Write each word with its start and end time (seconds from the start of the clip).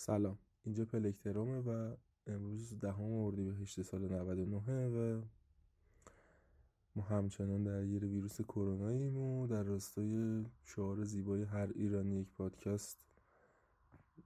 سلام. 0.00 0.38
اینجا 0.64 0.84
پلکترومه 0.84 1.60
و 1.60 1.96
امروز 2.26 2.78
دهم 2.78 3.12
اردیبهشت 3.12 3.82
سال 3.82 4.08
99 4.08 4.88
و 4.88 5.22
ما 6.96 7.02
همچنان 7.02 7.62
درگیر 7.62 8.04
ویروس 8.04 8.40
کروناییم 8.40 9.16
و 9.16 9.46
در 9.46 9.62
راستای 9.62 10.44
شعار 10.64 11.04
زیبای 11.04 11.42
هر 11.42 11.68
ایرانی 11.74 12.20
یک 12.20 12.28
پادکست 12.32 12.98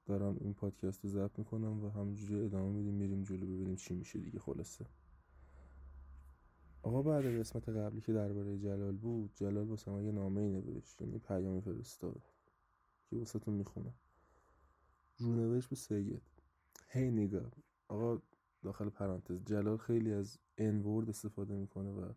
دارم 0.07 0.37
این 0.41 0.55
پادکست 0.55 1.05
رو 1.05 1.11
ضبط 1.11 1.39
می‌کنم 1.39 1.85
و 1.85 1.91
همجوری 1.91 2.45
ادامه 2.45 2.73
میدیم 2.73 2.95
میریم 2.95 3.23
جلو 3.23 3.47
ببینیم 3.47 3.77
چی 3.77 3.95
میشه 3.95 4.19
دیگه. 4.19 4.39
خلاصه. 4.39 4.87
آقا 6.83 7.03
بعد 7.03 7.39
قسمت 7.41 7.69
قبلی 7.69 8.01
که 8.01 8.13
درباره 8.13 8.59
جلال 8.59 8.97
بود 8.97 9.31
جلال 9.35 9.69
واسه 9.69 9.91
ما 9.91 10.03
یه 10.03 10.13
نامه 10.13 10.41
ای 10.41 10.49
نوشت 10.49 11.01
یعنی 11.01 11.19
پیامی 11.19 11.61
فرستاد 11.61 12.23
که 13.11 13.17
واسه 13.17 13.39
تو 13.39 13.51
می‌خونم. 13.51 13.95
رونوشت 15.19 15.71
به 15.71 15.77
سید. 15.77 16.23
هی 16.89 17.11
نگاه. 17.11 17.53
آقا 17.89 18.23
داخل 18.63 18.89
پرانتز 18.89 19.45
جلال 19.45 19.77
خیلی 19.77 20.13
از 20.13 20.39
انورد 20.59 21.09
استفاده 21.09 21.55
می‌کنه 21.55 21.91
و 21.91 22.13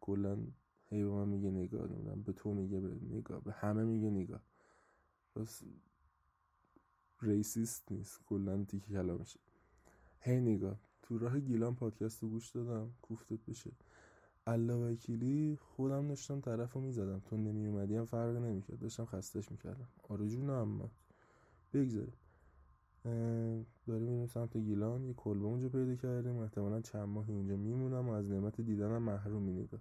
کلا 0.00 0.38
هی 0.86 1.04
به 1.04 1.10
من 1.10 1.28
میگه 1.28 1.50
نگاه. 1.50 1.86
نمی‌دونم 1.92 2.22
به 2.22 2.32
تو 2.32 2.54
میگه 2.54 2.80
به 2.80 3.16
نگاه. 3.16 3.40
به 3.40 3.52
همه 3.52 3.84
میگه 3.84 4.10
نگاه. 4.10 4.42
بس 5.36 5.62
ریسیست 7.22 7.92
نیست. 7.92 8.20
کلا 8.26 8.64
تیکی 8.64 8.92
کلامشه 8.92 9.40
هی 10.20 10.40
نگاه. 10.40 10.80
تو 11.02 11.18
راه 11.18 11.40
گیلان 11.40 11.74
پادکست 11.74 12.22
رو 12.22 12.28
گوش 12.28 12.50
دادم. 12.50 12.90
کوفتت 13.02 13.44
بشه. 13.48 13.70
الله 14.46 14.74
وکیلی 14.74 15.56
خودم 15.60 16.08
داشتم 16.08 16.40
طرف 16.40 16.72
رو 16.72 16.80
می‌زدم. 16.80 17.20
تو 17.20 17.36
نمی 17.36 17.66
اومدی 17.66 17.96
هم 17.96 18.04
فرق 18.04 18.36
نمی‌کرد. 18.36 18.78
داشتم 18.78 19.04
خستش 19.04 19.50
می‌کردم. 19.50 19.88
آره 20.08 20.28
جون 20.28 20.50
اما 20.50 20.90
بگذاریم. 21.72 22.14
داریم 23.04 23.66
میریم 24.08 24.26
سمت 24.26 24.56
گیلان 24.56 25.04
یه 25.04 25.14
کلبه 25.14 25.44
اونجا 25.44 25.68
پیدا 25.68 25.94
کردیم. 25.96 26.36
احتمالا 26.36 26.80
چند 26.80 27.08
ماهی 27.08 27.32
اونجا 27.32 27.56
میمونم 27.56 28.08
و 28.08 28.12
از 28.12 28.30
نعمت 28.30 28.60
دیدنم 28.60 29.02
محروم 29.02 29.48
نگاه. 29.48 29.80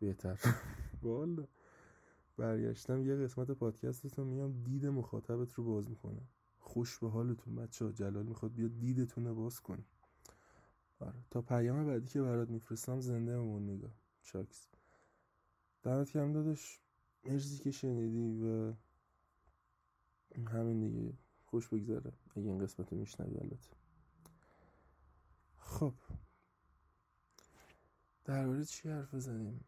بهتر. 0.00 0.38
والا. 1.02 1.46
برگشتم 2.36 3.02
یه 3.02 3.16
قسمت 3.16 3.50
پادکستتون 3.50 4.26
میام 4.26 4.62
دید 4.62 4.86
مخاطبت 4.86 5.52
رو 5.52 5.64
باز 5.64 5.88
می‌کنم. 5.88 6.28
خوش 6.58 6.98
به 6.98 7.08
حالتون 7.10 7.54
بچه 7.54 7.84
ها 7.84 7.92
جلال 7.92 8.26
می‌خواد 8.26 8.54
بیاد 8.54 8.78
دیدتون 8.78 9.26
رو 9.26 9.34
باز 9.34 9.60
کنه 9.60 9.84
آره. 11.00 11.24
تا 11.30 11.42
پیام 11.42 11.86
بعدی 11.86 12.06
که 12.06 12.22
برات 12.22 12.50
میفرستم 12.50 13.00
زنده 13.00 13.36
بمون 13.38 13.70
نگاه. 13.70 13.90
چاکس. 14.22 14.68
دمت 15.82 16.10
کم 16.10 16.32
دادش 16.32 16.80
مرسی 17.24 17.58
که 17.58 17.70
شنیدی 17.70 18.42
و 18.44 18.72
همین 20.48 20.80
دیگه. 20.90 21.12
خوش 21.54 21.68
بگذره. 21.68 22.12
اگه 22.36 22.48
این 22.48 22.58
قسمت 22.58 22.92
رو 22.92 22.98
میشنوی 22.98 23.36
البته. 23.38 23.76
خب. 25.56 25.94
درباره 28.24 28.64
چی 28.64 28.88
حرف 28.88 29.14
بزنیم؟ 29.14 29.64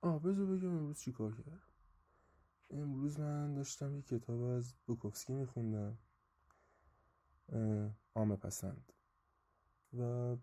آه 0.00 0.22
بذار 0.22 0.46
بگم 0.46 0.68
امروز 0.68 0.98
چی 0.98 1.12
کار 1.12 1.36
کردم. 1.36 1.60
امروز 2.70 3.20
من 3.20 3.54
داشتم 3.54 3.96
یه 3.96 4.02
کتاب 4.02 4.42
از 4.42 4.74
بوکوفسکی 4.86 5.32
میخوندم. 5.32 5.98
آمه 8.14 8.36
پسند. 8.36 8.92
و 9.98 10.36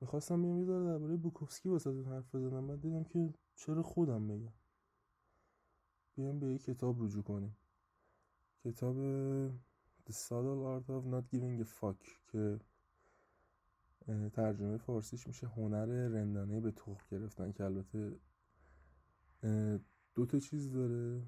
می‌خواستم 0.00 0.42
بیام 0.42 0.58
یه 0.58 0.66
درباره 0.66 1.16
بوکوفسکی 1.16 1.68
واسه 1.68 1.90
حرف 1.90 2.34
بزنم. 2.34 2.66
بعد 2.66 2.80
دیدم 2.80 3.04
که 3.04 3.34
چرا 3.54 3.82
خودم 3.82 4.28
بگم. 4.28 4.52
بیایم 6.18 6.38
به 6.38 6.46
یک 6.46 6.64
کتاب 6.64 7.02
رجوع 7.02 7.22
کنیم. 7.22 7.56
کتاب 8.64 8.96
The 10.06 10.12
Subtle 10.12 10.62
Art 10.72 10.88
of 10.88 11.04
Not 11.12 11.24
Giving 11.32 11.62
a 11.62 11.66
Fuck 11.80 12.08
که 12.32 12.58
ترجمه 14.32 14.76
فارسیش 14.76 15.26
میشه 15.26 15.46
هنر 15.46 15.86
رندانه 15.86 16.60
به 16.60 16.70
تخم 16.70 17.06
گرفتن 17.10 17.52
که 17.52 17.64
البته 17.64 18.12
دو 20.14 20.26
تا 20.26 20.38
چیز 20.38 20.72
داره. 20.72 21.22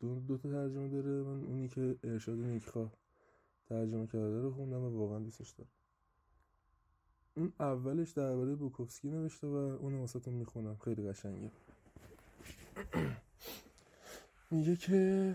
دو, 0.00 0.20
دو 0.20 0.38
تا 0.38 0.50
ترجمه 0.50 0.88
داره. 0.88 1.22
من 1.22 1.44
اونی 1.44 1.68
که 1.68 1.98
ارشاد 2.02 2.38
نیکخواه 2.38 2.92
ترجمه 3.68 4.06
کرده 4.06 4.40
رو 4.40 4.52
خوندم 4.52 4.80
و 4.80 4.98
واقعا 4.98 5.18
دوستش 5.18 5.50
دارم. 5.50 5.70
اون 7.36 7.52
اولش 7.60 8.10
درباره 8.10 8.54
بوکوفسکی 8.54 9.08
نوشته 9.08 9.46
و 9.46 9.54
اون 9.54 9.94
واسهتون 9.94 10.34
می‌خونم. 10.34 10.76
خیلی 10.76 11.08
قشنگه. 11.08 11.50
میگه 14.50 14.76
که 14.76 15.34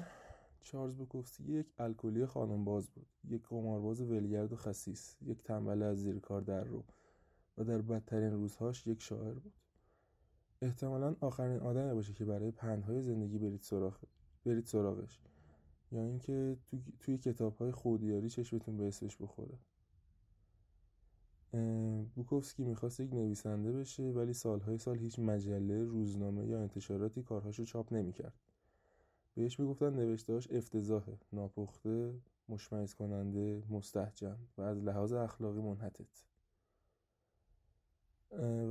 چارلز 0.62 0.96
بوکوفسکی 0.96 1.44
یک 1.44 1.66
الکلی 1.78 2.26
خانم 2.26 2.66
باز 2.66 2.90
بود 2.90 3.08
یک 3.30 3.48
قمارباز 3.48 4.02
ولگرد 4.02 4.54
و 4.54 4.56
خسیس 4.56 5.16
یک 5.22 5.44
تنبل 5.44 5.82
از 5.84 5.98
زیر 5.98 6.20
کار 6.20 6.42
در 6.42 6.64
رو 6.64 6.84
و 7.58 7.64
در 7.64 7.82
بدترین 7.82 8.32
روزهاش 8.32 8.88
یک 8.88 9.02
شاعر 9.02 9.34
بود. 9.34 9.54
احتمالا 10.62 11.16
آخرین 11.22 11.60
آدمی 11.60 11.94
باشه 11.94 12.14
که 12.14 12.26
برای 12.26 12.52
پندهای 12.52 13.02
زندگی 13.02 13.38
برید 13.38 13.62
سراغ 13.62 13.98
برید 14.46 14.66
سراغش. 14.66 15.20
یا 15.92 16.02
اینکه 16.02 16.58
تو... 16.66 16.78
توی 17.00 17.18
کتاب 17.18 17.56
های 17.56 17.72
خودیاری 17.72 18.30
چشمتون 18.30 18.78
به 18.78 18.88
اسمش 18.88 19.18
بخوره. 19.18 19.58
بوکوفسکی 22.16 22.64
می‌خواست 22.64 23.00
یک 23.00 23.14
نویسنده 23.14 23.72
بشه 23.72 24.04
ولی 24.04 24.34
سالهای 24.34 24.78
سال 24.78 24.98
هیچ 24.98 25.20
مجله 25.20 25.84
روزنامه 25.84 26.48
یا 26.48 26.62
انتشاراتی 26.62 27.24
کارهاشو 27.24 27.66
چاپ 27.66 27.94
نمی‌کرد. 27.94 28.34
بهش 29.36 29.60
می‌گفتن 29.60 29.94
نوشتهاش 29.94 30.52
افتضاحه 30.52 31.18
ناپخته 31.34 32.14
مشمعز 32.50 32.94
کننده 32.94 33.64
مستحجن 33.70 34.38
و 34.58 34.62
از 34.62 34.84
لحاظ 34.84 35.14
اخلاقی 35.14 35.62
منحطت 35.62 36.26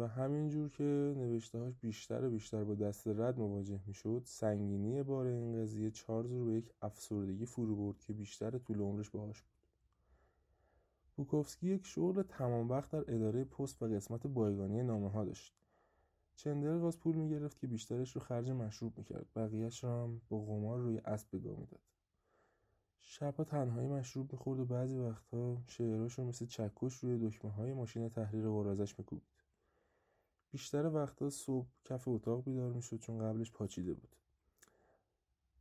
و 0.01 0.09
همینجور 0.09 0.71
که 0.71 1.15
نوشتهاش 1.17 1.79
بیشتر 1.79 2.25
و 2.25 2.31
بیشتر 2.31 2.65
با 2.65 2.75
دست 2.75 3.09
رد 3.09 3.39
مواجه 3.39 3.81
می‌شد 3.87 4.23
سنگینی 4.25 5.03
بار 5.03 5.27
این 5.27 5.63
قضیه 5.63 5.91
چارلز 5.91 6.33
رو 6.33 6.45
به 6.45 6.53
یک 6.53 6.73
افسردگی 6.83 7.47
فرو 7.47 7.77
برد 7.77 7.99
که 7.99 8.13
بیشتر 8.13 8.59
طول 8.59 8.81
عمرش 8.81 9.11
باهاش 9.11 9.43
بود. 9.43 9.51
بوکوفسکی 11.17 11.75
یک 11.75 11.87
شغل 11.87 12.23
تمام 12.23 12.69
وقت 12.69 12.91
در 12.91 13.15
اداره 13.15 13.45
پست 13.45 13.83
و 13.83 13.87
قسمت 13.87 14.27
بایگانی 14.27 14.83
نامه 14.83 15.11
ها 15.11 15.25
داشت. 15.25 15.55
چندر 16.43 16.87
از 16.87 16.99
پول 16.99 17.17
می‌گرفت 17.17 17.59
که 17.59 17.67
بیشترش 17.67 18.13
رو 18.13 18.21
خرج 18.21 18.51
مشروب 18.51 18.99
می‌کرد. 18.99 19.27
بقیهش 19.37 19.85
رو 19.85 19.91
هم 19.91 20.21
با 20.29 20.45
قمار 20.45 20.79
روی 20.79 20.99
اسب 20.99 21.37
بگاه 21.37 21.59
می‌داد. 21.59 21.81
شبها 23.01 23.45
تنهایی 23.45 23.89
مشروب 23.89 24.33
می‌خورد 24.33 24.61
و 24.61 24.65
بعضی 24.65 24.99
وقتها 24.99 25.63
شعراش 25.67 26.19
رو 26.19 26.25
مثل 26.25 26.47
چکش 26.47 26.95
روی 26.95 27.29
دکمه 27.29 27.51
های 27.51 27.73
ماشین 27.73 28.09
تحریر 28.09 28.49
قرازش 28.49 28.99
میکوبید. 28.99 29.29
بیشتر 30.51 30.87
وقتها 30.87 31.31
صبح 31.31 31.67
کف 31.85 32.09
اتاق 32.09 32.45
بیدار 32.45 32.73
می‌شد 32.73 32.99
چون 32.99 33.19
قبلش 33.19 33.53
پاچیده 33.53 33.95
بود. 33.95 34.17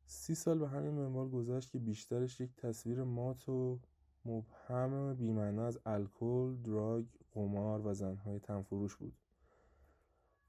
سی 0.06 0.36
سال 0.36 0.60
به 0.60 0.68
همین 0.68 0.92
منوال 0.92 1.30
گذشت 1.30 1.72
که 1.72 1.80
بیشترش 1.80 2.42
یک 2.42 2.56
تصویر 2.56 3.04
مات 3.04 3.50
و 3.50 3.80
مبهم 4.26 5.14
بیمعنا 5.14 5.66
از 5.66 5.80
الکل، 5.86 6.56
دراگ، 6.56 7.06
قمار 7.32 7.88
و 7.88 7.94
زنهای 7.94 8.40
تنفروش 8.40 8.96
بود. 8.96 9.14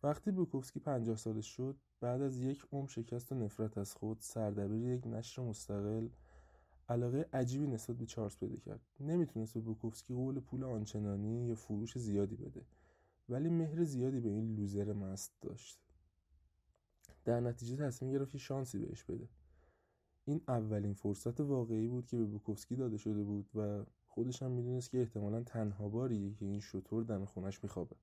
وقتی 0.03 0.31
بوکوفسکی 0.31 0.81
پنجاه 0.81 1.16
سالش 1.16 1.47
شد 1.47 1.77
بعد 2.00 2.22
از 2.22 2.38
یک 2.38 2.66
عمر 2.72 2.88
شکست 2.88 3.33
و 3.33 3.34
نفرت 3.34 3.78
از 3.78 3.94
خود 3.94 4.16
سردبیر 4.21 4.88
یک 4.88 5.06
نشر 5.06 5.43
مستقل 5.43 6.09
علاقه 6.88 7.28
عجیبی 7.33 7.66
نسبت 7.66 7.97
به 7.97 8.06
چارلز 8.06 8.37
پیدا 8.37 8.56
کرد. 8.56 8.81
نمی‌تونست 9.00 9.55
به 9.55 9.60
بوکوفسکی 9.60 10.15
قول 10.15 10.41
پول 10.41 10.65
آنچنانی 10.65 11.47
یا 11.47 11.55
فروش 11.55 11.99
زیادی 11.99 12.37
بده 12.37 12.65
ولی 13.28 13.49
مهر 13.49 13.84
زیادی 13.84 14.21
به 14.21 14.28
این 14.28 14.55
لوزر 14.55 14.93
مست 14.93 15.33
داشت. 15.41 15.78
در 17.25 17.41
نتیجه 17.41 17.77
تصمیم 17.77 18.12
گرفت 18.12 18.37
شانسی 18.37 18.78
بهش 18.78 19.05
بده. 19.05 19.28
این 20.25 20.41
اولین 20.48 20.95
فرصت 20.95 21.41
واقعی 21.41 21.89
بود 21.89 22.07
که 22.07 22.16
به 22.16 22.25
بوکوفسکی 22.25 22.77
داده 22.77 22.97
شده 22.97 23.22
بود 23.22 23.51
و 23.54 23.84
خودش 24.07 24.42
هم 24.42 24.51
می‌دونست 24.51 24.91
که 24.91 25.01
احتمالا 25.01 25.42
تنها 25.42 25.89
باریه 25.89 26.34
که 26.34 26.47
این 26.47 26.60
شطور 26.60 27.04
دم 27.04 27.25
خونش 27.25 27.65
میخوابه 27.65 27.97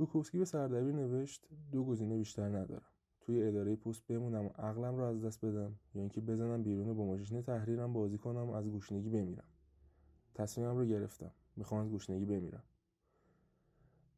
بوکوفسکی 0.00 0.38
به 0.38 0.44
سردبیر 0.44 0.94
نوشت 0.94 1.48
دو 1.72 1.84
گزینه 1.84 2.16
بیشتر 2.16 2.48
ندارم. 2.48 2.86
توی 3.20 3.42
اداره 3.42 3.76
پست 3.76 4.06
بمونم 4.06 4.46
و 4.46 4.48
عقلم 4.48 4.96
رو 4.96 5.04
از 5.04 5.24
دست 5.24 5.44
بدم 5.44 5.74
یا 5.94 6.00
اینکه 6.00 6.20
بزنم 6.20 6.62
بیرون 6.62 6.94
با 6.94 7.06
ماشین 7.06 7.42
تحریرم 7.42 7.92
بازی 7.92 8.18
کنم 8.18 8.50
و 8.50 8.52
از 8.52 8.68
گوشنگی 8.68 9.08
بمیرم. 9.08 9.44
تصمیمم 10.34 10.76
رو 10.76 10.84
گرفتم. 10.84 11.30
می‌خوام 11.56 11.80
از 11.80 11.90
گوشنگی 11.90 12.24
بمیرم. 12.24 12.62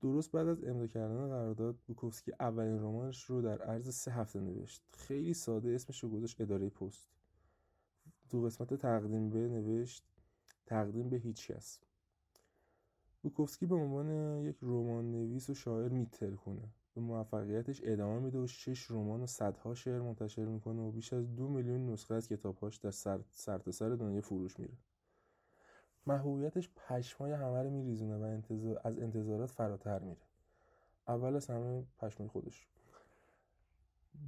درست 0.00 0.32
بعد 0.32 0.48
از 0.48 0.64
امضا 0.64 0.86
کردن 0.86 1.28
قرارداد 1.28 1.76
بوکوفسکی 1.86 2.32
اولین 2.40 2.78
رمانش 2.78 3.24
رو 3.24 3.42
در 3.42 3.62
عرض 3.62 3.94
سه 3.94 4.10
هفته 4.12 4.40
نوشت. 4.40 4.82
خیلی 4.92 5.34
ساده 5.34 5.74
اسمش 5.74 6.02
رو 6.02 6.08
گذاشت 6.08 6.40
اداره 6.40 6.68
پست. 6.68 7.08
تو 8.30 8.42
قسمت 8.42 8.74
تقدیم 8.74 9.30
به 9.30 9.38
نوشت 9.38 10.04
تقدیم 10.66 11.08
به 11.08 11.16
هیچ 11.16 11.50
کس. 11.50 11.80
بوکوفسکی 13.22 13.66
به 13.66 13.74
عنوان 13.74 14.10
یک 14.44 14.56
رمان 14.62 15.10
نویس 15.10 15.50
و 15.50 15.54
شاعر 15.54 15.88
میترکونه 15.88 16.68
به 16.94 17.00
موفقیتش 17.00 17.80
ادامه 17.84 18.20
میده 18.20 18.38
و 18.38 18.46
شش 18.46 18.90
رمان 18.90 19.22
و 19.22 19.26
صدها 19.26 19.74
شعر 19.74 20.00
منتشر 20.00 20.44
می‌کنه 20.44 20.82
و 20.82 20.90
بیش 20.90 21.12
از 21.12 21.36
دو 21.36 21.48
میلیون 21.48 21.90
نسخه 21.90 22.14
از 22.14 22.28
کتابهاش 22.28 22.76
در 22.76 22.90
سر 22.90 23.20
سر 23.30 23.88
دنیا 23.88 24.20
فروش 24.20 24.58
میره. 24.58 24.74
محبوبیتش 26.06 26.70
پشمای 26.76 27.32
همه 27.32 27.62
رو 27.62 27.70
میریزونه 27.70 28.16
و 28.16 28.22
انتظار... 28.22 28.80
از 28.84 28.98
انتظارات 28.98 29.50
فراتر 29.50 29.98
میره. 29.98 30.20
اول 31.08 31.36
از 31.36 31.46
همه 31.46 31.84
پشمای 31.98 32.28
خودش. 32.28 32.66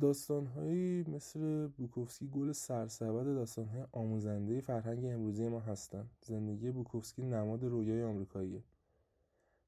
داستانهایی 0.00 1.02
مثل 1.02 1.66
بوکوفسکی 1.66 2.28
گل 2.28 2.52
سرسبد 2.52 3.24
داستانهای 3.24 3.84
آموزنده 3.92 4.60
فرهنگ 4.60 5.04
امروزی 5.04 5.48
ما 5.48 5.60
هستند 5.60 6.10
زندگی 6.20 6.70
بوکوفسکی 6.70 7.22
نماد 7.22 7.64
رویای 7.64 8.04
آمریکاییه. 8.04 8.62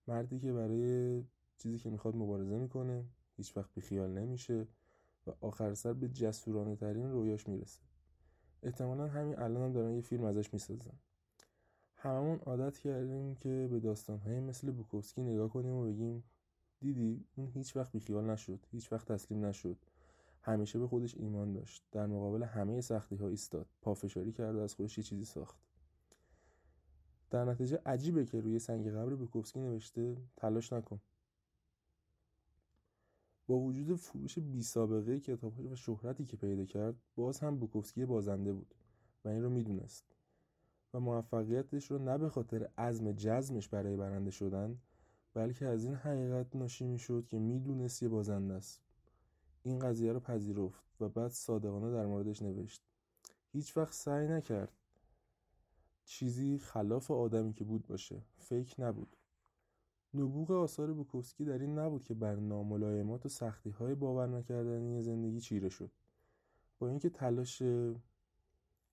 مردی 0.07 0.39
که 0.39 0.53
برای 0.53 1.23
چیزی 1.59 1.79
که 1.79 1.91
می‌خواد 1.91 2.17
مبارزه 2.17 2.59
می‌کنه 2.59 3.05
هیچ 3.37 3.57
وقت 3.57 3.75
بیخیال 3.75 4.11
نمیشه 4.11 4.67
و 5.27 5.31
آخر 5.41 5.75
سر 5.75 5.93
به 5.93 6.09
جسورانه 6.09 6.77
ترین 6.77 7.11
رویاش 7.11 7.49
می‌رسه. 7.49 7.81
احتمالا 8.63 9.07
همین 9.07 9.39
الان 9.39 9.63
هم 9.63 9.73
دارن 9.73 9.95
یه 9.95 10.01
فیلم 10.01 10.25
ازش 10.25 10.53
می‌سازن. 10.53 10.99
هممون 11.97 12.39
عادت 12.39 12.79
کردیم 12.79 13.35
که 13.35 13.69
به 13.71 13.81
داستانهایی 13.81 14.41
مثل 14.41 14.71
بوکوفسکی 14.71 15.23
نگاه 15.23 15.49
کنیم 15.49 15.73
و 15.73 15.85
بگیم 15.85 16.25
دیدی؟ 16.81 17.25
اون 17.37 17.49
هیچ 17.49 17.77
وقت 17.77 17.93
بیخیال 17.93 18.25
نشد 18.25 18.67
هیچ 18.71 18.93
وقت 18.93 19.13
تسلیم 19.13 19.45
نشد. 19.45 19.77
همیشه 20.43 20.79
به 20.79 20.87
خودش 20.87 21.17
ایمان 21.17 21.53
داشت. 21.53 21.83
در 21.93 22.07
مقابل 22.07 22.43
همه 22.43 22.81
سختی 22.81 23.17
ها 23.17 23.29
ایستاد. 23.29 23.67
پافشاری 23.83 24.33
کرد 24.33 24.57
و 24.57 24.59
از 24.59 24.75
خودش 24.75 24.99
یه 24.99 25.05
چیزی 25.05 25.25
ساخت. 25.25 25.57
در 27.31 27.45
نتیجه 27.45 27.81
عجیبه 27.87 28.25
که 28.25 28.41
روی 28.41 28.59
سنگ 28.59 28.91
قبر 28.91 29.15
بوکوفسکی 29.15 29.61
نوشته 29.61 30.17
تلاش 30.37 30.73
نکن. 30.73 31.01
با 33.47 33.59
وجود 33.59 33.97
فروش 33.97 34.39
بی 34.39 34.63
سابقه 34.63 35.21
کتابش 35.21 35.67
و 35.71 35.77
شهرتی 35.77 36.25
که 36.25 36.37
پیدا 36.37 36.65
کرد 36.65 36.95
باز 37.17 37.41
هم 37.41 37.57
بوکوفسکی 37.59 38.05
بازنده 38.05 38.53
بود 38.53 38.75
و 39.25 39.29
این 39.29 39.43
رو 39.43 39.51
می‌دونست. 39.51 40.05
و 40.95 41.01
موفقیتش 41.01 41.91
رو 41.91 41.99
نه 41.99 42.19
به 42.19 42.29
خاطر 42.29 42.69
عزم 42.79 43.13
جزمش 43.13 43.69
برای 43.69 43.97
برنده 43.97 44.31
شدن 44.31 44.79
بلکه 45.35 45.67
از 45.67 45.85
این 45.85 45.95
حقیقت 45.95 46.57
ناشی 46.57 46.85
می‌شد 46.85 47.27
که 47.27 47.39
می‌دونست 47.39 48.03
یه 48.03 48.09
بازنده 48.09 48.55
است. 48.55 48.81
این 49.63 49.79
قضیه 49.79 50.13
رو 50.13 50.21
پذیرفت 50.21 50.85
و 51.01 51.09
بعد 51.09 51.31
صادقانه 51.31 51.93
در 51.93 52.07
موردش 52.07 52.43
نوشت. 52.43 52.83
هیچ 53.53 53.77
وقت 53.77 53.93
سعی 53.93 54.29
نکرد 54.29 54.73
چیزی 56.07 56.59
خلاف 56.59 57.11
آدمی 57.11 57.53
که 57.53 57.65
بود 57.65 57.87
باشه. 57.87 58.23
فکر 58.39 58.81
نبود. 58.81 59.17
نبوغ 60.15 60.51
آثار 60.51 60.93
بوکوفسکی 60.93 61.45
در 61.45 61.59
این 61.59 61.79
نبود 61.79 62.03
که 62.03 62.15
بر 62.15 62.37
ناملایمات 62.37 63.27
و 63.27 63.29
سختی 63.29 63.71
های 63.71 63.95
باور 63.95 64.27
نکردنی 64.27 65.03
زندگی 65.03 65.41
چیره 65.41 65.69
شد. 65.69 65.91
با 66.79 66.89
اینکه 66.89 67.11
تلاش 67.11 67.63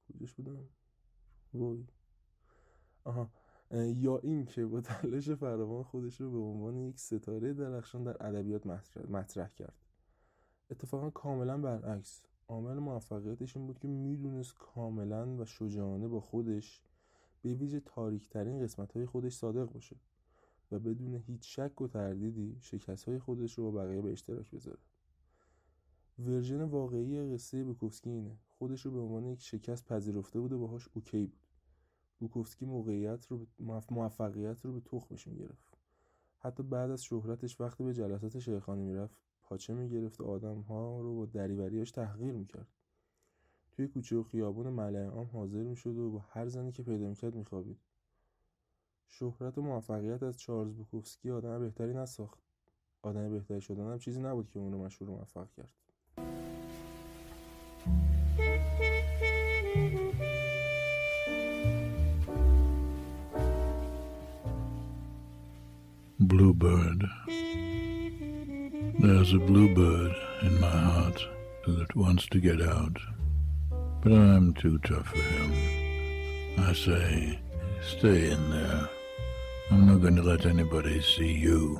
کجاش 0.07 0.33
بودم؟ 0.33 0.69
وای. 1.53 1.87
آها. 3.03 3.29
یا 3.71 4.17
اینکه 4.17 4.65
با 4.65 4.81
تلاش 4.81 5.29
فراوان 5.29 5.83
خودش 5.83 6.21
رو 6.21 6.31
به 6.31 6.37
عنوان 6.37 6.77
یک 6.77 6.99
ستاره 6.99 7.53
درخشان 7.53 8.03
در 8.03 8.27
ادبیات 8.27 8.65
مطرح 9.09 9.49
کرد. 9.49 9.77
اتفاقا 10.71 11.09
کاملا 11.09 11.57
برعکس. 11.57 12.23
عامل 12.47 12.77
موفقیتش 12.77 13.57
این 13.57 13.67
بود 13.67 13.79
که 13.79 13.87
می‌دونست 13.87 14.55
کاملا 14.57 15.35
و 15.35 15.45
شجاعانه 15.45 16.07
با 16.07 16.19
خودش 16.19 16.81
به 17.43 17.53
ویژه 17.53 17.79
تاریکترین 17.79 18.63
قسمت 18.63 18.93
های 18.93 19.05
خودش 19.05 19.33
صادق 19.33 19.71
باشه 19.71 19.95
و 20.71 20.79
بدون 20.79 21.15
هیچ 21.15 21.55
شک 21.55 21.81
و 21.81 21.87
تردیدی 21.87 22.57
شکست 22.59 23.05
های 23.05 23.19
خودش 23.19 23.57
رو 23.57 23.71
با 23.71 23.83
بقیه 23.83 24.01
به 24.01 24.11
اشتراک 24.11 24.51
بذاره. 24.51 24.79
ورژن 26.19 26.61
واقعی 26.61 27.33
قصه 27.33 27.63
بوکوفسکی 27.63 28.09
اینه. 28.09 28.37
خودش 28.47 28.85
رو 28.85 28.91
به 28.91 28.99
عنوان 28.99 29.25
یک 29.25 29.41
شکست 29.41 29.85
پذیرفته 29.85 30.39
بود 30.39 30.53
و 30.53 30.59
باهاش 30.59 30.89
اوکی 30.93 31.25
بود. 31.25 31.47
بوکوفسکی 32.19 32.65
موقعیت 32.65 33.25
رو 33.25 33.47
موفقیت 33.91 34.65
رو 34.65 34.73
به 34.73 34.79
تخمش 34.79 35.27
می‌گرفت. 35.27 35.77
حتی 36.37 36.63
بعد 36.63 36.91
از 36.91 37.03
شهرتش 37.03 37.61
وقتی 37.61 37.83
به 37.83 37.93
جلسات 37.93 38.39
شیخانی 38.39 38.83
می‌رفت 38.83 39.17
پاچه 39.43 39.73
می‌گرفت 39.73 40.21
و 40.21 40.23
آدم 40.23 40.59
ها 40.59 41.01
رو 41.01 41.15
با 41.15 41.25
دریوریاش 41.25 41.91
تحقیر 41.91 42.33
می‌کرد. 42.33 42.67
توی 43.75 43.87
کوچه 43.87 44.15
و 44.15 44.23
خیابون 44.23 44.69
ملعه 44.69 45.09
عام 45.09 45.29
حاضر 45.33 45.63
می‌شد 45.63 45.97
و 45.97 46.11
با 46.11 46.25
هر 46.29 46.47
زنی 46.47 46.71
که 46.71 46.83
پیدا 46.83 47.07
می‌کرد 47.07 47.35
میخوابید. 47.35 47.77
شهرت 49.07 49.57
و 49.57 49.61
موفقیت 49.61 50.23
از 50.23 50.39
چارلز 50.39 50.73
بوکوفسکی 50.75 51.31
آدم 51.31 51.59
بهتری 51.59 51.93
نساخت. 51.93 52.39
آدم 53.01 53.31
بهتری 53.31 53.61
شدن 53.61 53.91
هم 53.91 53.99
چیزی 53.99 54.21
نبود 54.21 54.49
که 54.49 54.59
اونو 54.59 54.77
مشهور 54.77 55.11
و 55.11 55.15
موفق 55.15 55.47
کرد. 55.57 55.73
Bluebird. 66.33 67.01
There's 69.03 69.31
a 69.39 69.41
bluebird 69.49 70.13
in 70.47 70.53
my 70.65 70.77
heart 70.89 71.19
that 71.77 71.91
wants 71.95 72.23
to 72.33 72.37
get 72.47 72.59
out, 72.61 72.97
but 74.03 74.11
I'm 74.11 74.53
too 74.53 74.77
tough 74.79 75.07
for 75.07 75.17
him. 75.17 75.53
I 76.59 76.73
say, 76.73 77.39
stay 77.81 78.31
in 78.31 78.51
there. 78.51 78.89
I'm 79.71 79.87
not 79.87 80.01
going 80.01 80.17
to 80.17 80.21
let 80.21 80.45
anybody 80.45 81.01
see 81.01 81.31
you. 81.31 81.79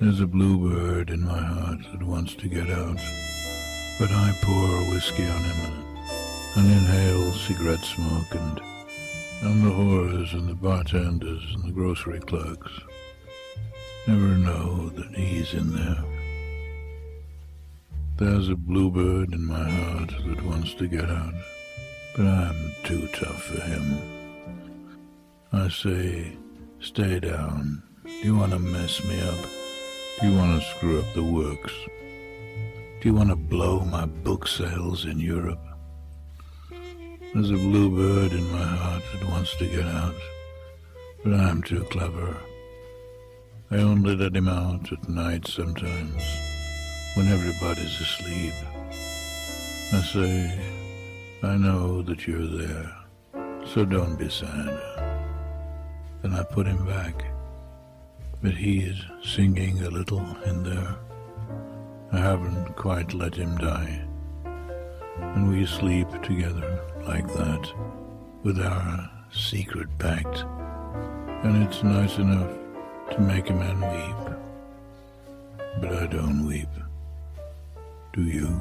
There's 0.00 0.20
a 0.20 0.26
bluebird 0.26 1.10
in 1.10 1.24
my 1.24 1.40
heart 1.40 1.78
that 1.92 2.02
wants 2.02 2.34
to 2.34 2.48
get 2.48 2.68
out, 2.68 2.98
but 4.00 4.10
I 4.10 4.36
pour 4.42 4.92
whiskey 4.92 5.24
on 5.24 5.42
him 5.42 5.84
and 6.56 6.66
inhale 6.66 7.32
cigarette 7.32 7.84
smoke 7.84 8.32
and 8.32 8.60
and 9.42 9.62
the 9.62 9.70
whores 9.70 10.32
and 10.32 10.48
the 10.48 10.54
bartenders 10.54 11.42
and 11.54 11.64
the 11.64 11.72
grocery 11.72 12.20
clerks 12.20 12.70
never 14.06 14.38
know 14.38 14.88
that 14.90 15.14
he's 15.14 15.52
in 15.54 15.72
there. 15.72 16.13
There's 18.16 18.48
a 18.48 18.54
bluebird 18.54 19.34
in 19.34 19.44
my 19.44 19.68
heart 19.68 20.12
that 20.24 20.44
wants 20.44 20.72
to 20.74 20.86
get 20.86 21.10
out, 21.10 21.34
but 22.16 22.24
I'm 22.24 22.70
too 22.84 23.08
tough 23.08 23.42
for 23.42 23.60
him. 23.60 23.98
I 25.52 25.68
say, 25.68 26.36
stay 26.78 27.18
down. 27.18 27.82
Do 28.04 28.12
you 28.22 28.36
want 28.36 28.52
to 28.52 28.60
mess 28.60 29.04
me 29.04 29.20
up? 29.20 29.44
Do 30.20 30.28
you 30.28 30.38
want 30.38 30.62
to 30.62 30.68
screw 30.68 31.00
up 31.00 31.12
the 31.14 31.24
works? 31.24 31.72
Do 33.00 33.08
you 33.08 33.14
want 33.14 33.30
to 33.30 33.36
blow 33.36 33.80
my 33.80 34.06
book 34.06 34.46
sales 34.46 35.06
in 35.06 35.18
Europe? 35.18 35.64
There's 37.34 37.50
a 37.50 37.54
bluebird 37.54 38.30
in 38.30 38.48
my 38.52 38.64
heart 38.64 39.02
that 39.12 39.28
wants 39.28 39.56
to 39.56 39.66
get 39.66 39.86
out, 39.86 40.14
but 41.24 41.34
I'm 41.34 41.64
too 41.64 41.82
clever. 41.90 42.36
I 43.72 43.78
only 43.78 44.14
let 44.14 44.36
him 44.36 44.46
out 44.46 44.92
at 44.92 45.08
night 45.08 45.48
sometimes, 45.48 46.22
when 47.14 47.28
everybody's 47.28 48.00
asleep. 48.00 48.54
I 49.92 50.00
say, 50.00 50.58
I 51.44 51.56
know 51.56 52.02
that 52.02 52.26
you're 52.26 52.46
there, 52.46 52.92
so 53.64 53.84
don't 53.84 54.18
be 54.18 54.28
sad. 54.28 54.80
Then 56.22 56.34
I 56.34 56.42
put 56.42 56.66
him 56.66 56.84
back, 56.84 57.24
but 58.42 58.52
he 58.52 58.80
is 58.80 59.00
singing 59.22 59.80
a 59.82 59.90
little 59.90 60.26
in 60.44 60.64
there. 60.64 60.96
I 62.12 62.18
haven't 62.18 62.74
quite 62.76 63.14
let 63.14 63.34
him 63.36 63.56
die, 63.58 64.04
and 65.18 65.48
we 65.48 65.66
sleep 65.66 66.08
together 66.22 66.80
like 67.06 67.28
that, 67.34 67.72
with 68.42 68.58
our 68.60 69.10
secret 69.32 69.88
pact, 69.98 70.44
and 71.44 71.62
it's 71.62 71.82
nice 71.84 72.18
enough 72.18 72.50
to 73.12 73.20
make 73.20 73.50
a 73.50 73.54
man 73.54 73.80
weep. 73.80 74.36
But 75.80 75.92
I 76.02 76.06
don't 76.06 76.46
weep. 76.46 76.68
Do 78.14 78.22
you? 78.22 78.60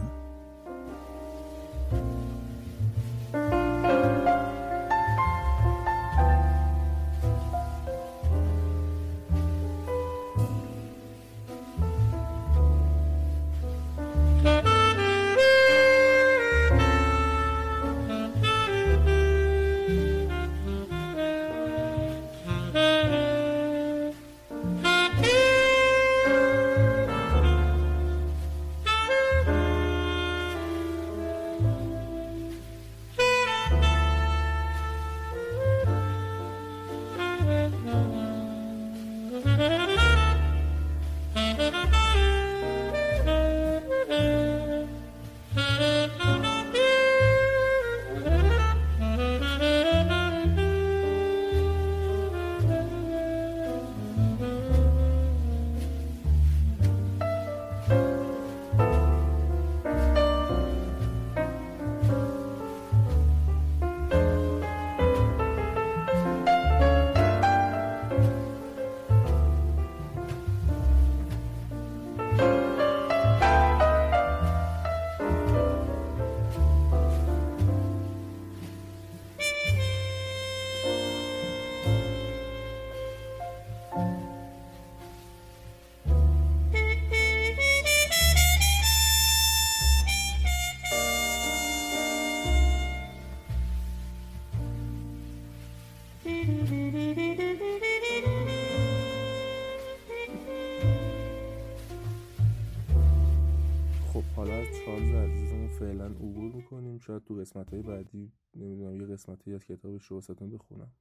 قسمت 107.54 107.74
های 107.74 107.82
بعدی 107.82 108.32
نمی‌دونم 108.56 108.96
یه 108.96 109.08
قسمتی 109.08 109.54
از 109.54 109.66
کتابش 109.66 110.06
رو 110.06 110.22
بخونم. 110.54 110.92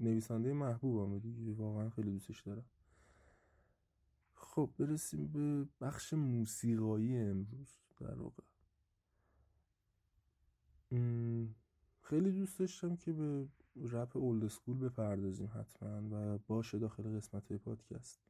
نویسنده 0.00 0.52
محبوبم 0.52 1.18
دیگه 1.18 1.52
واقعا 1.52 1.90
خیلی 1.90 2.10
دوستش 2.10 2.42
دارم. 2.42 2.64
خب 4.34 4.70
برسیم 4.78 5.26
به 5.26 5.66
بخش 5.80 6.12
موسیقایی 6.14 7.16
امروز 7.16 7.76
در 8.00 8.14
واقع. 8.14 8.42
خیلی 12.02 12.32
دوست 12.32 12.58
داشتم 12.58 12.96
که 12.96 13.12
به 13.12 13.46
رپ 13.76 14.16
اولد 14.16 14.44
اسکول 14.44 14.78
بپردازیم 14.78 15.50
حتما 15.54 16.08
و 16.12 16.38
باشه 16.46 16.78
داخل 16.78 17.16
قسمت 17.16 17.48
های 17.48 17.58
پادکست. 17.58 18.20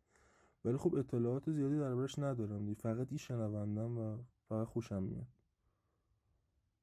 ولی 0.64 0.76
خب 0.76 0.94
اطلاعات 0.94 1.50
زیادی 1.50 1.78
دربارش 1.78 2.18
ندارم 2.18 2.66
دی 2.66 2.74
فقط 2.74 3.06
این 3.08 3.18
شنوندم 3.18 3.98
و 3.98 4.18
فقط 4.48 4.66
خوشم 4.66 5.02
میاد. 5.02 5.37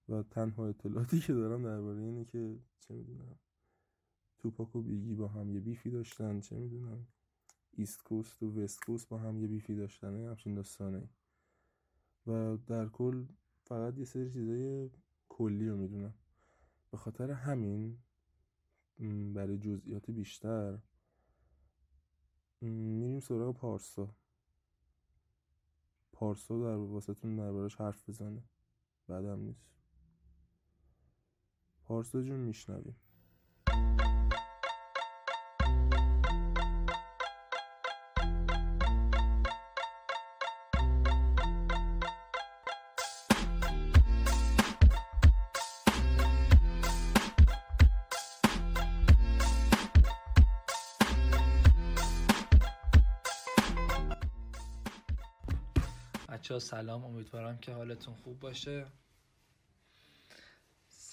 و 0.10 0.24
تنها 0.24 0.68
اطلاعاتی 0.68 1.20
که 1.20 1.34
دارم 1.34 1.64
درباره 1.64 2.02
اینه 2.02 2.26
که 2.26 2.60
چه 2.80 2.94
می‌دونم 2.94 3.40
توپاک 4.38 4.76
و 4.76 4.82
بیگی 4.82 5.14
با 5.14 5.28
هم 5.28 5.54
یه 5.54 5.60
بیفی 5.60 5.90
داشتن 5.90 6.40
چه 6.40 6.56
می‌دونم 6.56 7.08
ایست 7.72 8.04
کوست 8.04 8.44
و 8.44 8.62
وست 8.62 8.86
کوست 8.86 9.10
با 9.10 9.18
هم 9.18 9.42
یه 9.42 9.48
بیفی 9.48 9.76
داشتن 9.76 10.16
همچین 10.16 10.56
داستانه. 10.56 11.10
و 12.28 12.58
در 12.68 12.88
کل 12.88 13.26
فقط 13.64 13.98
یه 13.98 14.06
سری 14.06 14.32
چیزای 14.32 14.90
کلی 15.30 15.70
رو 15.70 15.78
می‌دونم. 15.78 16.14
به 16.92 16.98
خاطر 16.98 17.32
همین 17.32 17.98
برای 19.34 19.58
جزئیات 19.58 20.12
بیشتر 20.12 20.80
میریم 22.62 23.20
سراغ 23.20 23.56
پارسا. 23.56 24.16
پارسا 26.12 26.64
در 26.64 26.76
واسهتون 26.76 27.36
دربارش 27.36 27.76
حرف 27.76 28.10
بزنه. 28.10 28.44
بعدم 29.08 29.40
نیست. 29.40 29.75
پارسا 31.88 32.22
جون 32.22 32.40
میشنویم 32.40 32.96
بچه 56.30 56.60
سلام. 56.60 57.06
امیدوارم 57.06 57.58
که 57.58 57.74
حالتون 57.74 58.16
خوب 58.16 58.40
باشه. 58.40 58.86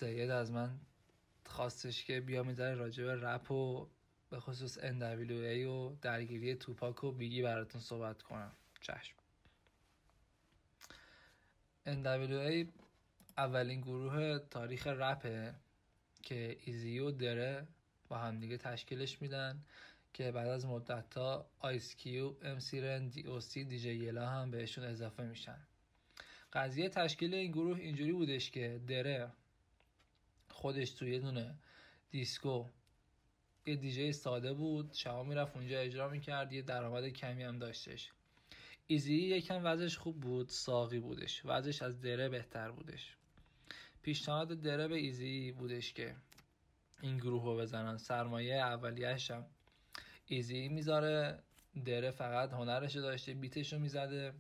سید 0.03 0.31
از 0.31 0.51
من 0.51 0.81
خواستش 1.47 2.05
که 2.05 2.21
بیا 2.21 2.43
می‌ذاره 2.43 2.75
راجع 2.75 3.05
به 3.05 3.15
رپ 3.15 3.51
و 3.51 3.89
به 4.31 4.41
خصوص 4.41 4.79
NWA 4.79 5.67
و 5.67 5.97
درگیری 6.03 6.55
توپاک 6.55 7.05
و 7.05 7.13
بیگی 7.13 7.43
براتون 7.43 7.81
صحبت 7.81 8.23
کنم. 8.23 8.53
چشم. 8.81 9.17
NWA 11.87 12.67
اولین 13.39 13.81
گروه 13.81 14.39
تاریخ 14.39 14.87
رپه 14.87 15.55
که 16.23 16.57
ایزی 16.65 16.99
و 16.99 17.11
دره 17.11 17.67
با 18.09 18.19
همدیگه 18.19 18.57
تشکیلش 18.57 19.23
میدن 19.23 19.65
که 20.13 20.33
بعد 20.33 20.49
از 20.49 20.67
مدت 20.67 21.11
تا 21.11 21.47
آیس 21.59 21.97
کیو 21.97 22.35
ام 22.43 22.59
رن 22.73 23.09
دی 23.09 23.23
او 23.23 23.41
سی 23.41 23.65
دی 23.65 23.77
یلا 23.77 24.29
هم 24.29 24.51
بهشون 24.51 24.85
اضافه 24.85 25.23
میشن. 25.23 25.59
قضیه 26.53 26.89
تشکیل 26.89 27.35
این 27.35 27.51
گروه 27.51 27.79
اینجوری 27.79 28.13
بودش 28.13 28.51
که 28.51 28.81
دره 28.87 29.33
خودش 30.53 30.91
توی 30.91 31.11
یه 31.11 31.19
دونه 31.19 31.55
دیسکو 32.11 32.69
یه 33.67 33.77
دیجی 33.77 34.13
ساده 34.13 34.53
بود 34.53 34.93
شما 34.93 35.23
می‌رفت 35.23 35.57
اونجا 35.57 35.79
اجرا 35.79 36.09
می‌کرد 36.09 36.53
یه 36.53 36.63
درآمد 36.63 37.09
کمی 37.09 37.43
هم 37.43 37.59
داشتش. 37.59 38.11
ایزی 38.87 39.15
یکم 39.15 39.61
وضعش 39.65 39.99
خوب 39.99 40.21
بود 40.21 40.49
ساقی 40.49 41.01
بودش. 41.01 41.43
وضعش 41.45 41.83
از 41.83 42.01
دره 42.01 42.29
بهتر 42.29 42.71
بودش. 42.71 43.17
پیشنهاد 44.03 44.61
دره 44.61 44.89
به 44.89 44.97
ایزی 44.97 45.53
بودش 45.53 45.93
که 45.93 46.17
این 47.01 47.17
گروه 47.17 47.45
رو 47.45 47.57
بزنن. 47.57 47.97
سرمایه 47.97 48.55
اولیهش 48.55 49.31
هم 49.31 49.47
ایزی 50.27 50.69
می‌ذاره 50.69 51.43
دره 51.85 52.11
فقط 52.11 52.53
هنرشو 52.53 53.01
داشته 53.01 53.35
بیتشو 53.35 53.79
می‌زده 53.79 54.35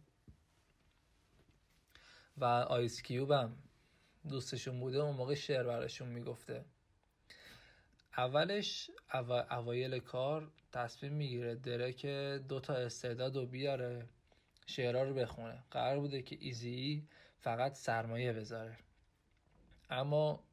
و 2.36 2.44
آیس 2.44 3.02
کیوب 3.02 3.30
هم 3.30 3.56
دوستشون 4.28 4.80
بوده 4.80 4.98
اون 4.98 5.16
موقع 5.16 5.34
شعر 5.34 5.62
براشون 5.62 6.08
می‌گفته. 6.08 6.64
اولش 8.16 8.90
او... 9.14 9.32
اوایل 9.32 9.98
کار 9.98 10.50
تصمیم 10.72 11.12
می‌گیره 11.12 11.54
دره 11.54 11.92
که 11.92 12.40
دوتا 12.48 12.74
استعداد 12.74 13.36
رو 13.36 13.46
بیاره 13.46 14.08
شعرها 14.66 15.02
رو 15.02 15.14
بخونه. 15.14 15.62
قرار 15.70 16.00
بوده 16.00 16.22
که 16.22 16.36
ایزی 16.40 17.08
فقط 17.40 17.74
سرمایه 17.74 18.32
بذاره. 18.32 18.76
اما 19.90 20.44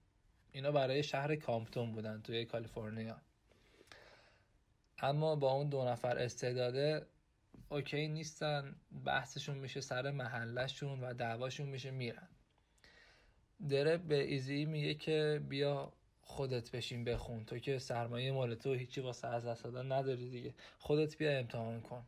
اینا 0.51 0.71
برای 0.71 1.03
شهر 1.03 1.35
کامپتون 1.35 1.91
بودن 1.91 2.21
توی 2.21 2.45
کالیفرنیا. 2.45 3.21
اما 4.99 5.35
با 5.35 5.51
اون 5.51 5.69
دو 5.69 5.85
نفر 5.85 6.17
استعداده 6.17 7.05
اوکی 7.69 8.07
نیستن 8.07 8.75
بحثشون 9.05 9.57
میشه 9.57 9.81
سر 9.81 10.11
محلشون 10.11 11.03
و 11.03 11.13
دعواشون 11.13 11.69
میشه 11.69 11.91
میرن. 11.91 12.28
دره 13.69 13.97
به 13.97 14.23
ایزی 14.23 14.65
میگه 14.65 14.93
که 14.93 15.41
بیا 15.49 15.93
خودت 16.21 16.71
بشین 16.71 17.03
بخون. 17.03 17.45
تو 17.45 17.59
که 17.59 17.79
سرمایه 17.79 18.31
مال 18.31 18.55
تو 18.55 18.73
هیچی 18.73 19.01
واسه 19.01 19.27
از 19.27 19.45
دست 19.45 19.63
دادن 19.63 19.91
نداری 19.91 20.29
دیگه. 20.29 20.53
خودت 20.79 21.17
بیا 21.17 21.31
امتحان 21.31 21.81
کن. 21.81 22.03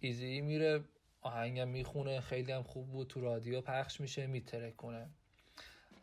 ایزی 0.00 0.40
میره 0.40 0.84
آهنگم 1.20 1.68
می‌خونه 1.68 2.20
خیلی 2.20 2.52
هم 2.52 2.62
خوب 2.62 2.90
بود 2.90 3.06
تو 3.06 3.20
رادیو 3.20 3.60
پخش 3.60 4.00
میشه 4.00 4.26
میتره 4.26 4.70
کنه. 4.70 5.08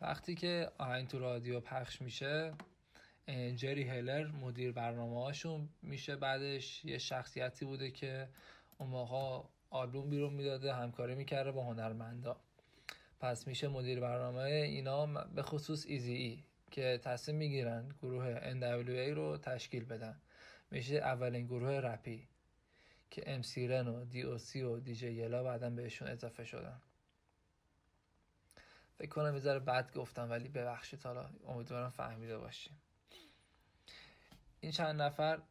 وقتی 0.00 0.34
که 0.34 0.70
آهنگ 0.78 1.08
تو 1.08 1.18
رادیو 1.18 1.60
پخش 1.60 2.02
میشه 2.02 2.52
جری 3.56 3.82
هلر 3.82 4.26
مدیر 4.26 4.72
برنامه 4.72 5.24
هاشون 5.24 5.68
میشه. 5.82 6.16
بعدش 6.16 6.84
یه 6.84 6.98
شخصیتی 6.98 7.64
بوده 7.64 7.90
که 7.90 8.28
اون 8.78 8.88
موقع 8.88 9.48
آلبوم 9.70 10.10
بیرون 10.10 10.32
می‌داده 10.34 10.74
همکاری 10.74 11.14
می‌کرده 11.14 11.52
با 11.52 11.64
هنرمندا. 11.64 12.36
پس 13.20 13.46
میشه 13.46 13.68
مدیر 13.68 14.00
برنامه 14.00 14.42
اینا 14.42 15.06
به 15.06 15.42
خصوص 15.42 15.86
ایزی 15.86 16.12
ای 16.12 16.44
که 16.70 17.00
تصمیم 17.04 17.36
می‌گیرن 17.36 17.88
گروه 18.02 18.40
NWA 18.40 19.14
رو 19.16 19.38
تشکیل 19.38 19.84
بدن. 19.84 20.20
میشه 20.70 20.94
اولین 20.94 21.46
گروه 21.46 21.70
رپی 21.70 22.28
که 23.10 23.22
ام 23.26 23.42
سیرن 23.42 23.88
و 23.88 24.04
دی 24.04 24.22
او 24.22 24.38
سی 24.38 24.62
و 24.62 24.80
دی 24.80 24.94
جی 24.94 25.12
یلا 25.12 25.42
بعدا 25.42 25.70
بهشون 25.70 26.08
اضافه 26.08 26.44
شدن. 26.44 26.80
فکر 28.94 29.08
کنم 29.08 29.36
یه 29.36 29.58
بد 29.58 29.92
گفتم 29.94 30.30
ولی 30.30 30.48
ببخشید 30.48 31.02
حالا 31.02 31.30
امیدوارم 31.46 31.90
فهمیده 31.90 32.38
باشیم. 32.38 32.82
این 34.60 34.72
چند 34.72 35.02
نفر 35.02 35.42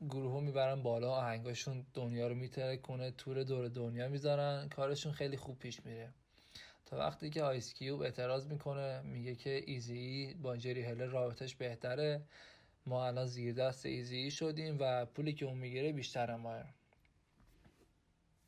گروه 0.00 0.42
می‌برن 0.42 0.82
بالا 0.82 1.10
آهنگاشون 1.10 1.86
دنیا 1.94 2.28
رو 2.28 2.34
میتره 2.34 2.76
کنه 2.76 3.10
تور 3.10 3.42
دور 3.42 3.68
دنیا 3.68 4.08
می‌ذارن 4.08 4.68
کارشون 4.68 5.12
خیلی 5.12 5.36
خوب 5.36 5.58
پیش 5.58 5.86
میره. 5.86 6.12
تا 6.86 6.98
وقتی 6.98 7.30
که 7.30 7.42
آیس 7.42 7.74
کیوب 7.74 8.02
اعتراض 8.02 8.46
می‌کنه 8.46 9.00
میگه 9.00 9.34
که 9.34 9.62
ایزی 9.66 10.34
با 10.42 10.56
جری 10.56 10.82
هلر 10.82 11.06
رابطش 11.06 11.54
بهتره. 11.54 12.22
ما 12.86 13.06
الان 13.06 13.26
زیر 13.26 13.54
دست 13.54 13.86
ایزی 13.86 14.30
شدیم 14.30 14.76
و 14.80 15.06
پولی 15.06 15.32
که 15.32 15.46
اون 15.46 15.58
می‌گیره 15.58 15.92
بیشتر 15.92 16.36
ماه 16.36 16.64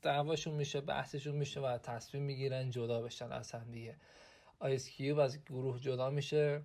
دعواشون 0.03 0.55
میشه 0.55 0.81
بحثشون 0.81 1.37
میشه 1.37 1.61
و 1.61 1.79
تصمیم 1.79 2.23
می‌گیرن 2.23 2.71
جدا 2.71 3.03
بشن 3.03 3.33
از 3.33 3.53
هم 3.53 3.71
دیگه. 3.71 3.97
آیس 4.59 4.89
کیوب 4.89 5.19
از 5.19 5.45
گروه 5.45 5.81
جدا 5.81 6.11
میشه. 6.11 6.63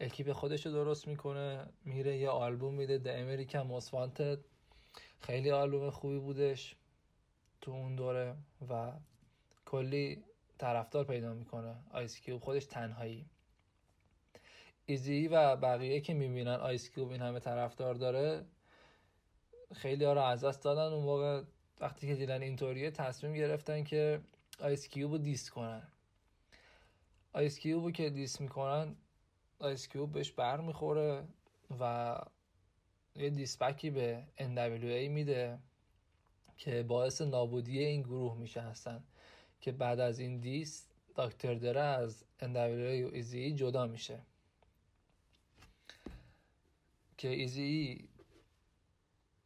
اکیپ 0.00 0.32
خودش 0.32 0.66
رو 0.66 0.72
درست 0.72 1.08
می‌کنه 1.08 1.66
میره 1.84 2.16
یه 2.18 2.28
آلبوم 2.28 2.74
میده 2.74 2.98
د 2.98 3.08
امریکن 3.08 3.58
موست 3.58 3.94
خیلی 5.20 5.50
آلبوم 5.50 5.90
خوبی 5.90 6.18
بودش 6.18 6.76
تو 7.60 7.70
اون 7.70 7.96
دوره 7.96 8.34
و 8.68 8.92
کلی 9.64 10.24
طرفدار 10.62 11.04
پیدا 11.04 11.34
می‌کنه. 11.34 11.74
آیس 11.90 12.20
کیوب 12.20 12.42
خودش 12.42 12.64
تنهایی. 12.64 13.26
ایزی 14.86 15.28
و 15.28 15.56
بقیه 15.56 16.00
که 16.00 16.14
می‌بینن 16.14 16.48
آیس 16.48 16.90
کیوب 16.90 17.10
این 17.10 17.20
همه 17.20 17.40
طرفدار 17.40 17.94
داره 17.94 18.44
خیلی 19.74 20.04
ها 20.04 20.12
رو 20.12 20.20
از 20.20 20.44
دست 20.44 20.62
دادن. 20.62 20.92
اون 20.94 21.04
موقع 21.04 21.42
وقتی 21.80 22.06
که 22.06 22.14
دیدن 22.14 22.42
اینطوریه 22.42 22.90
تصمیم 22.90 23.32
گرفتن 23.32 23.84
که 23.84 24.20
آیس 24.60 24.88
کیوب 24.88 25.12
رو 25.12 25.18
دیس 25.18 25.50
کنن. 25.50 25.82
آیس 27.32 27.58
کیوب 27.58 27.84
رو 27.84 27.90
که 27.90 28.10
دیس 28.10 28.40
می‌کنن 28.40 28.96
آیس 29.58 29.88
کیوب 29.88 30.12
بهش 30.12 30.30
بر 30.30 30.60
می‌خوره 30.60 31.24
و 31.80 32.18
یه 33.16 33.30
دیسپکی 33.30 33.90
به 33.90 34.22
NWA 34.38 35.08
میده 35.10 35.58
که 36.56 36.82
باعث 36.82 37.20
نابودی 37.20 37.78
این 37.78 38.02
گروه 38.02 38.36
میشه 38.38 38.60
هستن. 38.60 39.04
که 39.62 39.72
بعد 39.72 40.00
از 40.00 40.18
این 40.18 40.40
دیس 40.40 40.88
داکتر 41.14 41.54
دره 41.54 41.80
از 41.80 42.24
NWA 42.40 43.04
و 43.04 43.10
ایزی 43.12 43.52
جدا 43.52 43.86
میشه. 43.86 44.18
که 47.16 47.28
ایزی 47.28 48.08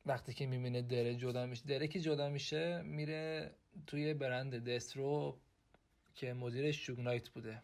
وقتی 0.07 0.35
که 0.35 0.47
می‌بینه 0.47 0.83
دره 0.83 1.15
جدا 1.15 1.47
میشه 1.47 1.65
دره 1.65 1.89
که 1.89 2.01
جدا 2.01 2.29
میشه 2.29 2.83
میره 2.83 3.55
توی 3.87 4.15
برند 4.15 4.69
دسترو 4.69 5.39
که 6.15 6.33
مدیرش 6.33 6.87
شوگنایت 6.87 7.29
بوده. 7.29 7.63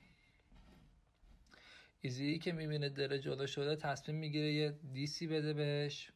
ایزی 2.00 2.38
که 2.38 2.52
می‌بینه 2.52 2.88
دره 2.88 3.18
جدا 3.18 3.47
شده 3.47 3.76
تصمیم 3.76 4.18
می‌گیره 4.18 4.52
یه 4.52 4.78
دیسی 4.92 5.26
بده 5.26 5.52
بهش 5.52 6.12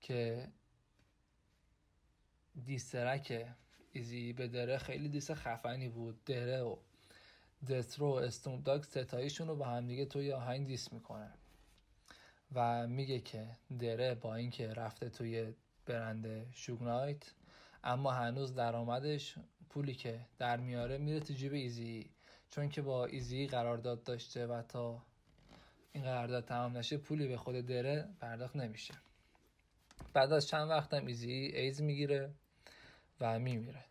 که 0.00 0.48
دیسترک 2.64 3.54
ایزی 3.92 4.32
به 4.32 4.48
دره 4.48 4.78
خیلی 4.78 5.08
دیس 5.08 5.30
خفنی 5.30 5.88
بود. 5.88 6.24
دره 6.24 6.62
و 6.62 6.76
دسترو 7.68 8.10
و 8.10 8.14
استوم 8.14 8.60
داگ 8.60 8.82
ستاییشون 8.82 9.48
رو 9.48 9.56
با 9.56 9.64
همدیگه 9.64 10.04
توی 10.04 10.32
آهنگ 10.32 10.66
دیس 10.66 10.92
می‌کنه 10.92 11.30
و 12.54 12.86
میگه 12.86 13.20
که 13.20 13.48
دره 13.78 14.14
با 14.14 14.34
اینکه 14.34 14.68
رفته 14.68 15.08
توی 15.08 15.54
برند 15.86 16.52
شوگنایت 16.52 17.32
اما 17.84 18.10
هنوز 18.12 18.54
درآمدش 18.54 19.34
پولی 19.68 19.94
که 19.94 20.20
در 20.38 20.56
میاره 20.56 20.98
میره 20.98 21.20
تو 21.20 21.34
جیب 21.34 21.52
ایزی. 21.52 22.10
چون 22.50 22.68
که 22.68 22.82
با 22.82 23.06
ایزی 23.06 23.46
قرارداد 23.46 24.04
داشته 24.04 24.46
و 24.46 24.62
تا 24.62 25.02
این 25.92 26.04
قرارداد 26.04 26.44
تمام 26.44 26.76
نشه 26.76 26.96
پولی 26.96 27.28
به 27.28 27.36
خود 27.36 27.66
دره 27.66 28.08
پرداخت 28.20 28.56
نمیشه. 28.56 28.94
بعد 30.12 30.32
از 30.32 30.46
چند 30.46 30.70
وقتم 30.70 31.06
ایزی 31.06 31.32
ایز 31.32 31.82
می‌گیره. 31.82 32.30
و 33.20 33.38
میمیره. 33.38 33.84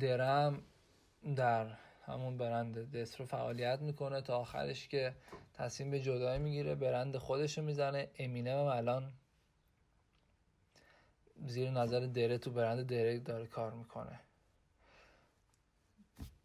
درم 0.00 0.62
در 1.36 1.76
همون 2.06 2.36
برند 2.36 2.96
دسترو 2.96 3.26
فعالیت 3.26 3.80
می‌کنه 3.80 4.20
تا 4.20 4.38
آخرش 4.38 4.88
که 4.88 5.16
تصمیم 5.54 5.90
به 5.90 6.00
جدایی 6.00 6.38
می‌گیره 6.38 6.74
برند 6.74 7.16
خودشو 7.16 7.62
می‌زنه. 7.62 8.10
امینم 8.18 8.56
الان 8.56 9.12
زیر 11.46 11.70
نظر 11.70 12.00
دره 12.00 12.38
تو 12.38 12.50
برند 12.50 12.86
دره 12.86 13.18
داره 13.18 13.46
کار 13.46 13.72
می‌کنه. 13.72 14.20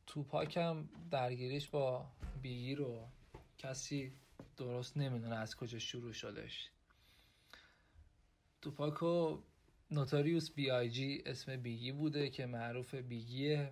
توپاک 0.08 0.58
هم 0.58 0.90
درگیریش 1.12 1.68
با 1.68 2.06
بیگی 2.42 2.76
رو 2.76 3.08
کسی 3.58 4.14
درست 4.58 4.98
نمی‌دونه 4.98 5.36
از 5.36 5.56
کجا 5.56 5.80
شروع 5.80 6.14
شدش 6.14 6.71
توپاکو 8.62 9.42
نوتاریوس 9.92 10.52
بی 10.52 10.72
آی 10.72 10.90
جی 10.90 11.24
اسم 11.26 11.58
بیگی 11.58 11.92
بوده 11.92 12.30
که 12.30 12.46
معروف 12.46 12.96
بیگیه. 12.96 13.72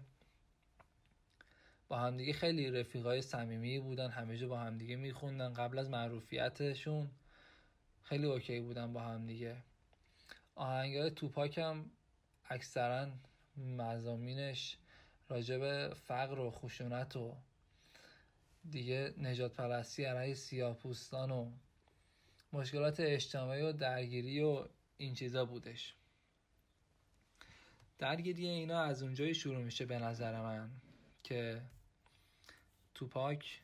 با 1.87 1.97
همدیگه 1.97 2.33
خیلی 2.33 2.71
رفیقای 2.71 3.21
صمیمی 3.21 3.79
بودن 3.79 4.09
همه 4.09 4.37
جا 4.37 4.47
با 4.47 4.59
همدیگه 4.59 4.95
میخوندن 4.95 5.53
قبل 5.53 5.79
از 5.79 5.89
معروفیتشون. 5.89 7.09
خیلی 8.03 8.25
اوکی 8.25 8.59
بودن 8.59 8.93
با 8.93 9.01
همدیگه 9.01 9.57
آهنگای 10.55 11.11
توپاک 11.11 11.57
هم 11.57 11.91
اکثرا 12.49 13.07
مزامینش 13.57 14.77
راجب 15.29 15.93
فقر 15.93 16.39
و 16.39 16.51
خشونت 16.51 17.15
و 17.15 17.35
دیگه 18.69 19.13
نجات 19.17 19.53
پرستی 19.53 20.03
علیه 20.03 20.33
سیاه 20.33 20.73
پوستان 20.73 21.31
و 21.31 21.51
مشکلات 22.53 22.99
اجتماعی 22.99 23.61
و 23.61 23.71
درگیری 23.71 24.41
و 24.41 24.65
این 25.01 25.13
چیزا 25.13 25.45
بودش. 25.45 25.95
درگیری 27.99 28.47
اینا 28.47 28.81
از 28.81 29.03
اونجایی 29.03 29.33
شروع 29.33 29.63
میشه 29.63 29.85
به 29.85 29.99
نظر 29.99 30.41
من 30.41 30.71
که 31.23 31.61
توپاک 32.93 33.61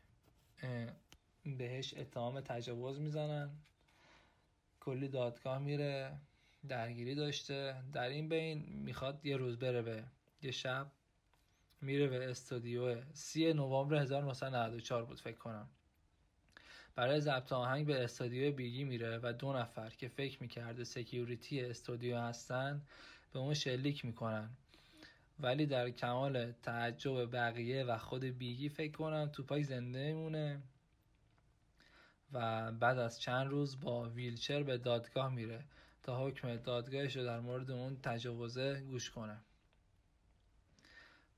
بهش 1.46 1.94
اتهام 1.98 2.42
تجاوز 2.42 3.00
می‌زنن. 3.00 3.50
کلی 4.80 5.08
دادگاه 5.08 5.60
میره 5.60 6.20
درگیری 6.68 7.16
داشته. 7.16 7.84
در 7.94 8.10
این 8.10 8.30
بین 8.30 8.66
می‌خواد 8.70 9.26
یه 9.26 9.38
روز 9.38 9.60
بره 9.60 9.82
به 9.82 10.04
یه 10.42 10.52
شب 10.52 10.92
میره 11.82 12.08
به 12.08 12.30
استودیو 12.30 13.14
سی 13.14 13.54
نوامبر 13.54 13.96
1994 13.96 15.06
بود 15.06 15.20
فکر 15.20 15.38
کنم. 15.38 15.70
برای 16.96 17.22
ضبط 17.22 17.54
آهنگ 17.54 17.86
به 17.86 18.04
استودیو 18.04 18.52
بیگی 18.52 18.84
میره 18.84 19.20
و 19.24 19.34
دو 19.34 19.54
نفر 19.54 19.90
که 19.90 20.08
فکر 20.08 20.42
می‌کرده 20.42 20.84
سکیوریتی 20.84 21.62
استودیو 21.62 22.18
هستن 22.18 22.82
به 23.34 23.40
اون 23.40 23.54
شلیک 23.54 24.06
می‌کنن. 24.06 24.50
ولی 25.40 25.66
در 25.66 25.90
کمال 25.90 26.52
تعجب 26.52 27.32
بقیه 27.32 27.84
و 27.84 27.98
خود 27.98 28.24
بیگی 28.24 28.70
فکر 28.70 28.92
کنم 28.92 29.30
توپاک 29.34 29.64
زنده 29.64 30.14
میمونه 30.14 30.62
و 32.34 32.72
بعد 32.72 32.98
از 32.98 33.22
چند 33.22 33.48
روز 33.48 33.80
با 33.80 34.10
ویلچر 34.10 34.64
به 34.64 34.78
دادگاه 34.78 35.34
میره 35.34 35.64
تا 36.04 36.28
حکم 36.28 36.56
دادگاهش 36.56 37.18
رو 37.18 37.24
در 37.24 37.40
مورد 37.40 37.72
اون 37.72 37.98
تجاوزه 38.04 38.82
گوش 38.82 39.12
کنه. 39.12 39.38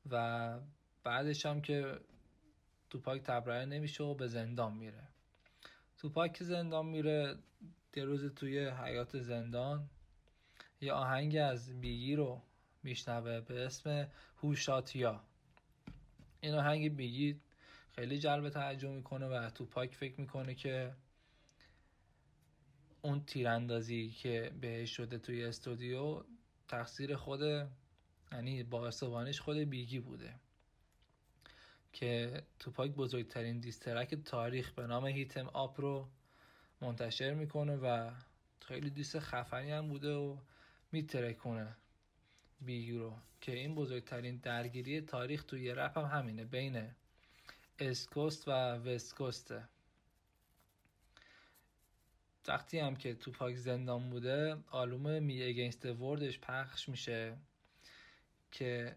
و 0.09 0.59
بعدش 1.03 1.45
هم 1.45 1.61
که 1.61 1.99
توپاک 2.89 3.21
تبرئه 3.21 3.65
نمیشه 3.65 4.03
و 4.03 4.13
به 4.13 4.27
زندان 4.27 4.73
میره. 4.73 5.03
توپاک 5.97 6.43
زندان 6.43 6.85
میره 6.85 7.37
یه 7.95 8.05
روز 8.05 8.25
توی 8.25 8.67
حیات 8.69 9.19
زندان. 9.19 9.89
یه 10.81 10.93
آهنگ 10.93 11.35
از 11.35 11.81
بیگی 11.81 12.15
رو 12.15 12.41
میشنوه 12.83 13.41
به 13.41 13.65
اسم 13.65 14.07
هوشاتیا 14.37 15.23
این 16.41 16.53
آهنگ 16.53 16.95
بیگی 16.95 17.39
خیلی 17.95 18.19
جلب 18.19 18.49
توجه 18.49 18.89
می‌کنه 18.89 19.25
و 19.25 19.49
توپاک 19.49 19.95
فکر 19.95 20.21
می‌کنه 20.21 20.55
که 20.55 20.93
اون 23.01 23.25
تیراندازی 23.25 24.09
که 24.09 24.51
بهش 24.61 24.97
شده 24.97 25.17
توی 25.17 25.45
استودیو 25.45 26.23
تقصیر 26.67 27.15
خود 27.15 27.41
یعنی 28.31 28.63
با 28.63 28.91
خود 29.39 29.57
بیگی 29.57 29.99
بوده. 29.99 30.33
که 31.97 32.43
توپاک 32.59 32.91
بزرگترین 32.91 33.59
دیسترک 33.59 34.15
تاریخ 34.15 34.71
به 34.71 34.87
نام 34.87 35.05
هیتم 35.05 35.47
آپ 35.53 35.81
رو 35.81 36.07
منتشر 36.81 37.33
می‌کنه 37.33 37.75
و 37.75 38.11
خیلی 38.61 38.89
دیست 38.89 39.19
خفنی 39.19 39.71
هم 39.71 39.87
بوده 39.87 40.13
و 40.13 40.37
میترکونه 40.91 41.75
بیگی 42.61 42.97
رو. 42.97 43.13
که 43.41 43.51
این 43.51 43.75
بزرگترین 43.75 44.37
درگیری 44.37 45.01
تاریخ 45.01 45.43
توی 45.43 45.71
رپ 45.71 45.97
هم 45.97 46.05
همینه 46.05 46.45
بین 46.45 46.89
اسکوست 47.79 48.47
و 48.47 48.51
وستکوسته 48.51 49.69
وقتی 52.47 52.79
هم 52.79 52.95
که 52.95 53.13
توپاک 53.13 53.55
زندان 53.55 54.09
بوده 54.09 54.57
آلبوم 54.71 55.23
می 55.23 55.43
اگینست 55.43 55.85
وردش 55.85 56.39
پخش 56.39 56.89
میشه 56.89 57.37
که 58.51 58.95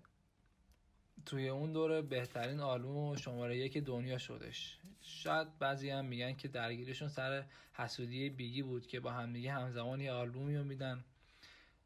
توی 1.27 1.49
اون 1.49 1.73
دوره 1.73 2.03
بهترین 2.03 2.61
آلبوم 2.61 3.17
شماره 3.17 3.59
یک 3.59 3.79
دنیا 3.79 4.19
شدش. 4.19 4.79
شاید 5.03 5.59
بعضی 5.59 5.91
هم 5.91 6.05
میگن 6.05 6.33
که 6.33 6.49
درگیرشون 6.49 7.09
سر 7.09 7.45
حسودی 7.73 8.31
بیگی 8.31 8.63
بود 8.63 8.87
که 8.87 9.01
با 9.01 9.11
همدیگه 9.11 9.53
همزمان 9.53 10.01
یه 10.01 10.13
آلبومی 10.13 10.57
رو 10.57 10.65
میدن 10.65 11.05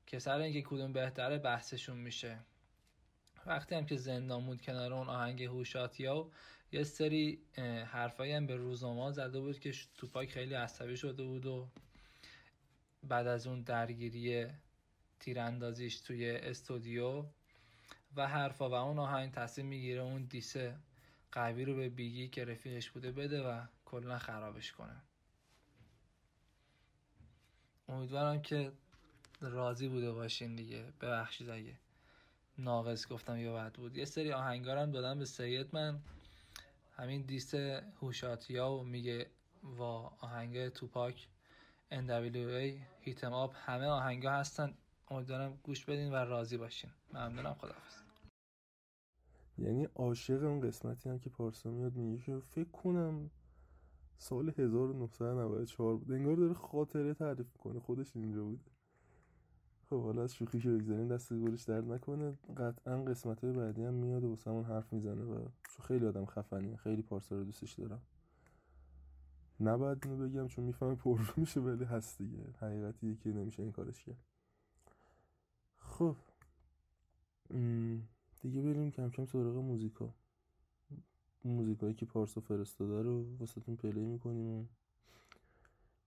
که 0.06 0.18
سر 0.18 0.38
اینکه 0.38 0.62
کدوم 0.62 0.92
بهتره 0.92 1.38
بحثشون 1.38 1.96
میشه. 1.96 2.38
وقتی 3.46 3.74
هم 3.74 3.86
که 3.86 3.96
زندان 3.96 4.46
بود 4.46 4.62
کنار 4.62 4.92
اون 4.92 5.08
آهنگ 5.08 5.42
هوشاتیا 5.42 6.16
و 6.16 6.30
یه 6.72 6.84
سری 6.84 7.38
حرفایی 7.86 8.32
هم 8.32 8.46
به 8.46 8.56
روزنامه 8.56 9.12
زده 9.12 9.40
بود 9.40 9.60
که 9.60 9.72
توپاک 9.94 10.30
خیلی 10.30 10.54
عصبی 10.54 10.96
شده 10.96 11.24
بود 11.24 11.46
و 11.46 11.68
بعد 13.02 13.26
از 13.26 13.46
اون 13.46 13.62
درگیری 13.62 14.46
تیراندازیش 15.20 16.00
توی 16.00 16.30
استودیو 16.30 17.24
و 18.16 18.28
حرفا 18.28 18.70
و 18.70 18.74
اون 18.74 18.98
آهنگ 18.98 19.32
تصمیم 19.32 19.66
می‌گیره 19.66 20.00
اون 20.00 20.24
دیسه 20.24 20.76
قوی 21.32 21.64
رو 21.64 21.74
به 21.74 21.88
بیگی 21.88 22.28
که 22.28 22.44
رفیقش 22.44 22.90
بوده 22.90 23.12
بده 23.12 23.48
و 23.48 23.62
کلا 23.84 24.18
خرابش 24.18 24.72
کنه. 24.72 25.02
امیدوارم 27.88 28.42
که 28.42 28.72
راضی 29.40 29.88
بوده 29.88 30.12
باشین 30.12 30.56
دیگه. 30.56 30.84
ببخشید 31.00 31.50
اگه 31.50 31.78
ناقص 32.58 33.08
گفتم 33.08 33.36
یا 33.36 33.54
بد 33.54 33.72
بود. 33.72 33.96
یه 33.96 34.04
سری 34.04 34.32
آهنگارم 34.32 34.90
دادم 34.90 35.18
به 35.18 35.24
سید 35.24 35.66
من. 35.72 36.00
همین 36.96 37.22
دیست 37.22 37.54
هوشاتیا 38.00 38.70
و 38.70 38.84
میگه 38.84 39.26
و 39.78 39.82
آهنگ 39.82 40.68
توپاک 40.68 41.28
NWA 41.92 42.80
هیتم 43.00 43.32
آب 43.32 43.54
همه 43.66 43.86
آهنگا 43.86 44.30
هستن. 44.30 44.74
امیدوارم 45.08 45.58
گوش 45.62 45.84
بدین 45.84 46.12
و 46.12 46.14
راضی 46.14 46.56
باشین. 46.56 46.90
ممنونم 47.12 47.54
خداحافظ. 47.54 48.03
یعنی 49.58 49.84
عاشق 49.84 50.42
اون 50.44 50.60
قسمتی 50.60 51.08
هم 51.08 51.18
که 51.18 51.30
پارسا 51.30 51.70
میاد 51.70 51.94
میگه 51.94 52.22
که 52.22 52.38
فکر 52.38 52.70
کنم 52.70 53.30
سال 54.18 54.52
1994 54.58 55.96
بود. 55.96 56.12
انگار 56.12 56.36
داره 56.36 56.54
خاطره 56.54 57.14
تعریف 57.14 57.56
کنه 57.56 57.80
خودش 57.80 58.16
اینجا 58.16 58.44
بوده 58.44 58.70
خب 59.90 60.02
حالا 60.02 60.22
از 60.22 60.34
شوخی 60.34 60.60
که 60.60 60.70
بگذاریم 60.70 61.08
دست 61.08 61.32
گلش 61.32 61.62
درد 61.62 61.92
نکنه. 61.92 62.38
قطعا 62.56 63.04
قسمت 63.04 63.44
های 63.44 63.52
بعدی 63.52 63.84
هم 63.84 63.94
میاد 63.94 64.24
و 64.24 64.28
واسه 64.28 64.50
همون 64.50 64.64
حرف 64.64 64.92
می‌زنه 64.92 65.22
و 65.22 65.48
خیلی 65.82 66.06
آدم 66.06 66.24
خفنیه. 66.24 66.76
خیلی 66.76 67.02
پارسا 67.02 67.36
رو 67.36 67.44
دوستش 67.44 67.72
دارم. 67.72 68.02
نباید 69.60 69.98
اینو 70.04 70.28
بگم 70.28 70.48
چون 70.48 70.64
می‌فهمه 70.64 70.94
پر 70.94 71.20
میشه 71.36 71.60
ولی 71.60 71.84
هست 71.84 72.18
دیگه. 72.18 72.38
حقیقتی 72.60 73.16
که 73.16 73.30
نمیشه 73.30 73.62
این 73.62 73.72
کارش 73.72 74.04
کرد. 74.04 74.24
خب. 75.78 76.16
دیگه 78.44 78.62
بریم 78.62 78.90
کم 78.90 79.10
کم 79.10 79.24
سراغ 79.24 79.56
موزیکا. 79.56 80.14
موزیکایی 81.44 81.94
که 81.94 82.06
پارسا 82.06 82.40
فرستاده 82.40 83.02
رو 83.02 83.36
واسهتون 83.36 83.76
پلی 83.76 84.04
می‌کنیم 84.04 84.68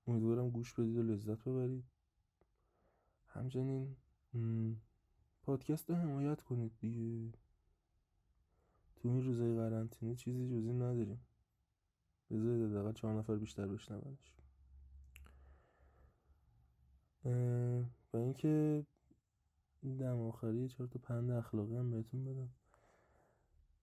امیدوارم 0.08 0.50
گوش 0.50 0.74
بدید 0.74 0.98
و 0.98 1.04
لذت 1.04 1.44
ببرید. 1.44 1.84
همچنین 3.28 3.96
پادکست 5.44 5.90
رو 5.90 5.96
حمایت 5.96 6.42
کنید 6.42 6.72
دیگه. 6.80 7.32
تو 8.96 9.10
این 9.10 9.24
روزای 9.24 9.56
قرنطینه 9.56 10.16
چیزی 10.16 10.48
جزی 10.48 10.74
نداریم. 10.74 11.22
بذارید 12.32 12.70
حداقل 12.70 12.94
چهار 12.94 13.20
نفر 13.20 13.36
بیشتر 13.36 13.68
بشنونش 13.68 14.34
و 18.14 18.18
اینکه 18.18 18.86
دم 19.84 20.20
آخری 20.20 20.68
چهار 20.68 20.88
تا 20.88 21.00
پند 21.04 21.32
اخلاقی 21.32 21.76
هم 21.76 21.92
بهتون 21.92 22.26
بدم. 22.26 22.50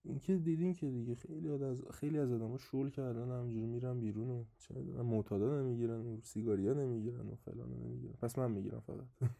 اینکه 0.04 0.36
دیدین 0.36 0.72
که 0.74 0.90
دیگه 0.90 1.14
خیلی 1.14 1.48
از 1.48 1.82
خیلی 1.90 2.18
از 2.18 2.32
آدما 2.32 2.58
شول 2.58 2.90
کردن 2.90 3.30
همجوری 3.30 3.66
میرن 3.66 4.00
بیرون 4.00 4.30
و 4.30 4.44
چه 4.58 4.74
معتادا 4.84 5.60
نمی‌گیرن 5.60 6.00
و 6.06 6.20
سیگاریا 6.22 6.72
نمی‌گیرن 6.74 7.28
و 7.28 7.34
فلان 7.34 7.72
نمی‌گیرن. 7.72 8.12
پس 8.12 8.38
من 8.38 8.50
می‌گیرم 8.50 8.80
فقط. 8.80 9.06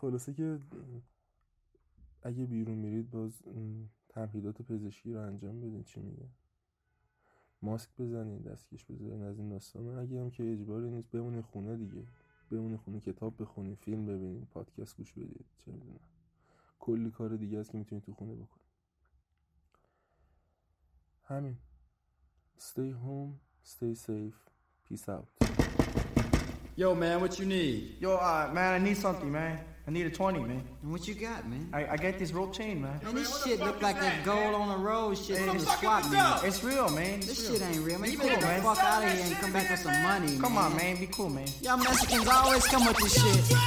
خلاصه 0.00 0.34
که 0.34 0.58
اگه 2.22 2.46
بیرون 2.46 2.78
میرید 2.78 3.10
باز 3.10 3.42
تمهیدات 4.08 4.62
پزشکی 4.62 5.12
رو 5.12 5.20
انجام 5.20 5.60
بدین. 5.60 5.82
چی 5.82 6.00
میگه 6.00 6.28
ماسک 7.62 7.90
بزنین 7.98 8.38
دستکش 8.38 8.84
بزنین 8.90 9.22
از 9.22 9.38
این 9.38 9.48
داستان 9.48 9.98
اگه 9.98 10.20
هم 10.20 10.30
که 10.30 10.52
اجباری 10.52 10.90
نیست 10.90 11.10
بمونه 11.10 11.42
خونه 11.42 11.76
دیگه. 11.76 12.02
بمونه 12.52 12.76
خونه 12.76 13.00
کتاب 13.00 13.42
بخونین 13.42 13.74
فیلم 13.74 14.06
ببینین 14.06 14.46
پادکست 14.46 14.96
گوش 14.96 15.12
بدید 15.12 15.46
چه 15.58 15.72
می‌دونم 15.72 16.00
کلی 16.78 17.10
کار 17.10 17.36
دیگه 17.36 17.58
است 17.58 17.70
که 17.70 17.78
می‌تونید 17.78 18.04
تو 18.04 18.12
خونه 18.12 18.34
بکنید 18.34 18.66
همین 21.24 21.56
stay 22.58 22.92
home 23.04 23.32
stay 23.68 23.94
safe 24.06 24.38
peace 24.88 25.08
out 25.08 25.28
Yo, 26.74 26.94
man, 26.94 27.20
what 27.20 27.38
you 27.38 27.44
need? 27.44 27.80
Yo, 28.00 28.16
uh, 28.16 28.50
man, 28.56 28.70
I 28.76 28.78
need 28.78 28.96
something, 28.96 29.30
man. 29.30 29.71
I 29.86 29.90
need 29.90 30.06
a 30.06 30.10
20, 30.10 30.38
man. 30.40 30.62
And 30.82 30.92
What 30.92 31.08
you 31.08 31.14
got, 31.14 31.48
man? 31.48 31.68
I, 31.72 31.86
I 31.86 31.96
got 31.96 32.16
this 32.18 32.30
rope 32.32 32.54
chain, 32.54 32.82
man. 32.82 33.00
Man, 33.02 33.16
this 33.16 33.42
shit 33.42 33.58
look 33.58 33.82
like 33.82 33.98
that 34.00 34.24
gold 34.24 34.54
on 34.54 34.68
the 34.68 34.76
road 34.76 35.18
shit 35.18 35.38
from 35.38 35.58
the 35.58 35.64
swap 35.66 36.08
meet. 36.08 36.48
It's 36.48 36.62
real, 36.62 36.88
man. 36.90 37.18
It's 37.18 37.26
This 37.26 37.50
real. 37.50 37.58
shit 37.58 37.68
ain't 37.76 37.84
real, 37.84 37.98
man. 37.98 38.02
Be 38.08 38.12
You 38.12 38.18
cool, 38.18 38.28
better 38.28 38.46
man. 38.46 38.62
fuck 38.62 38.78
out 38.78 39.02
of 39.04 39.12
here 39.12 39.22
and 39.26 39.34
come 39.36 39.52
back 39.52 39.68
with 39.70 39.80
some 39.80 40.02
money, 40.02 40.38
Come 40.38 40.54
man. 40.54 40.64
on, 40.70 40.76
man. 40.76 40.96
Be 41.00 41.06
cool, 41.08 41.30
man. 41.30 41.46
Y'all 41.62 41.76
Mexicans 41.78 42.28
always 42.28 42.64
come 42.66 42.86
with 42.86 42.96
this 42.98 43.14
shit. 43.48 43.58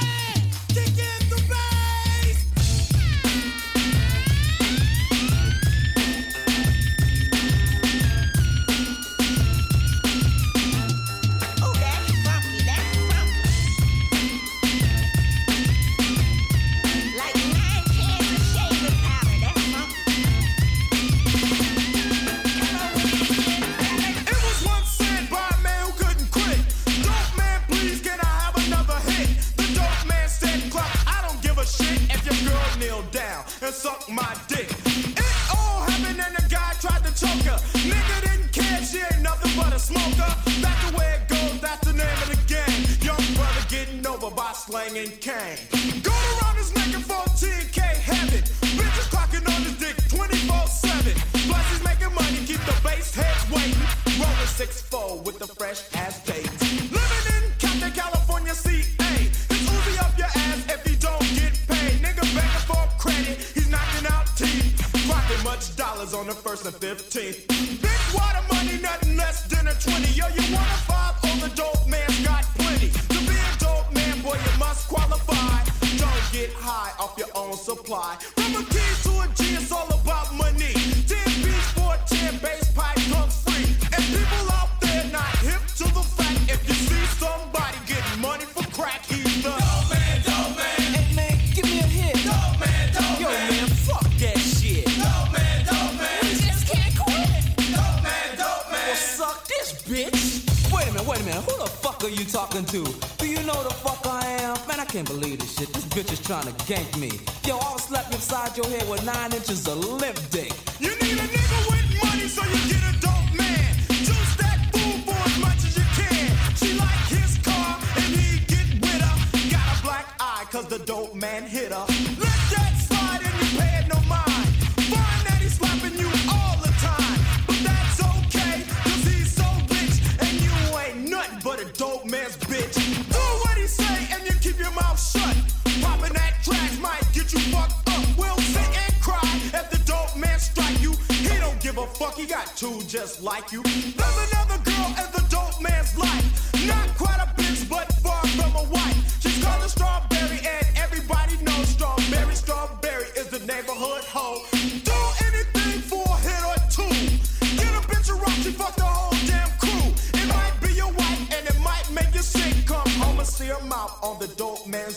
Man 121.16 121.44
hit 121.44 121.72
her. 121.72 121.86
Let 122.20 122.40
that 122.52 122.74
slide 122.76 123.20
and 123.24 123.34
you 123.40 123.58
pay 123.58 123.80
it 123.80 123.88
no 123.88 124.00
mind. 124.04 124.48
Find 124.92 125.20
that 125.26 125.38
he's 125.40 125.54
slapping 125.56 125.96
you 125.98 126.08
all 126.28 126.56
the 126.60 126.72
time. 126.76 127.18
But 127.46 127.58
that's 127.64 128.00
okay 128.04 128.64
cause 128.84 129.04
he's 129.08 129.32
so 129.32 129.48
rich 129.72 129.96
and 130.20 130.34
you 130.44 130.52
ain't 130.76 131.08
nothing 131.08 131.40
but 131.42 131.60
a 131.60 131.64
dope 131.72 132.04
man's 132.04 132.36
bitch. 132.36 132.76
Do 133.08 133.22
what 133.42 133.56
he 133.56 133.66
say 133.66 134.08
and 134.12 134.26
you 134.28 134.34
keep 134.40 134.58
your 134.58 134.72
mouth 134.72 135.00
shut. 135.00 135.36
Popping 135.80 136.12
that 136.12 136.34
trash 136.44 136.78
might 136.80 137.06
get 137.14 137.32
you 137.32 137.40
fucked 137.48 137.88
up. 137.88 138.04
We'll 138.18 138.36
sit 138.52 138.70
and 138.84 138.94
cry 139.00 139.24
if 139.56 139.70
the 139.70 139.80
dope 139.86 140.16
man 140.16 140.38
strike 140.38 140.80
you. 140.82 140.92
He 141.08 141.38
don't 141.38 141.60
give 141.60 141.78
a 141.78 141.86
fuck, 141.86 142.16
he 142.16 142.26
got 142.26 142.54
two 142.56 142.82
just 142.82 143.22
like 143.22 143.52
you. 143.52 143.62
There's 143.62 144.18
another 144.28 144.58
girl 144.68 144.88
in 145.00 145.08
the 145.16 145.24
dope 145.30 145.62
man's 145.62 145.96
life. 145.96 146.25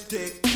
Dick. 0.10 0.49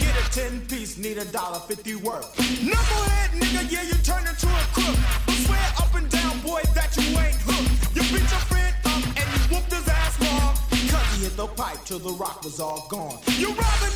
Get 0.00 0.16
a 0.16 0.50
10 0.50 0.60
piece, 0.66 0.98
need 0.98 1.18
a 1.18 1.24
dollar 1.26 1.58
50 1.60 1.96
worth. 1.96 2.34
Knucklehead 2.36 3.30
nigga, 3.40 3.70
yeah, 3.70 3.82
you 3.82 3.94
turn 4.02 4.26
into 4.26 4.46
a 4.46 4.64
crook. 4.72 4.96
But 5.26 5.36
swear 5.44 5.68
up 5.78 5.94
and 5.94 6.08
down, 6.08 6.40
boy, 6.40 6.62
that 6.74 6.96
you 6.96 7.06
ain't 7.18 7.40
hooked. 7.44 7.96
You 7.96 8.02
beat 8.12 8.28
your 8.30 8.44
friend 8.50 8.74
up 8.84 9.02
and 9.18 9.26
you 9.34 9.40
whooped 9.50 9.72
his 9.72 9.88
ass 9.88 10.14
wrong. 10.20 10.54
Cause 10.90 11.06
he 11.16 11.24
hit 11.24 11.36
the 11.36 11.46
pipe 11.46 11.78
till 11.84 11.98
the 11.98 12.12
rock 12.12 12.44
was 12.44 12.60
all 12.60 12.86
gone. 12.88 13.18
You 13.38 13.48
robbing 13.48 13.95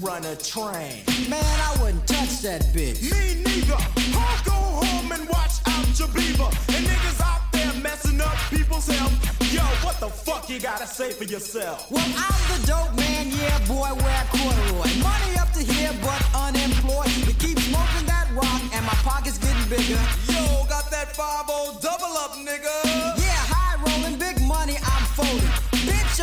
run 0.00 0.24
a 0.24 0.36
train. 0.36 1.02
Man, 1.28 1.42
I 1.42 1.76
wouldn't 1.80 2.06
touch 2.06 2.42
that 2.42 2.62
bitch. 2.74 3.02
Me 3.02 3.42
neither. 3.42 3.76
I'll 4.14 4.44
go 4.44 4.52
home 4.52 5.12
and 5.12 5.28
watch 5.28 5.60
out 5.66 5.98
your 5.98 6.08
beaver. 6.08 6.50
And 6.74 6.86
niggas 6.86 7.20
out 7.20 7.40
there 7.52 7.72
messing 7.82 8.20
up 8.20 8.36
people's 8.50 8.86
health. 8.86 9.12
Yo, 9.52 9.62
what 9.84 9.98
the 10.00 10.08
fuck 10.08 10.48
you 10.48 10.60
gotta 10.60 10.86
say 10.86 11.10
for 11.12 11.24
yourself? 11.24 11.90
Well, 11.90 12.04
I'm 12.04 12.60
the 12.60 12.66
dope 12.66 12.94
man, 12.96 13.30
yeah, 13.30 13.58
boy, 13.66 13.90
wear 14.02 14.22
corduroy. 14.30 14.90
Money 15.02 15.38
up 15.38 15.50
to 15.52 15.62
here, 15.62 15.92
but 16.02 16.22
unemployed. 16.34 17.10
To 17.26 17.32
keep 17.34 17.58
smoking 17.58 18.06
that 18.06 18.28
rock, 18.34 18.62
and 18.72 18.84
my 18.84 18.98
pockets 19.02 19.38
getting 19.38 19.68
bigger. 19.68 20.00
Yo, 20.30 20.64
got 20.68 20.90
that 20.90 21.16
5 21.16 21.46
double 21.80 22.16
up, 22.18 22.32
nigga. 22.34 22.74
Yeah, 23.16 23.42
high 23.50 23.76
rolling, 23.82 24.18
big 24.18 24.40
money, 24.46 24.76
I'm 24.82 25.04
folding. 25.16 25.67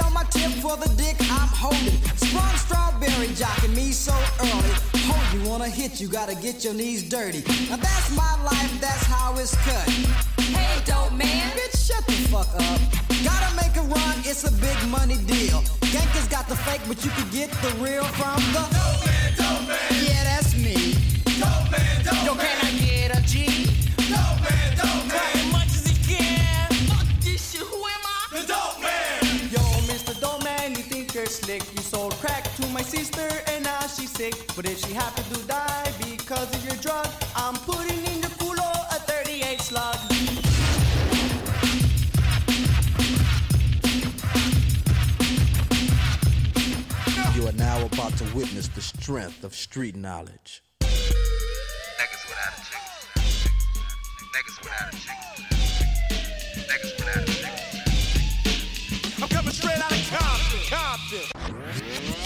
On 0.03 0.12
my 0.12 0.23
tip 0.23 0.51
for 0.60 0.75
the 0.75 0.89
dick 0.97 1.15
I'm 1.21 1.47
holding. 1.47 1.95
Sprung 2.17 2.58
strawberry 2.58 3.27
jocking 3.27 3.73
me 3.73 3.93
so 3.93 4.12
early. 4.41 4.73
Hold 5.08 5.23
you 5.34 5.49
wanna 5.49 5.69
hit, 5.69 6.01
you 6.01 6.10
gotta 6.10 6.36
get 6.36 6.65
your 6.65 6.73
knees 6.73 7.08
dirty. 7.08 7.43
Now 7.69 7.77
that's 7.77 8.13
my 8.13 8.36
life, 8.43 8.81
that's 8.81 9.05
how 9.05 9.38
it's 9.38 9.55
cut. 9.63 9.88
Hey, 10.51 10.81
dope 10.84 11.13
man. 11.13 11.49
Bitch, 11.51 11.88
shut 11.88 12.05
the 12.08 12.13
fuck 12.27 12.51
up. 12.55 12.81
Gotta 13.23 13.55
make 13.55 13.75
a 13.77 13.88
run, 13.88 14.19
it's 14.25 14.43
a 14.43 14.51
big 14.51 14.75
money 14.89 15.15
deal. 15.15 15.62
Gankers 15.93 16.29
got 16.29 16.49
the 16.49 16.58
fake, 16.58 16.81
but 16.89 17.03
you 17.05 17.12
can 17.12 17.29
get 17.31 17.49
the 17.63 17.71
real 17.79 18.03
from 18.19 18.41
the. 18.51 18.67
Dope 18.75 19.05
man, 19.05 19.31
dope 19.38 19.67
man. 19.69 20.03
Yeah, 20.03 20.23
that's 20.25 20.55
me. 20.58 20.75
Dope 21.39 21.71
man, 21.71 21.75
slick. 31.45 31.63
You 31.75 31.81
sold 31.81 32.13
crack 32.15 32.43
to 32.55 32.67
my 32.69 32.81
sister 32.81 33.27
and 33.47 33.63
now 33.63 33.81
she's 33.81 34.12
sick. 34.12 34.34
But 34.55 34.65
if 34.65 34.84
she 34.84 34.93
happened 34.93 35.27
to 35.34 35.47
die 35.47 35.93
because 35.99 36.49
of 36.55 36.65
your 36.65 36.75
drug, 36.77 37.08
I'm 37.36 37.55
putting 37.55 37.99
in 38.12 38.19
your 38.21 38.34
culo 38.39 38.69
a 38.91 38.99
38 39.05 39.62
slug. 39.62 39.97
You 47.36 47.47
are 47.47 47.53
now 47.53 47.86
about 47.86 48.17
to 48.17 48.23
witness 48.36 48.67
the 48.69 48.81
strength 48.81 49.43
of 49.43 49.53
street 49.53 49.95
knowledge. 49.95 50.64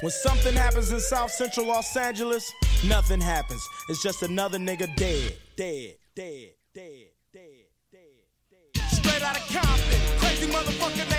When 0.02 0.12
something 0.12 0.54
happens 0.54 0.94
in 0.94 1.00
South 1.02 1.30
Central 1.30 1.66
Los 1.68 1.98
Angeles, 1.98 2.54
nothing 2.88 3.20
happens. 3.20 3.62
It's 3.90 4.02
just 4.02 4.24
another 4.24 4.58
nigga 4.58 4.96
dead, 4.96 5.36
dead, 5.58 5.96
dead, 6.16 6.52
dead, 6.74 7.08
dead, 7.34 7.66
dead, 7.92 8.00
dead. 8.50 8.92
Straight 8.92 9.22
out 9.22 9.36
of 9.36 9.46
Compton, 9.48 10.20
crazy 10.20 10.48
motherfucker 10.48 11.19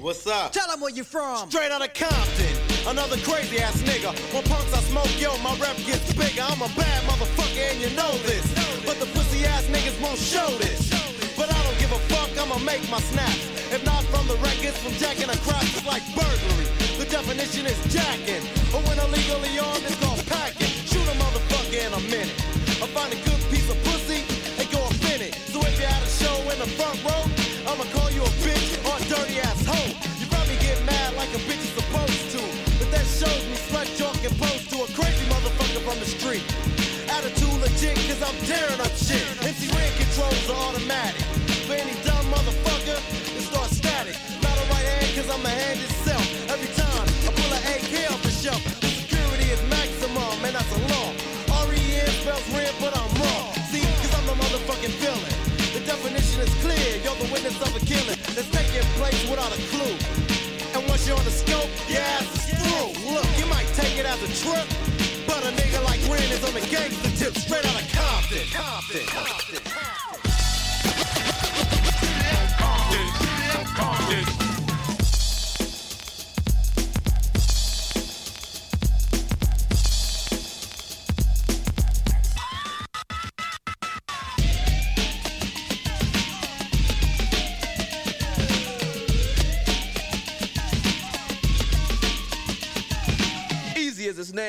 What's 0.00 0.26
up? 0.26 0.52
Tell 0.52 0.68
them 0.68 0.80
where 0.80 0.90
you 0.90 1.04
from. 1.04 1.50
Straight 1.50 1.70
out 1.70 1.82
of 1.82 1.92
Compton, 1.92 2.54
another 2.88 3.16
crazy 3.28 3.58
ass 3.58 3.76
nigga. 3.82 4.14
When 4.32 4.42
punks 4.44 4.72
I 4.72 4.80
smoke, 4.88 5.10
yo, 5.20 5.36
my 5.44 5.52
rep 5.60 5.76
gets 5.84 6.12
bigger. 6.14 6.42
I'm 6.42 6.62
a 6.62 6.70
bad 6.72 7.02
motherfucker 7.04 7.60
and 7.70 7.80
you 7.80 7.90
know 7.96 8.10
this. 8.24 8.46
But 8.86 8.96
the 9.00 9.06
pussy 9.12 9.44
ass 9.44 9.66
niggas 9.68 10.00
won't 10.00 10.18
show 10.18 10.48
this. 10.56 10.88
But 11.36 11.52
I 11.52 11.58
don't 11.64 11.78
give 11.78 11.92
a 11.92 12.00
fuck, 12.08 12.30
I'ma 12.40 12.58
make 12.64 12.80
my 12.88 13.00
snaps. 13.12 13.52
If 13.68 13.84
not 13.84 14.04
from 14.08 14.28
the 14.28 14.36
records, 14.40 14.78
from 14.80 14.92
jacking 14.96 15.28
across, 15.28 15.64
it's 15.76 15.84
like 15.84 16.04
burglary. 16.16 16.68
The 16.96 17.06
definition 17.10 17.66
is 17.66 17.76
jacking. 17.92 18.44
But 18.72 18.86
when 18.88 18.96
illegally 18.96 19.58
armed, 19.58 19.84
it's 19.84 19.98
called 20.00 20.24
packing. 20.26 20.72
Shoot 20.88 21.04
a 21.04 21.14
motherfucker 21.20 21.84
in 21.84 21.92
a 21.92 22.02
minute. 22.08 22.38
I 22.80 22.86
find 22.96 23.12
a 23.12 23.20
good 23.28 23.42
piece 23.52 23.68
of 23.68 23.76
pussy 23.84 24.24
and 24.56 24.66
go 24.72 24.88
in 25.12 25.20
it. 25.20 25.34
So 25.52 25.60
if 25.60 25.74
you're 25.76 25.90
at 25.90 26.00
a 26.00 26.08
show 26.08 26.36
in 26.48 26.58
the 26.62 26.70
front 26.80 26.96
row, 27.04 27.41
I'ma 27.72 27.84
call 27.96 28.10
you 28.12 28.20
a 28.20 28.32
bitch 28.44 28.76
or 28.84 29.00
a 29.00 29.04
dirty 29.08 29.40
ass 29.40 29.64
hoe. 29.64 29.96
You 30.20 30.26
probably 30.28 30.60
get 30.60 30.76
mad 30.84 31.16
like 31.16 31.32
a 31.32 31.40
bitch 31.48 31.64
is 31.64 31.72
supposed 31.72 32.28
to. 32.36 32.42
But 32.76 32.92
that 32.92 33.06
shows 33.08 33.42
me 33.48 33.56
slut 33.56 33.88
talk 33.96 34.20
and 34.20 34.36
pose 34.36 34.68
to 34.76 34.84
a 34.84 34.88
crazy 34.92 35.24
motherfucker 35.32 35.80
from 35.80 35.96
the 35.96 36.04
street. 36.04 36.44
Attitude 37.08 37.56
legit, 37.64 37.96
cause 38.12 38.20
I'm 38.20 38.36
tearing 38.44 38.76
up 38.76 38.92
shit. 38.92 39.24
MC 39.40 39.72
Ren 39.72 39.88
controls 39.96 40.50
are 40.52 40.60
automatic. 40.68 41.24
For 41.64 41.72
any 41.72 41.96
dumb 42.04 42.26
motherfucker, 42.28 43.00
it 43.40 43.40
starts 43.40 43.78
static. 43.78 44.20
Not 44.44 44.52
a 44.52 44.64
right 44.68 44.84
hand, 44.92 45.16
cause 45.16 45.30
I'm 45.32 45.40
a 45.40 45.48
hand 45.48 45.80
itself. 45.80 46.41
You're 57.12 57.26
the 57.26 57.32
witness 57.32 57.60
of 57.60 57.74
a 57.76 57.84
killing 57.84 58.18
that's 58.34 58.48
taking 58.50 58.86
place 58.96 59.28
without 59.28 59.52
a 59.52 59.60
clue. 59.70 59.96
And 60.74 60.88
once 60.88 61.06
you're 61.06 61.16
on 61.16 61.24
the 61.24 61.30
scope, 61.30 61.68
your 61.88 62.00
ass 62.00 62.24
is 62.34 62.58
through. 62.60 63.12
Look, 63.12 63.26
you 63.38 63.46
might 63.46 63.66
take 63.74 63.98
it 63.98 64.06
as 64.06 64.22
a 64.22 64.30
trip, 64.44 64.66
but 65.26 65.42
a 65.44 65.50
nigga 65.52 65.84
like 65.84 66.00
Ren 66.08 66.30
is 66.30 66.44
on 66.44 66.54
the 66.54 66.66
gangster 66.68 67.10
tip, 67.16 67.34
straight 67.36 67.66
out 67.66 67.80
of 67.80 67.92
Compton. 67.92 68.46
Compton. 68.52 69.06
Compton. 69.06 69.51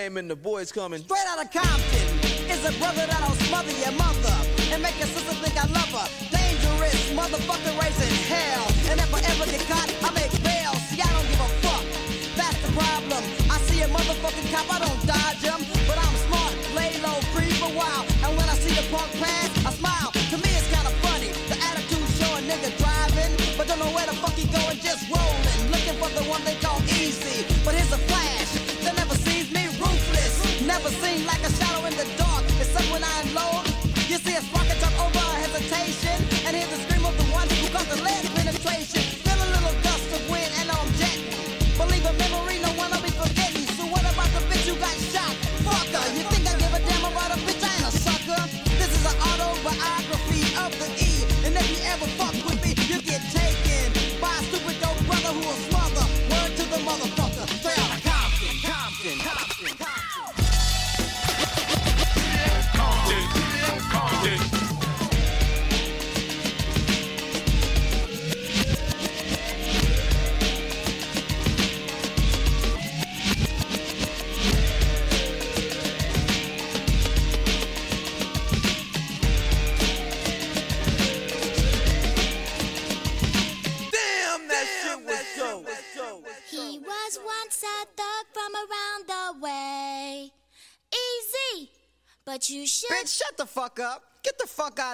Name 0.04 0.18
and 0.18 0.30
the 0.30 0.36
boys 0.36 0.70
coming. 0.72 1.00
Straight 1.00 1.28
out 1.30 1.44
of 1.44 1.50
Compton 1.52 2.08
is 2.52 2.66
a 2.66 2.78
brother 2.78 3.06
that'll 3.08 3.36
smother 3.48 3.72
your 3.80 3.94
mother 3.94 4.36
and 4.72 4.84
make 4.84 4.98
your 4.98 5.08
sister 5.08 5.34
think 5.36 5.56
I 5.56 5.66
love 5.68 5.92
her. 5.96 6.08
Dangerous 6.30 7.12
motherfucker 7.14 7.74
raising 7.82 8.16
hell. 8.28 8.73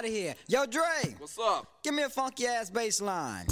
Out 0.00 0.06
of 0.06 0.12
here. 0.12 0.34
Yo, 0.48 0.64
Dre. 0.64 1.14
What's 1.18 1.38
up? 1.38 1.66
Give 1.82 1.92
me 1.92 2.04
a 2.04 2.08
funky 2.08 2.46
ass 2.46 2.70
bass 2.70 3.02
line. 3.02 3.44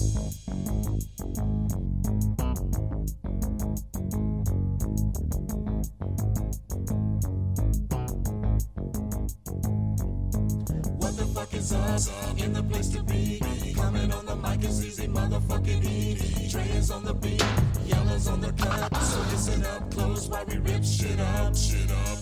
What 10.96 11.18
the 11.18 11.26
fuck 11.34 11.52
is 11.52 11.70
us? 11.74 12.10
In 12.38 12.54
the 12.54 12.62
place 12.62 12.88
to 12.94 13.02
be. 13.02 13.42
Coming 13.74 14.10
on 14.10 14.24
the 14.24 14.36
mic 14.36 14.64
is 14.64 14.82
easy, 14.86 15.06
motherfucking 15.06 15.84
E. 15.84 16.48
Dre 16.48 16.62
is 16.62 16.90
on 16.90 17.04
the 17.04 17.12
beat, 17.12 17.44
Yella's 17.84 18.26
on 18.26 18.40
the 18.40 18.52
cut. 18.52 18.96
So 19.02 19.20
listen 19.32 19.66
up 19.66 19.90
close 19.90 20.26
while 20.28 20.46
we 20.46 20.56
rip. 20.56 20.82
Shit 20.82 21.20
up, 21.20 21.54
shit 21.54 21.90
up, 21.90 22.18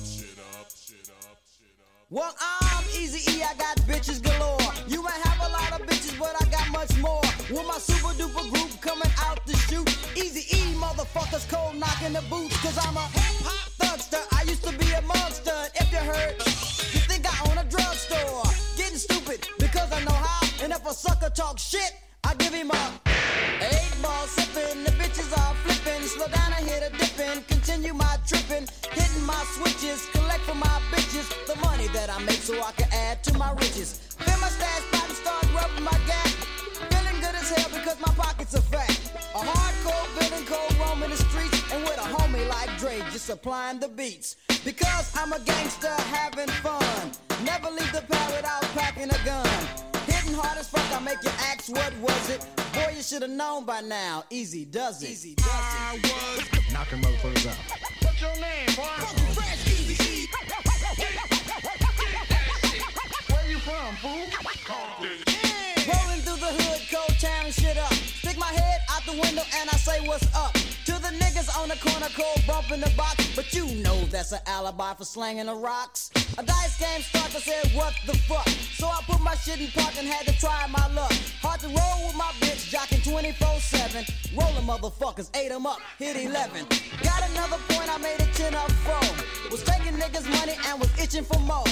Well, 2.08 2.32
I'm 2.40 2.84
Easy 2.96 3.18
E, 3.32 3.42
I 3.42 3.52
got 3.54 3.78
bitches 3.78 4.22
galore. 4.22 4.60
You 4.86 5.02
might 5.02 5.20
have 5.24 5.40
a 5.40 5.52
lot 5.52 5.80
of 5.80 5.88
bitches, 5.88 6.16
but 6.16 6.36
I 6.40 6.48
got 6.52 6.70
much 6.70 6.96
more. 6.98 7.20
With 7.50 7.66
my 7.66 7.78
super 7.78 8.14
duper 8.14 8.48
group 8.48 8.80
coming 8.80 9.10
out 9.24 9.44
to 9.44 9.56
shoot. 9.56 9.88
Easy 10.16 10.46
E, 10.56 10.74
motherfuckers 10.74 11.50
cold 11.50 11.74
knocking 11.74 12.12
the 12.12 12.22
boots. 12.30 12.56
Cause 12.62 12.78
I'm 12.78 12.96
a 12.96 13.00
hop 13.00 13.70
thugster. 13.80 14.22
I 14.38 14.42
used 14.42 14.62
to 14.62 14.78
be 14.78 14.92
a 14.92 15.02
monster. 15.02 15.52
If 15.74 15.90
you 15.90 15.98
heard, 15.98 16.34
you 16.94 17.00
think 17.10 17.26
I 17.26 17.50
own 17.50 17.58
a 17.58 17.64
drugstore. 17.68 18.44
Getting 18.76 18.98
stupid 18.98 19.48
because 19.58 19.90
I 19.90 19.98
know 20.04 20.12
how. 20.12 20.46
And 20.62 20.72
if 20.72 20.86
a 20.86 20.94
sucker 20.94 21.30
talk 21.30 21.58
shit, 21.58 21.92
I 22.22 22.34
give 22.34 22.54
him 22.54 22.70
a 22.70 23.05
I 32.16 32.22
make 32.24 32.40
so 32.40 32.54
I 32.62 32.72
can 32.72 32.88
add 32.94 33.22
to 33.24 33.36
my 33.36 33.52
riches. 33.52 34.00
Fill 34.16 34.40
my 34.40 34.48
stash 34.48 34.80
pot 34.90 35.04
and 35.06 35.16
start 35.18 35.44
rubbing 35.52 35.84
my 35.84 35.98
gap. 36.06 36.28
Feeling 36.88 37.20
good 37.20 37.34
as 37.34 37.50
hell 37.50 37.68
because 37.68 38.00
my 38.00 38.10
pockets 38.14 38.54
are 38.54 38.62
fat. 38.72 38.88
A 39.34 39.38
hardcore 39.44 40.08
building 40.18 40.46
code 40.46 40.72
roaming 40.80 41.10
the 41.10 41.16
streets. 41.18 41.60
And 41.70 41.82
with 41.84 41.98
a 41.98 42.08
homie 42.08 42.48
like 42.48 42.74
Dre 42.78 43.00
just 43.12 43.26
supplying 43.26 43.80
the 43.80 43.88
beats. 43.88 44.36
Because 44.64 45.14
I'm 45.14 45.34
a 45.34 45.40
gangster 45.40 45.92
having 46.08 46.48
fun. 46.64 47.12
Never 47.44 47.68
leave 47.68 47.92
the 47.92 48.00
pad 48.00 48.34
without 48.34 48.62
packing 48.72 49.10
a 49.10 49.24
gun. 49.26 49.46
Hitting 50.06 50.32
hard 50.32 50.56
as 50.56 50.70
fuck, 50.70 50.90
I 50.98 51.04
make 51.04 51.22
you 51.22 51.30
ask 51.50 51.68
what 51.68 51.92
was 52.00 52.30
it. 52.30 52.46
Boy, 52.72 52.94
you 52.96 53.02
should 53.02 53.22
have 53.22 53.30
known 53.30 53.66
by 53.66 53.82
now. 53.82 54.24
Easy 54.30 54.64
does 54.64 55.02
it. 55.02 55.10
Easy 55.10 55.34
does 55.34 55.98
it. 56.02 56.72
Knocking 56.72 57.02
motherfuckers 57.02 57.46
out. 57.46 57.56
What's 58.00 58.22
your 58.22 58.34
name, 58.40 58.74
boy? 58.74 59.04
Where 59.36 59.75
fool? 63.96 64.10
Rolling 65.86 66.20
through 66.20 66.36
the 66.36 66.52
hood, 66.58 66.80
cold 66.92 67.18
tearing 67.18 67.52
shit 67.52 67.78
up. 67.78 67.92
Stick 67.92 68.38
my 68.38 68.52
head 68.52 68.80
out 68.90 69.04
the 69.04 69.12
window 69.12 69.42
and 69.58 69.70
I 69.70 69.76
say 69.76 70.00
what's 70.06 70.26
up. 70.34 70.54
To 71.06 71.12
the 71.12 71.18
niggas 71.18 71.62
on 71.62 71.68
the 71.68 71.76
corner, 71.76 72.08
cold 72.16 72.42
bumping 72.48 72.80
the 72.80 72.90
box. 72.96 73.30
But 73.36 73.54
you 73.54 73.66
know 73.82 73.94
that's 74.06 74.32
an 74.32 74.40
alibi 74.46 74.94
for 74.94 75.04
slanging 75.04 75.46
the 75.46 75.54
rocks. 75.54 76.10
A 76.36 76.42
dice 76.42 76.78
game 76.80 77.00
starts, 77.00 77.36
I 77.36 77.38
said, 77.38 77.76
what 77.76 77.94
the 78.06 78.16
fuck? 78.26 78.48
So 78.48 78.88
I 78.88 79.00
put 79.06 79.20
my 79.20 79.36
shit 79.36 79.60
in 79.60 79.70
park 79.70 79.94
and 79.98 80.06
had 80.08 80.26
to 80.26 80.36
try 80.40 80.66
my 80.66 80.84
luck. 80.94 81.12
Hard 81.42 81.60
to 81.60 81.68
roll 81.68 82.06
with 82.06 82.16
my 82.16 82.30
bitch, 82.42 82.72
jocking 82.74 83.02
24-7. 83.06 84.02
Rolling 84.34 84.66
motherfuckers, 84.66 85.30
ate 85.36 85.52
'em 85.52 85.66
up, 85.66 85.78
hit 85.96 86.16
11. 86.16 86.66
Got 87.02 87.22
another 87.30 87.58
point, 87.68 87.88
I 87.88 87.98
made 87.98 88.20
a 88.20 88.26
10 88.34 88.54
up 88.56 88.72
four. 88.82 89.06
Was 89.52 89.62
taking 89.62 89.94
niggas 89.94 90.28
money 90.28 90.58
and 90.66 90.80
was 90.80 90.90
itching 90.98 91.24
for 91.24 91.38
more. 91.38 91.70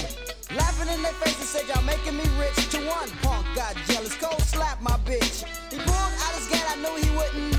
Laughing 0.55 0.95
in 0.95 1.03
their 1.03 1.17
faces, 1.25 1.49
said 1.49 1.67
y'all 1.67 1.83
making 1.83 2.17
me 2.17 2.25
rich. 2.39 2.71
To 2.71 2.79
one 2.87 3.11
punk 3.23 3.47
got 3.57 3.75
jealous, 3.89 4.15
cold 4.15 4.43
slap 4.43 4.81
my 4.81 4.97
bitch. 5.05 5.43
He 5.73 5.79
pulled 5.79 6.15
out 6.23 6.35
his 6.39 6.47
gun, 6.47 6.63
I 6.71 6.77
knew 6.77 6.95
he 7.03 7.11
wouldn't 7.17 7.54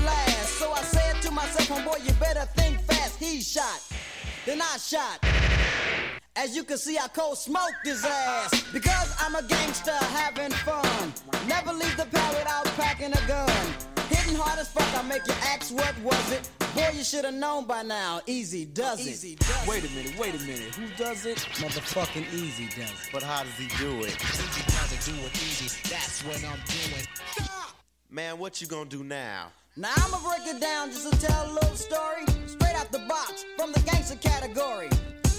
shot, 3.56 3.80
then 4.44 4.60
I 4.60 4.76
shot. 4.76 5.24
As 6.36 6.54
you 6.54 6.62
can 6.62 6.76
see, 6.76 6.98
I 6.98 7.08
cold 7.08 7.38
smoked 7.38 7.84
his 7.84 8.04
ass. 8.04 8.50
Because 8.70 9.16
I'm 9.18 9.34
a 9.34 9.42
gangster 9.42 9.92
having 9.92 10.50
fun. 10.50 11.14
Never 11.48 11.72
leave 11.72 11.96
the 11.96 12.04
pad 12.04 12.34
without 12.36 12.66
packing 12.76 13.12
a 13.12 13.26
gun. 13.26 13.66
Hitting 14.10 14.36
hard 14.36 14.58
as 14.58 14.68
fuck, 14.68 14.86
I 14.94 15.08
make 15.08 15.26
you 15.26 15.32
ask 15.54 15.74
what 15.74 15.94
was 16.02 16.32
it. 16.32 16.50
Boy, 16.74 16.90
you 16.98 17.02
should 17.02 17.24
have 17.24 17.32
known 17.32 17.64
by 17.64 17.82
now. 17.82 18.20
Easy 18.26 18.66
does 18.66 19.00
it. 19.00 19.12
Easy 19.12 19.36
does 19.36 19.66
Wait 19.66 19.82
a 19.82 19.94
minute, 19.94 20.18
wait 20.18 20.34
a 20.34 20.38
minute. 20.40 20.74
Who 20.74 20.86
does 21.02 21.24
it? 21.24 21.38
Motherfucking 21.38 22.30
easy 22.34 22.66
does 22.66 22.90
it. 22.90 23.08
But 23.10 23.22
how 23.22 23.42
does 23.42 23.54
he 23.54 23.68
do 23.78 24.04
it? 24.04 24.14
Easy 24.22 24.62
does 24.66 24.92
it, 24.92 25.10
do 25.10 25.16
it 25.24 25.34
easy. 25.34 25.88
That's 25.88 26.22
what 26.24 26.36
I'm 26.44 26.60
doing. 26.66 27.06
Stop! 27.30 27.74
Man, 28.10 28.38
what 28.38 28.60
you 28.60 28.66
gonna 28.66 28.90
do 28.90 29.02
now? 29.02 29.46
Now 29.78 29.92
I'ma 29.94 30.16
break 30.26 30.46
it 30.46 30.58
down 30.58 30.90
just 30.90 31.12
to 31.12 31.20
tell 31.20 31.50
a 31.50 31.52
little 31.52 31.76
story 31.76 32.24
straight 32.46 32.74
out 32.76 32.90
the 32.92 33.00
box 33.00 33.44
from 33.58 33.72
the 33.72 33.80
gangster 33.80 34.16
category. 34.16 34.88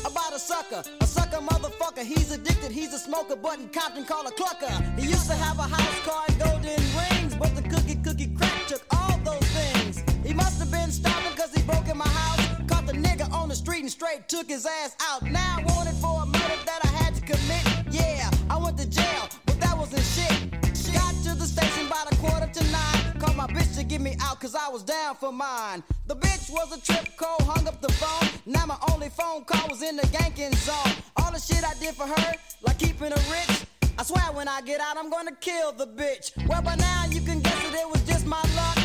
About 0.06 0.32
a 0.32 0.38
sucker, 0.38 0.84
a 1.02 1.08
sucker 1.08 1.38
motherfucker. 1.38 2.04
He's 2.04 2.30
addicted, 2.32 2.72
he's 2.72 2.94
a 2.94 3.00
smoker, 3.00 3.36
but 3.36 3.58
in 3.58 3.68
Compton 3.70 4.06
call 4.06 4.28
a 4.28 4.32
clucker. 4.32 4.70
He 5.00 5.08
used 5.08 5.26
to 5.26 5.34
have 5.34 5.58
a 5.58 5.64
house 5.64 6.00
car 6.06 6.24
and 6.30 6.38
golden 6.38 6.80
rings, 6.94 7.36
but 7.36 7.56
the 7.56 7.64
cookie 7.64 7.96
cookie 7.96 8.28
crack 8.38 8.68
took 8.68 8.84
all 8.92 9.18
those 9.26 9.42
things. 9.58 10.04
He 10.24 10.36
must 10.36 10.60
have 10.60 10.70
been 10.70 10.92
stopping 10.92 11.36
cause 11.36 11.52
he 11.52 11.64
broke 11.64 11.88
in 11.88 11.98
my 11.98 12.08
house. 12.08 12.62
Caught 12.68 12.86
the 12.86 12.94
nigga 12.94 13.34
on 13.34 13.50
the 13.50 13.56
street 13.56 13.82
and 13.82 13.92
straight 13.92 14.30
took 14.30 14.48
his 14.48 14.68
ass 14.68 14.96
out. 15.02 15.24
Now 15.24 15.58
I 15.58 15.64
wanted 15.64 15.96
for 15.96 16.22
a 16.22 16.28
murder 16.28 16.62
that 16.64 16.82
I 16.84 16.90
had 16.90 17.16
to 17.16 17.22
commit. 17.22 17.66
Yeah, 17.90 18.30
I 18.52 18.58
went 18.58 18.78
to 18.78 18.88
jail, 18.88 19.30
but 19.48 19.60
that 19.62 19.76
wasn't 19.76 20.04
shit. 20.04 20.52
Got 20.94 21.16
to 21.24 21.34
the 21.34 21.48
station 21.48 21.88
about 21.88 22.14
a 22.14 22.16
quarter 22.18 22.46
to 22.54 22.64
nine. 22.72 23.17
My 23.38 23.46
bitch 23.46 23.78
to 23.78 23.84
get 23.84 24.02
me 24.02 24.16
out 24.20 24.40
cause 24.40 24.56
I 24.56 24.68
was 24.68 24.82
down 24.82 25.14
for 25.14 25.32
mine. 25.32 25.84
The 26.08 26.16
bitch 26.16 26.50
was 26.50 26.76
a 26.76 26.82
trip 26.82 27.16
call, 27.18 27.38
hung 27.44 27.68
up 27.68 27.80
the 27.82 27.94
phone. 27.94 28.30
Now 28.48 28.66
my 28.66 28.78
only 28.92 29.10
phone 29.10 29.44
call 29.44 29.70
was 29.70 29.84
in 29.84 29.96
the 29.96 30.08
ganking 30.08 30.56
zone. 30.56 30.96
All 31.18 31.32
the 31.32 31.38
shit 31.38 31.64
I 31.64 31.76
did 31.76 31.94
for 31.94 32.08
her, 32.08 32.34
like 32.64 32.80
keeping 32.80 33.12
her 33.12 33.24
rich. 33.32 33.68
I 34.00 34.04
swear 34.04 34.24
when 34.34 34.48
I 34.48 34.62
get 34.62 34.82
out, 34.82 34.98
I'm 34.98 35.12
gonna 35.12 35.36
kill 35.40 35.72
the 35.72 35.86
bitch. 35.86 36.32
Well, 36.48 36.64
by 36.64 36.78
now 36.78 37.06
you 37.12 37.22
can 37.22 37.40
guess 37.42 37.62
that 37.70 37.80
it 37.80 37.88
was 37.88 38.02
just 38.08 38.26
my 38.26 38.42
luck. 38.56 38.78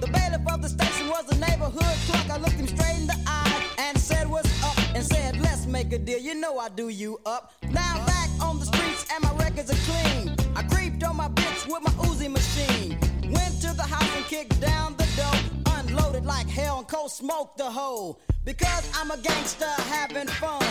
The 0.00 0.08
bailiff 0.08 0.42
of 0.52 0.60
the 0.60 0.68
station 0.68 1.06
was 1.06 1.30
a 1.30 1.38
neighborhood 1.38 1.96
clerk. 2.08 2.30
I 2.30 2.38
looked 2.38 2.58
him 2.58 2.66
straight 2.66 2.96
in 2.96 3.06
the 3.06 3.18
eye 3.28 3.64
and 3.78 3.96
said, 3.96 4.28
What's 4.28 4.50
up? 4.64 4.76
And 4.96 5.04
said, 5.04 5.38
Let's 5.40 5.66
make 5.66 5.92
a 5.92 5.98
deal, 5.98 6.18
you 6.18 6.34
know 6.34 6.58
I 6.58 6.68
do 6.68 6.88
you 6.88 7.20
up. 7.26 7.52
Now 7.70 8.04
back 8.06 8.28
on 8.42 8.58
the 8.58 8.66
streets 8.66 9.06
and 9.14 9.22
my 9.22 9.32
records 9.36 9.70
are 9.70 9.82
clean. 9.88 10.34
I 10.56 10.64
creeped 10.64 11.04
on 11.04 11.16
my 11.16 11.28
bitch 11.28 11.68
with 11.72 11.84
my 11.84 11.92
Uzi 12.02 12.28
machine. 12.28 12.98
Went 13.32 13.60
to 13.62 13.72
the 13.74 13.82
house 13.82 14.16
and 14.16 14.24
kicked 14.26 14.60
down 14.60 14.96
the 14.96 15.08
door. 15.16 15.74
Unloaded 15.76 16.24
like 16.24 16.48
hell 16.48 16.78
and 16.78 16.88
cold 16.88 17.10
smoked 17.10 17.58
the 17.58 17.70
hole. 17.70 18.20
Because 18.44 18.90
I'm 18.96 19.10
a 19.10 19.18
gangster 19.18 19.72
having 19.88 20.26
fun. 20.26 20.62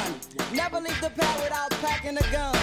Never 0.53 0.79
leave 0.79 0.99
the 1.01 1.09
pad 1.09 1.43
without 1.43 1.71
packing 1.81 2.17
a 2.17 2.31
gun. 2.31 2.57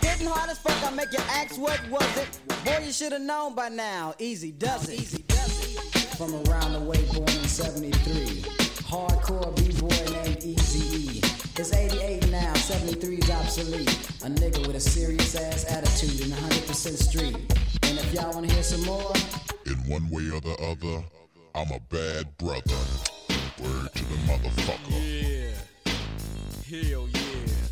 Getting 0.00 0.26
hard 0.26 0.50
as 0.50 0.58
fuck, 0.58 0.76
I 0.84 0.94
make 0.94 1.12
you 1.12 1.20
ask 1.30 1.58
what 1.58 1.80
was 1.90 2.16
it. 2.16 2.40
Boy, 2.64 2.84
you 2.84 2.92
should 2.92 3.12
have 3.12 3.22
known 3.22 3.54
by 3.54 3.68
now. 3.68 4.14
Easy 4.18 4.52
does 4.52 4.88
it. 4.88 5.00
Easy 5.00 5.22
does 5.26 5.76
it. 5.76 5.80
From 6.16 6.34
around 6.46 6.74
the 6.74 6.80
way, 6.80 7.02
born 7.14 7.28
in 7.28 7.48
73. 7.48 8.42
Hardcore 8.92 9.56
B-boy 9.56 10.12
named 10.12 10.44
Easy 10.44 11.18
E. 11.18 11.41
It's 11.54 11.72
88 11.74 12.30
now, 12.30 12.52
73's 12.54 13.30
obsolete. 13.30 13.88
A 14.24 14.30
nigga 14.30 14.66
with 14.66 14.76
a 14.76 14.80
serious 14.80 15.34
ass 15.34 15.70
attitude 15.70 16.22
and 16.22 16.32
100% 16.32 16.96
street. 16.96 17.36
And 17.82 17.98
if 17.98 18.14
y'all 18.14 18.32
wanna 18.32 18.50
hear 18.50 18.62
some 18.62 18.82
more, 18.84 19.12
In 19.66 19.76
one 19.86 20.08
way 20.08 20.30
or 20.30 20.40
the 20.40 20.56
other, 20.60 21.04
I'm 21.54 21.70
a 21.70 21.80
bad 21.90 22.36
brother. 22.38 22.82
Word 23.62 23.92
to 23.94 24.04
the 24.04 24.16
motherfucker. 24.26 24.90
Yeah. 24.90 25.54
Hell 26.70 27.08
yeah. 27.08 27.71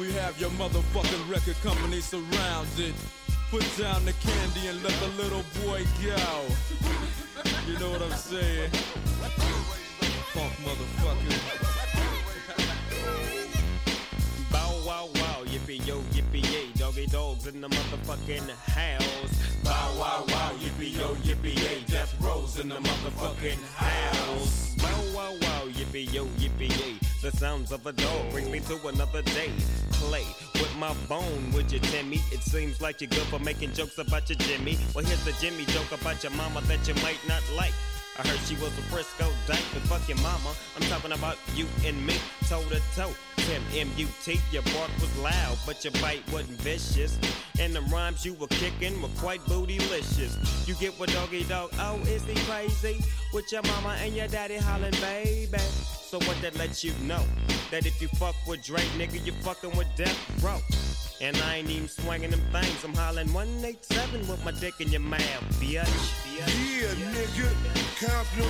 We 0.00 0.12
have 0.12 0.40
your 0.40 0.48
motherfucking 0.52 1.30
record 1.30 1.56
company 1.62 2.00
surrounded. 2.00 2.94
Put 3.50 3.66
down 3.76 4.02
the 4.06 4.14
candy 4.14 4.68
and 4.68 4.82
let 4.82 4.94
the 4.94 5.08
little 5.22 5.44
boy 5.62 5.84
go. 6.02 6.46
You 7.68 7.78
know 7.78 7.90
what 7.90 8.00
I'm 8.00 8.12
saying? 8.12 8.70
Punk 10.32 10.52
motherfucker. 10.64 11.36
Bow 14.50 14.72
wow 14.86 15.10
wow, 15.16 15.44
yippee 15.44 15.86
yo, 15.86 16.00
yippee 16.14 16.50
yay, 16.50 16.72
doggy 16.76 17.06
dogs 17.06 17.46
in 17.46 17.60
the 17.60 17.68
motherfucking 17.68 18.48
house. 18.72 19.62
Bow 19.62 19.94
wow 19.98 20.24
wow, 20.28 20.52
yippee 20.60 20.96
yo, 20.96 21.14
yippee 21.16 21.56
yay, 21.56 21.84
death 21.86 22.14
rolls 22.22 22.58
in 22.58 22.70
the 22.70 22.76
motherfucking 22.76 23.62
house. 23.74 24.74
Bow 24.76 25.02
wow 25.14 25.32
wow, 25.42 25.68
yippee 25.68 26.10
yo, 26.10 26.24
yippee 26.38 26.70
yay. 26.80 26.96
The 27.20 27.30
sounds 27.32 27.70
of 27.70 27.84
a 27.84 27.92
dog 27.92 28.30
bring 28.30 28.50
me 28.50 28.60
to 28.60 28.88
another 28.88 29.20
day. 29.20 29.52
Play 30.00 30.24
with 30.54 30.74
my 30.78 30.94
bone, 31.08 31.52
would 31.52 31.70
you, 31.70 31.78
Timmy? 31.78 32.20
It 32.32 32.42
seems 32.42 32.80
like 32.80 33.02
you're 33.02 33.10
good 33.10 33.26
for 33.28 33.38
making 33.38 33.74
jokes 33.74 33.98
about 33.98 34.30
your 34.30 34.38
Jimmy. 34.38 34.78
Well, 34.94 35.04
here's 35.04 35.22
the 35.24 35.32
Jimmy 35.40 35.66
joke 35.66 35.92
about 35.92 36.22
your 36.22 36.32
mama 36.32 36.62
that 36.62 36.88
you 36.88 36.94
might 37.02 37.20
not 37.28 37.42
like. 37.54 37.74
I 38.20 38.28
heard 38.28 38.40
she 38.40 38.54
was 38.56 38.76
a 38.76 38.82
Frisco 38.92 39.32
dyke, 39.46 39.64
but 39.72 39.80
fuck 39.88 40.06
your 40.06 40.18
mama. 40.18 40.52
I'm 40.76 40.82
talking 40.90 41.12
about 41.12 41.38
you 41.54 41.66
and 41.86 42.06
me, 42.06 42.14
toe 42.50 42.62
to 42.68 42.78
toe. 42.94 43.14
Tim 43.38 43.62
M-U-T, 43.74 44.38
your 44.52 44.62
bark 44.74 44.90
was 45.00 45.16
loud, 45.16 45.56
but 45.64 45.82
your 45.82 45.94
bite 46.02 46.22
wasn't 46.30 46.60
vicious. 46.60 47.18
And 47.58 47.74
the 47.74 47.80
rhymes 47.82 48.26
you 48.26 48.34
were 48.34 48.48
kicking 48.48 49.00
were 49.00 49.08
quite 49.16 49.40
bootylicious. 49.46 50.68
You 50.68 50.74
get 50.74 51.00
what 51.00 51.10
doggy 51.14 51.44
dog, 51.44 51.70
oh, 51.78 51.98
is 52.08 52.22
he 52.24 52.34
crazy? 52.44 53.02
With 53.32 53.50
your 53.50 53.62
mama 53.62 53.96
and 54.02 54.14
your 54.14 54.28
daddy 54.28 54.58
hollering, 54.58 54.92
baby. 55.00 55.56
So 55.56 56.18
what 56.18 56.36
that 56.42 56.54
lets 56.58 56.84
you 56.84 56.92
know? 57.04 57.24
That 57.70 57.86
if 57.86 58.02
you 58.02 58.08
fuck 58.08 58.34
with 58.46 58.62
Dre, 58.62 58.82
nigga, 58.98 59.24
you 59.24 59.32
fucking 59.40 59.74
with 59.78 59.88
Death 59.96 60.44
Row. 60.44 60.60
And 61.22 61.38
I 61.38 61.56
ain't 61.56 61.70
even 61.70 61.88
swinging 61.88 62.32
them 62.32 62.42
things. 62.52 62.84
I'm 62.84 62.92
hollering 62.92 63.32
187 63.32 64.28
with 64.28 64.44
my 64.44 64.52
dick 64.52 64.74
in 64.80 64.88
your 64.88 65.00
mouth, 65.00 65.20
bitch. 65.58 65.88
Yeah, 66.36 66.44
nigga. 66.44 67.80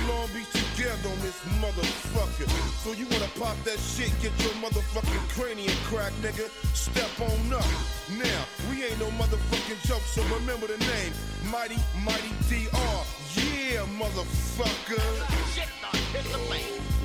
Long 0.07 0.27
Beach 0.33 0.49
together 0.51 1.09
on 1.09 1.19
this 1.19 1.37
motherfucker. 1.61 2.49
So 2.83 2.93
you 2.93 3.05
wanna 3.11 3.29
pop 3.39 3.55
that 3.63 3.79
shit, 3.79 4.11
get 4.21 4.31
your 4.41 4.53
motherfucking 4.53 5.29
cranium 5.35 5.75
crack, 5.85 6.13
nigga. 6.21 6.49
Step 6.75 7.09
on 7.19 7.53
up. 7.53 7.65
Now, 8.17 8.41
we 8.69 8.83
ain't 8.83 8.99
no 8.99 9.07
motherfucking 9.11 9.87
joke, 9.87 10.01
so 10.01 10.23
remember 10.35 10.67
the 10.67 10.77
name. 10.77 11.13
Mighty, 11.51 11.77
Mighty 12.03 12.31
DR. 12.49 13.05
Yeah, 13.35 13.85
motherfucker. 13.99 15.80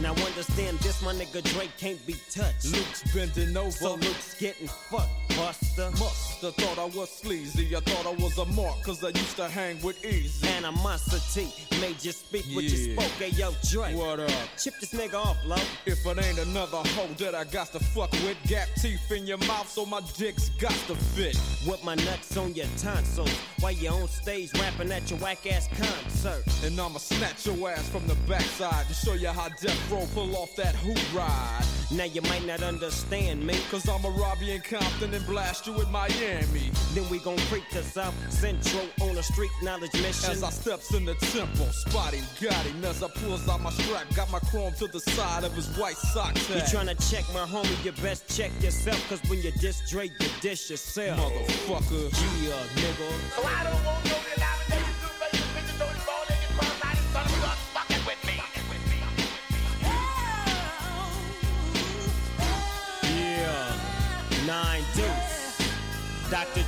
Now 0.03 0.11
understand 0.11 0.79
this, 0.81 1.01
my 1.03 1.15
nigga 1.15 1.43
Dre 1.43 1.69
can't 1.79 2.05
be 2.07 2.17
touched. 2.31 2.67
Luke's 2.67 3.03
bending 3.15 3.57
over. 3.57 3.71
So 3.71 3.95
Luke's 3.95 4.39
getting 4.39 4.69
fucked, 4.69 5.09
Buster. 5.31 5.91
Musta 5.99 6.53
thought 6.53 6.79
I 6.79 6.85
was 6.97 7.11
sleazy. 7.11 7.75
I 7.75 7.81
thought 7.81 8.07
I 8.07 8.23
was 8.23 8.37
a 8.37 8.45
mark, 8.45 8.83
cause 8.83 9.03
I 9.03 9.09
used 9.09 9.37
to 9.37 9.49
hang 9.49 9.81
with 9.81 10.05
Easy. 10.05 10.47
Animosity 10.49 11.49
made 11.81 12.05
you 12.05 12.13
speak 12.13 12.45
what 12.53 12.65
you 12.65 12.95
spoke. 12.95 13.11
Hey, 13.19 13.31
yo, 13.31 13.53
Dre. 13.71 13.95
What 13.95 14.21
up? 14.21 14.31
Chip 14.63 14.75
this 14.81 14.93
nigga 14.93 15.15
off, 15.15 15.39
low. 15.47 15.57
If 15.87 16.05
it 16.05 16.25
ain't 16.25 16.39
another 16.39 16.77
hoe 16.77 17.09
that 17.19 17.35
I 17.35 17.45
got 17.45 17.73
to 17.73 17.81
fuck 17.81 18.13
with, 18.13 18.37
gap 18.47 18.69
teeth 18.77 19.11
in 19.11 19.27
your 19.27 19.39
mouth, 19.39 19.69
so 19.69 19.87
my 19.87 20.03
dick's 20.19 20.51
got 20.51 20.77
to 20.89 20.95
fit. 20.95 21.41
With 21.67 21.83
my 21.85 21.95
nuts 21.95 22.37
on 22.37 22.55
your 22.55 22.67
tonsils. 22.77 23.33
While 23.61 23.73
you 23.73 23.89
on 23.89 24.09
stage 24.09 24.53
rapping 24.61 24.93
at 24.93 25.11
your 25.11 25.19
whack 25.21 25.51
ass 25.51 25.69
concert. 25.69 26.45
And 26.63 26.79
I'ma 26.79 26.99
snatch 26.99 27.47
your 27.47 27.71
ass 27.71 27.89
from 27.89 28.07
the 28.07 28.15
backside 28.29 28.76
to 28.85 28.95
show 28.95 29.15
you 29.15 29.29
how 29.29 29.49
Death 29.49 29.91
Row 29.91 30.07
pull 30.15 30.37
off 30.37 30.55
that 30.57 30.75
hoop 30.75 30.99
ride. 31.15 31.65
Now 31.91 32.05
you 32.05 32.21
might 32.23 32.45
not 32.47 32.63
understand 32.63 33.47
me. 33.47 33.55
Cause 33.71 33.89
I'ma 33.89 34.09
rob 34.09 34.39
you 34.41 34.55
in 34.55 34.61
Compton 34.61 35.15
and 35.15 35.25
blast 35.27 35.67
you 35.67 35.81
in 35.81 35.91
Miami. 35.91 36.71
Then 36.95 37.09
we 37.09 37.19
gon' 37.21 37.39
creep 37.49 37.69
to 37.71 37.83
South 37.83 38.15
Central 38.33 38.87
on 39.03 39.17
a 39.17 39.23
street 39.23 39.51
knowledge 39.63 39.93
mission. 39.95 40.31
As 40.31 40.43
I 40.43 40.51
steps 40.51 40.93
in 40.95 41.05
the 41.05 41.15
temple, 41.15 41.67
spotting 41.67 42.25
got 42.41 42.55
him 42.55 42.85
as 42.85 43.03
I 43.03 43.09
pulls 43.09 43.49
out 43.49 43.61
my 43.61 43.71
strap, 43.71 44.13
got 44.15 44.31
my 44.31 44.41
chrome 44.51 44.73
to 44.75 44.89
the 44.89 45.01
side 45.01 45.45
of 45.45 45.53
his 45.55 45.69
white 45.79 45.97
socks. 45.97 46.49
You 46.49 46.57
tryna 46.57 46.97
check 47.11 47.25
my 47.33 47.47
homie, 47.47 47.85
you 47.85 47.93
best 48.03 48.37
check 48.37 48.51
yourself. 48.61 49.01
Cause 49.09 49.21
when 49.31 49.41
you 49.43 49.53
diss 49.53 49.89
Dre, 49.89 50.07
you 50.07 50.29
dish 50.41 50.71
yourself. 50.71 51.19
Motherfucker. 51.21 52.11
Yeah, 52.43 52.53
nigga. 52.75 53.11
So 53.37 53.47
I 53.47 53.65
don't 53.65 53.85
want 53.85 54.05
no 54.07 54.17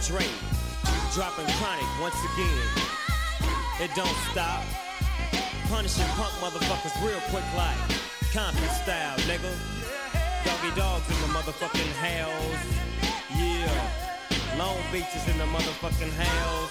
Dre, 0.07 0.24
dropping 1.12 1.46
chronic 1.59 1.84
once 2.01 2.14
again. 2.32 2.68
It 3.80 3.90
don't 3.94 4.16
stop. 4.30 4.62
Punishing 5.68 6.07
punk 6.16 6.32
motherfuckers 6.40 6.94
real 7.05 7.20
quick 7.30 7.44
like 7.57 7.76
Compton 8.32 8.68
style, 8.68 9.18
nigga. 9.26 9.53
Doggy 10.44 10.74
dogs 10.76 11.09
in 11.09 11.20
the 11.20 11.28
motherfucking 11.34 11.92
house. 11.94 12.64
Yeah. 13.36 14.57
Long 14.57 14.76
Beach 14.92 15.14
is 15.16 15.28
in 15.28 15.36
the 15.36 15.44
motherfucking 15.44 16.12
house. 16.12 16.70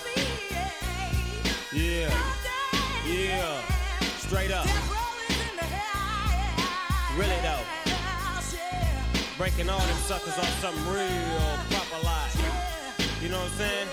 Yeah. 1.73 2.09
Yeah. 3.05 3.61
Straight 4.19 4.51
up. 4.51 4.67
Really 7.17 7.39
though. 7.43 7.63
Breaking 9.37 9.69
all 9.69 9.79
them 9.79 9.97
suckers 9.97 10.37
off 10.37 10.61
something 10.61 10.87
real 10.87 11.57
proper 11.69 12.03
like. 12.03 12.46
You 13.21 13.29
know 13.29 13.39
what 13.39 13.51
I'm 13.51 13.57
saying? 13.57 13.87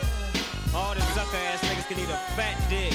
All 0.74 0.92
them 0.92 1.02
sucker 1.14 1.36
ass 1.48 1.64
niggas 1.64 1.88
can 1.88 1.98
eat 1.98 2.12
a 2.12 2.20
fat 2.36 2.60
dick. 2.68 2.92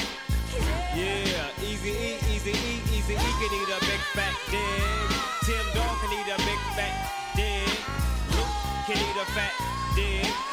Yeah, 0.94 1.64
easy 1.66 1.90
E, 1.90 2.18
easy 2.30 2.50
E, 2.50 2.82
easy 2.94 3.14
E 3.14 3.30
can 3.40 3.50
eat 3.50 3.70
a 3.74 3.80
big 3.80 4.02
fat 4.14 4.34
dick. 4.48 5.10
Tim 5.42 5.66
Dog 5.74 5.98
can 5.98 6.12
eat 6.14 6.30
a 6.30 6.38
big 6.46 6.60
fat 6.78 6.94
dick. 7.34 7.66
Luke 8.30 8.46
can 8.86 8.96
eat 8.96 9.16
a 9.20 9.26
fat 9.32 9.52
dick. 9.96 10.49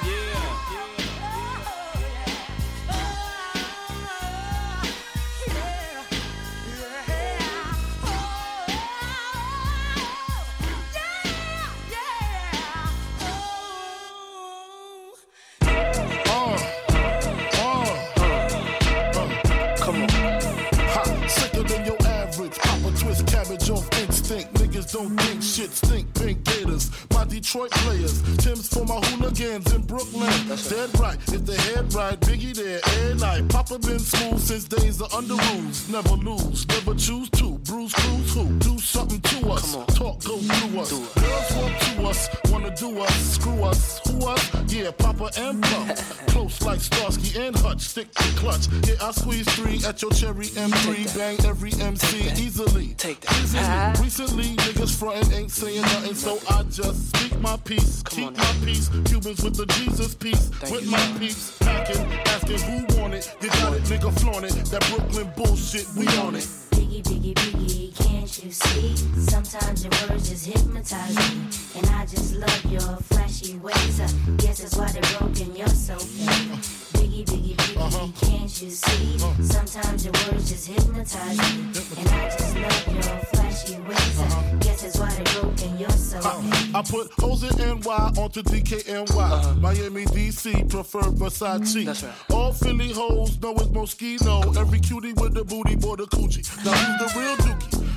Instinct. 24.29 24.56
Niggas 24.77 24.93
don't 24.93 25.17
think 25.21 25.41
shit 25.41 25.71
stink. 25.71 26.13
Pink 26.13 26.43
gators. 26.43 26.91
My 27.11 27.25
Detroit 27.25 27.71
players. 27.71 28.21
Tim's 28.37 28.67
for 28.67 28.85
my 28.85 28.99
hooligans 29.07 29.73
in 29.73 29.81
Brooklyn. 29.81 30.29
Dead 30.69 30.99
right. 30.99 31.17
If 31.33 31.45
they 31.45 31.57
head 31.73 31.91
right, 31.95 32.19
Biggie 32.19 32.55
there 32.55 32.79
every 32.83 33.15
night. 33.15 33.49
Papa 33.49 33.79
been 33.79 33.97
smooth 33.97 34.39
since 34.39 34.65
days 34.65 35.01
of 35.01 35.09
Underoos. 35.09 35.89
Never 35.89 36.15
lose. 36.17 36.67
Never 36.67 36.93
choose 36.93 37.29
to. 37.31 37.57
Bruce 37.65 37.93
Cruz 37.93 38.33
who? 38.35 38.45
Do 38.59 38.77
something 38.77 39.19
to 39.19 39.49
us. 39.49 39.73
Talk 39.95 40.23
go 40.23 40.37
through 40.37 40.79
us. 40.79 40.91
Girls 40.91 41.55
walk 41.55 41.79
to 41.79 42.03
us. 42.03 42.29
Wanna 42.51 42.75
do 42.75 42.99
us. 42.99 43.15
Screw 43.33 43.63
us. 43.63 43.99
Who 44.07 44.27
us? 44.27 44.51
Yeah, 44.67 44.91
Papa 44.91 45.31
and 45.39 45.63
Pump. 45.63 45.95
Close 46.27 46.61
like 46.61 46.81
Starsky 46.81 47.39
and 47.39 47.55
Hutch. 47.57 47.81
Stick 47.81 48.13
to 48.13 48.23
clutch. 48.35 48.67
Yeah, 48.87 48.95
I 49.01 49.11
squeeze 49.11 49.49
three 49.55 49.81
at 49.87 50.03
your 50.03 50.11
cherry 50.11 50.47
M3. 50.47 51.17
Bang 51.17 51.37
every 51.45 51.73
MC 51.81 52.29
easily. 52.39 52.93
Take 52.97 53.21
that. 53.21 53.39
Easily. 53.41 54.03
Recently, 54.05 54.66
niggas 54.67 54.97
frontin' 54.97 55.33
ain't 55.33 55.51
saying 55.51 55.81
nothing, 55.81 56.13
so 56.13 56.39
I 56.49 56.63
just 56.63 57.15
speak 57.15 57.39
my 57.39 57.57
peace. 57.57 58.03
Keep 58.03 58.37
my 58.37 58.55
peace. 58.63 58.89
Cubans 59.05 59.41
with 59.43 59.55
the 59.55 59.65
Jesus 59.67 60.15
peace. 60.15 60.49
with 60.69 60.89
my 60.89 61.15
peeps. 61.19 61.57
Packing, 61.59 62.05
asking 62.27 62.59
who 62.59 63.01
want 63.01 63.13
it. 63.13 63.33
You 63.41 63.49
got 63.49 63.73
it, 63.73 63.83
nigga, 63.83 64.11
flaunt 64.19 64.45
it. 64.45 64.53
That 64.71 64.85
Brooklyn 64.89 65.31
bullshit, 65.35 65.87
we 65.95 66.07
on 66.19 66.35
it. 66.35 66.47
Biggie, 66.71 67.03
biggie, 67.03 67.33
biggie, 67.33 67.95
can't 67.95 68.43
you 68.43 68.51
see? 68.51 68.95
Sometimes 69.29 69.83
your 69.83 69.93
words 70.09 70.29
just 70.29 70.45
hypnotize 70.45 71.15
me. 71.15 71.79
And 71.79 71.87
I 71.91 72.05
just 72.05 72.35
love 72.35 72.65
your 72.65 72.97
flashy 73.11 73.57
ways. 73.57 74.01
I 74.01 74.07
guess 74.37 74.59
that's 74.61 74.75
why 74.75 74.91
they're 74.91 75.19
broken, 75.19 75.55
you're 75.55 75.67
so 75.67 75.97
fake. 75.97 76.76
Biggie, 76.97 77.25
biggie, 77.25 77.55
biggie, 77.55 77.77
uh-huh. 77.77 78.07
can't 78.21 78.61
you 78.61 78.69
see? 78.69 79.15
Uh-huh. 79.23 79.43
Sometimes 79.43 80.05
your 80.05 80.13
words 80.13 80.49
just 80.49 80.67
hypnotize 80.67 81.37
me. 81.37 81.71
And 81.97 82.09
I 82.09 82.29
just 82.29 82.55
love 82.55 82.93
your 82.93 83.19
flashy 83.31 83.75
ways. 83.81 84.19
I 84.19 84.55
guess 84.59 84.81
that's 84.81 84.99
why 84.99 85.09
they're 85.11 85.41
broken, 85.41 85.77
you're 85.77 85.89
so 85.91 86.19
fake. 86.19 86.75
I 86.75 86.81
put 86.81 87.11
O's 87.23 87.43
in 87.43 87.79
NY 87.79 88.11
onto 88.17 88.41
DKNY. 88.43 89.61
Miami, 89.61 90.05
DC, 90.05 90.69
prefer 90.69 91.01
Versace. 91.01 91.85
Mm, 91.85 92.33
All 92.35 92.51
Philly 92.51 92.91
hoes 92.91 93.39
know 93.41 93.53
it's 93.55 93.67
Moschino. 93.67 94.57
Every 94.57 94.79
cutie 94.79 95.13
with 95.13 95.33
the 95.33 95.43
booty, 95.43 95.75
boy, 95.75 95.95
the 95.95 96.05
coochie. 96.05 96.43
Now 96.65 96.71
who's 96.71 97.13
the 97.13 97.19
real 97.19 97.35
dookie? 97.37 97.96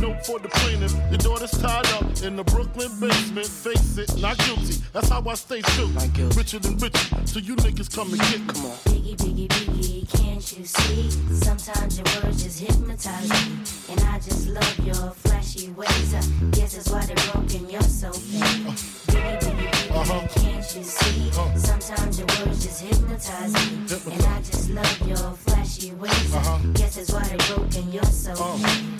note 0.00 0.24
for 0.24 0.38
the 0.38 0.48
plaintiff. 0.48 0.92
Your 1.10 1.18
daughter's 1.18 1.50
tied 1.50 1.86
up 1.94 2.04
in 2.22 2.36
the 2.36 2.44
Brooklyn 2.44 2.90
basement. 3.00 3.46
Face 3.46 3.98
it, 3.98 4.16
not 4.20 4.38
guilty. 4.38 4.74
That's 4.92 5.08
how 5.08 5.22
I 5.26 5.34
stay 5.34 5.60
true. 5.62 5.88
Richer 6.36 6.58
than 6.58 6.76
richer, 6.78 7.26
so 7.26 7.38
you 7.38 7.56
niggas 7.56 7.94
come 7.94 8.10
and 8.12 8.20
get 8.20 8.40
come 8.54 8.66
on. 8.66 8.76
Biggie, 8.88 9.16
biggie, 9.16 9.48
biggie, 9.48 10.18
can't 10.18 10.58
you 10.58 10.64
see? 10.64 11.10
Sometimes 11.34 11.98
your 11.98 12.06
words 12.22 12.42
just 12.42 12.60
hypnotize 12.60 13.28
me. 13.28 13.58
And 13.90 14.00
I 14.02 14.18
just 14.18 14.48
love 14.48 14.78
your 14.80 15.10
flashy 15.10 15.70
ways. 15.70 16.14
I 16.14 16.20
guess 16.52 16.74
that's 16.74 16.90
why 16.90 17.04
they're 17.06 17.32
broken, 17.32 17.68
you're 17.70 17.82
so 17.82 18.12
fake. 18.12 18.42
Uh, 18.66 18.72
biggie, 19.12 19.38
biggie, 19.40 19.68
biggie, 19.70 19.96
uh-huh. 19.96 20.28
can't 20.40 20.76
you 20.76 20.82
see? 20.82 21.30
Uh. 21.38 21.56
Sometimes 21.56 22.18
your 22.18 22.26
words 22.26 22.64
just 22.64 22.82
hypnotize 22.82 23.52
me. 23.52 24.14
And 24.14 24.22
I 24.24 24.38
just 24.42 24.70
love 24.70 25.08
your 25.08 25.16
flashy 25.16 25.92
ways. 25.92 26.34
I 26.34 26.60
guess 26.74 26.96
that's 26.96 27.12
why 27.12 27.24
they're 27.24 27.56
broken, 27.56 27.92
you're 27.92 28.04
so 28.04 28.34
fake. 28.34 28.95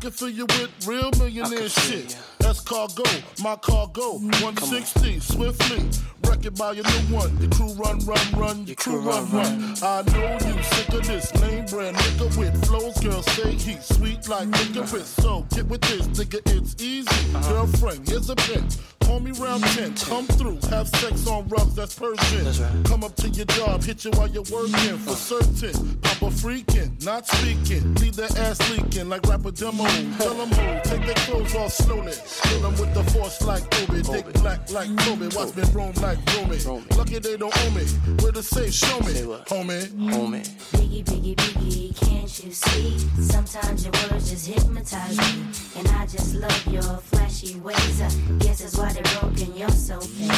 I 0.00 0.02
can 0.04 0.12
fill 0.12 0.30
you 0.30 0.46
with 0.46 0.86
real 0.86 1.10
millionaire 1.18 1.68
shit. 1.68 2.16
That's 2.38 2.60
cargo, 2.60 3.02
my 3.42 3.54
cargo. 3.56 4.12
160, 4.12 5.20
swiftly. 5.20 5.90
Wreck 6.24 6.46
it 6.46 6.56
by 6.56 6.72
your 6.72 6.86
new 6.86 7.14
one. 7.14 7.36
Your 7.36 7.50
crew 7.50 7.74
run, 7.74 7.98
run, 8.06 8.32
run. 8.34 8.66
Your 8.66 8.76
crew 8.76 8.98
run, 9.00 9.30
run. 9.30 9.74
I 9.82 10.00
know 10.06 10.38
you 10.48 10.62
sick 10.62 10.88
of 10.88 11.06
this 11.06 11.34
name 11.42 11.66
brand 11.66 11.98
nigga 11.98 12.34
with 12.38 12.66
flows. 12.66 12.98
Girl, 13.00 13.22
say 13.22 13.52
he's 13.52 13.84
sweet 13.84 14.26
like 14.26 14.48
licorice. 14.48 15.06
So 15.06 15.46
get 15.50 15.66
with 15.66 15.82
this, 15.82 16.06
nigga, 16.06 16.40
it's 16.50 16.82
easy. 16.82 17.32
Girlfriend, 17.46 18.08
here's 18.08 18.30
a 18.30 18.36
pin. 18.36 18.66
Call 19.10 19.18
me 19.18 19.32
round 19.32 19.64
10, 19.64 19.96
come 19.96 20.24
through, 20.24 20.60
have 20.70 20.86
sex 20.86 21.26
on 21.26 21.48
rubs, 21.48 21.74
that's 21.74 21.98
Persian. 21.98 22.84
Come 22.84 23.02
up 23.02 23.16
to 23.16 23.28
your 23.28 23.44
job, 23.46 23.82
hit 23.82 24.04
you 24.04 24.12
while 24.12 24.28
you're 24.28 24.44
working, 24.52 24.98
for 24.98 25.16
certain. 25.16 25.96
Papa 25.96 26.26
freaking, 26.26 27.04
not 27.04 27.26
speaking, 27.26 27.92
leave 27.96 28.14
that 28.14 28.38
ass 28.38 28.60
leaking 28.70 29.08
like 29.08 29.26
rapper 29.26 29.50
demo. 29.50 29.82
Tell 30.18 30.34
them 30.34 30.50
who, 30.50 30.80
take 30.88 31.04
their 31.04 31.16
clothes 31.26 31.56
off 31.56 31.72
slowly. 31.72 32.12
Kill 32.42 32.60
them 32.60 32.70
with 32.78 32.94
the 32.94 33.02
force 33.10 33.42
like 33.42 33.64
Obi, 33.82 34.02
dick 34.02 34.32
black 34.34 34.70
like 34.70 34.96
Kobe, 34.98 35.26
watch 35.34 35.56
me 35.56 35.64
roam 35.74 35.92
like 35.94 36.18
Romy. 36.36 36.84
Lucky 36.96 37.18
they 37.18 37.36
don't 37.36 37.52
owe 37.52 37.70
me, 37.70 37.82
where 38.22 38.30
to 38.30 38.44
say, 38.44 38.70
show 38.70 39.00
me, 39.00 39.14
homie. 39.50 39.88
Homie. 39.88 40.48
Biggie, 40.70 41.02
biggie, 41.02 41.34
biggie, 41.34 41.96
can't 41.96 42.44
you 42.44 42.52
see? 42.52 42.96
Sometimes 43.20 43.84
your 43.84 43.92
words 43.92 44.30
just 44.30 44.46
hypnotize 44.46 45.18
me. 45.18 45.42
And 45.76 45.88
I 45.88 46.06
just 46.06 46.36
love 46.36 46.66
your 46.68 46.82
flashy 46.82 47.58
ways. 47.60 48.00
I 48.00 48.08
guess 48.38 48.60
that's 48.60 48.76
why 48.76 48.99
they're 49.02 49.20
broken, 49.20 49.56
you're 49.56 49.68
so 49.70 50.00
fake. 50.00 50.30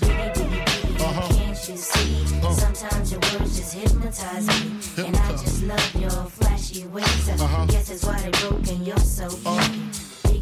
Biggie, 0.00 0.34
biggie, 0.34 0.96
biggie, 0.96 1.36
can't 1.36 1.68
you 1.68 1.76
see? 1.76 2.36
Uh-huh. 2.38 2.52
Sometimes 2.52 3.12
your 3.12 3.20
words 3.20 3.56
just 3.56 3.74
hypnotize 3.74 4.46
me. 4.46 5.06
And 5.06 5.16
I 5.16 5.32
just 5.32 5.62
love 5.64 5.94
your 5.94 6.10
flashy 6.10 6.86
ways. 6.86 7.28
I 7.28 7.32
uh-huh. 7.34 7.66
guess 7.66 7.88
that's 7.88 8.04
why 8.04 8.18
they're 8.20 8.50
broken, 8.50 8.84
you're 8.84 8.96
so 8.98 9.28
fake. 9.28 9.46
Uh-huh. 9.46 10.05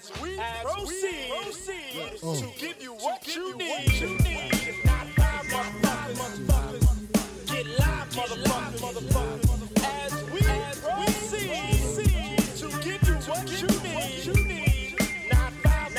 flashy 0.00 0.38
As 0.38 0.62
we 0.62 0.84
proceed, 0.84 1.30
proceed 1.42 2.20
Uh. 2.22 2.34
to 2.36 2.46
give 2.58 2.82
you 2.82 2.92
what 2.94 3.26
you 3.34 3.56
need. 3.56 4.84
Not 4.84 5.06
five 5.16 5.46
motherfuckers. 5.46 6.84
Get 7.46 7.66
live, 7.66 8.08
motherfuckers. 8.10 8.82
As 9.84 10.12
we 10.32 10.40
proceed 10.82 11.50
to 12.58 12.66
give 12.82 13.02
you 13.08 13.14
what 13.14 13.46
you 13.60 13.66
need. 14.44 14.94
Not 15.32 15.52
five 15.62 15.92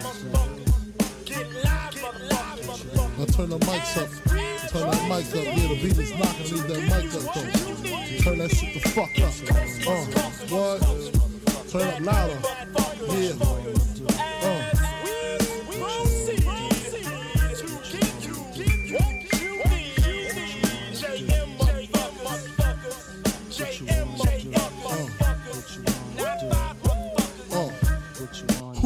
motherfuckers. 0.00 1.24
Get 1.24 1.46
live, 1.64 1.94
motherfuckers. 1.94 3.18
Now 3.18 3.24
turn 3.26 3.50
the 3.50 3.58
mics 3.58 3.96
up. 3.96 4.08
Turn 4.70 4.90
that 4.90 5.02
mic 5.08 5.26
up. 5.26 5.44
Yeah, 5.44 5.68
the 5.68 5.74
beat 5.82 5.98
is 5.98 6.10
knocking. 6.18 6.48
Leave 6.52 6.66
that 6.68 6.80
mic 6.82 7.14
up 7.14 7.22
though. 7.34 8.22
Turn 8.22 8.38
that 8.38 8.50
shit 8.50 8.70
the 8.74 8.80
fuck 8.90 9.18
up. 9.20 9.34
Uh, 9.86 10.04
what? 10.50 10.78
Turn 11.70 11.88
up 11.88 12.00
louder. 12.00 12.85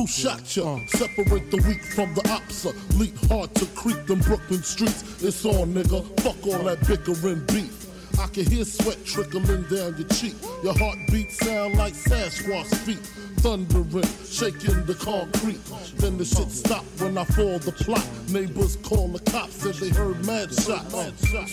Who 0.00 0.06
shot 0.06 0.56
ya? 0.56 0.78
Separate 0.86 1.50
the 1.50 1.62
weak 1.68 1.84
from 1.84 2.14
the 2.14 2.22
opsa. 2.22 2.70
Uh, 2.70 2.98
leap 2.98 3.14
hard 3.28 3.54
to 3.56 3.66
creep 3.76 4.06
them 4.06 4.20
Brooklyn 4.20 4.62
streets. 4.62 5.22
It's 5.22 5.44
on, 5.44 5.74
nigga. 5.74 6.02
Fuck 6.20 6.46
all 6.46 6.64
that 6.64 6.80
bickering 6.88 7.44
beef. 7.46 7.86
I 8.18 8.26
can 8.28 8.46
hear 8.46 8.64
sweat 8.64 9.04
trickling 9.04 9.44
down 9.64 9.96
your 9.98 10.08
cheek. 10.08 10.36
Your 10.62 10.72
heartbeat 10.78 11.32
sound 11.32 11.76
like 11.76 11.92
Sasquatch 11.92 12.74
feet. 12.76 13.10
Thundering, 13.40 14.04
shaking 14.26 14.84
the 14.84 14.94
concrete. 14.94 15.60
Then 15.96 16.18
the 16.18 16.26
shit 16.26 16.50
stopped 16.50 16.84
when 17.00 17.16
I 17.16 17.24
fall 17.24 17.58
the 17.58 17.72
plot. 17.72 18.06
Neighbors 18.28 18.76
call 18.76 19.08
the 19.08 19.18
cops, 19.30 19.54
said 19.54 19.76
they 19.76 19.88
heard 19.88 20.24
mad 20.26 20.52
shots. 20.52 20.92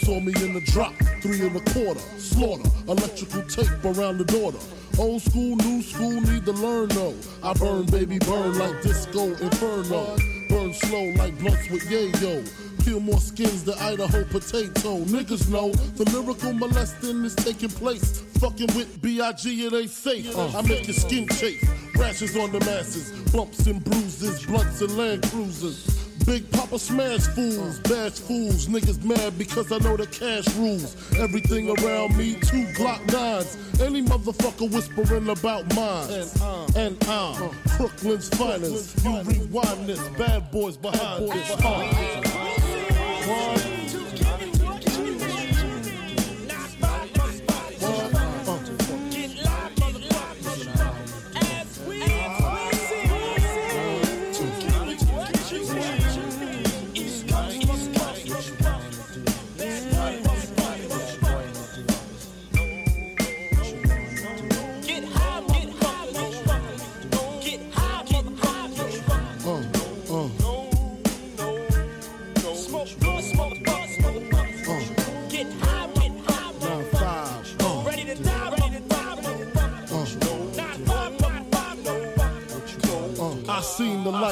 Saw 0.01 0.19
me 0.19 0.33
in 0.43 0.53
the 0.53 0.61
drop, 0.67 0.93
three 1.21 1.47
and 1.47 1.55
a 1.55 1.61
quarter. 1.71 2.01
Slaughter, 2.19 2.69
electrical 2.89 3.41
tape 3.43 3.85
around 3.85 4.17
the 4.17 4.25
daughter. 4.25 4.59
Old 4.99 5.21
school, 5.21 5.55
new 5.55 5.81
school, 5.81 6.19
need 6.19 6.43
to 6.43 6.51
learn 6.51 6.89
though. 6.89 7.15
I 7.41 7.53
burn, 7.53 7.85
baby, 7.85 8.19
burn 8.19 8.57
like 8.59 8.81
disco 8.81 9.27
inferno. 9.35 10.17
Burn 10.49 10.73
slow 10.73 11.13
like 11.15 11.39
blunts 11.39 11.69
with 11.69 11.83
yayo. 11.83 12.43
Peel 12.87 13.01
more 13.01 13.19
skins 13.19 13.65
than 13.65 13.77
Idaho 13.79 14.23
potato. 14.23 14.99
Niggas 15.11 15.49
know 15.49 15.73
the 15.97 16.09
lyrical 16.09 16.53
molesting 16.53 17.25
is 17.25 17.35
taking 17.35 17.67
place. 17.67 18.21
Fucking 18.39 18.73
with 18.77 19.01
B.I.G. 19.01 19.65
it 19.65 19.73
ain't 19.73 19.89
safe. 19.89 20.33
I 20.37 20.61
make 20.61 20.87
your 20.87 20.93
skin 20.93 21.27
chafe. 21.27 21.61
Rashes 21.97 22.37
on 22.37 22.53
the 22.53 22.61
masses. 22.61 23.11
Bumps 23.33 23.67
and 23.67 23.83
bruises. 23.83 24.45
Blunts 24.45 24.79
and 24.79 24.97
land 24.97 25.21
cruisers. 25.23 25.85
Big 26.25 26.49
Papa 26.51 26.79
smash 26.79 27.27
fools, 27.27 27.79
bash 27.81 28.19
fools, 28.19 28.67
niggas 28.67 29.03
mad 29.03 29.37
because 29.37 29.71
I 29.71 29.79
know 29.79 29.97
the 29.97 30.07
cash 30.07 30.47
rules. 30.55 30.95
Everything 31.17 31.69
around 31.69 32.17
me, 32.17 32.35
two 32.35 32.65
Glock 32.67 33.05
nines. 33.11 33.57
Any 33.81 34.01
motherfucker 34.01 34.71
whispering 34.71 35.27
about 35.27 35.73
mine. 35.75 36.09
And 36.75 36.97
I'm 37.03 37.43
uh, 37.43 37.49
Brooklyn's 37.77 38.29
finest. 38.29 39.03
You 39.03 39.21
rewind 39.23 39.87
this, 39.87 40.05
bad 40.17 40.51
boys 40.51 40.77
behind 40.77 41.29
this. 41.31 42.26
One. 43.27 43.76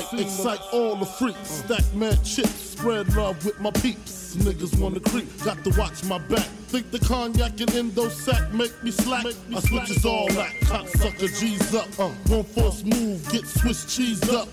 Excite 0.04 0.60
all 0.74 0.96
the 0.96 1.06
freaks. 1.06 1.50
Stack 1.50 1.84
mad 1.94 2.22
chips, 2.24 2.50
spread 2.50 3.16
love 3.16 3.44
with 3.46 3.60
my 3.62 3.72
peeps. 3.72 4.36
Niggas 4.36 4.78
wanna 4.80 5.00
creep, 5.00 5.26
got 5.44 5.64
to 5.64 5.70
watch 5.80 6.04
my 6.04 6.18
back. 6.18 6.48
Think 6.68 6.92
the 6.92 7.00
cognac 7.00 7.62
and 7.62 7.74
endo 7.74 8.10
sack 8.10 8.52
make 8.54 8.84
me 8.84 8.92
slack. 8.92 9.26
I 9.26 9.60
switches 9.62 10.06
all 10.06 10.28
that, 10.34 10.52
cocksucker 10.64 11.40
G's 11.40 11.74
up. 11.74 11.88
Uh, 11.98 12.10
one 12.28 12.44
force 12.44 12.84
move, 12.84 13.32
get 13.32 13.48
Swiss 13.48 13.96
cheese 13.96 14.30
up. 14.30 14.50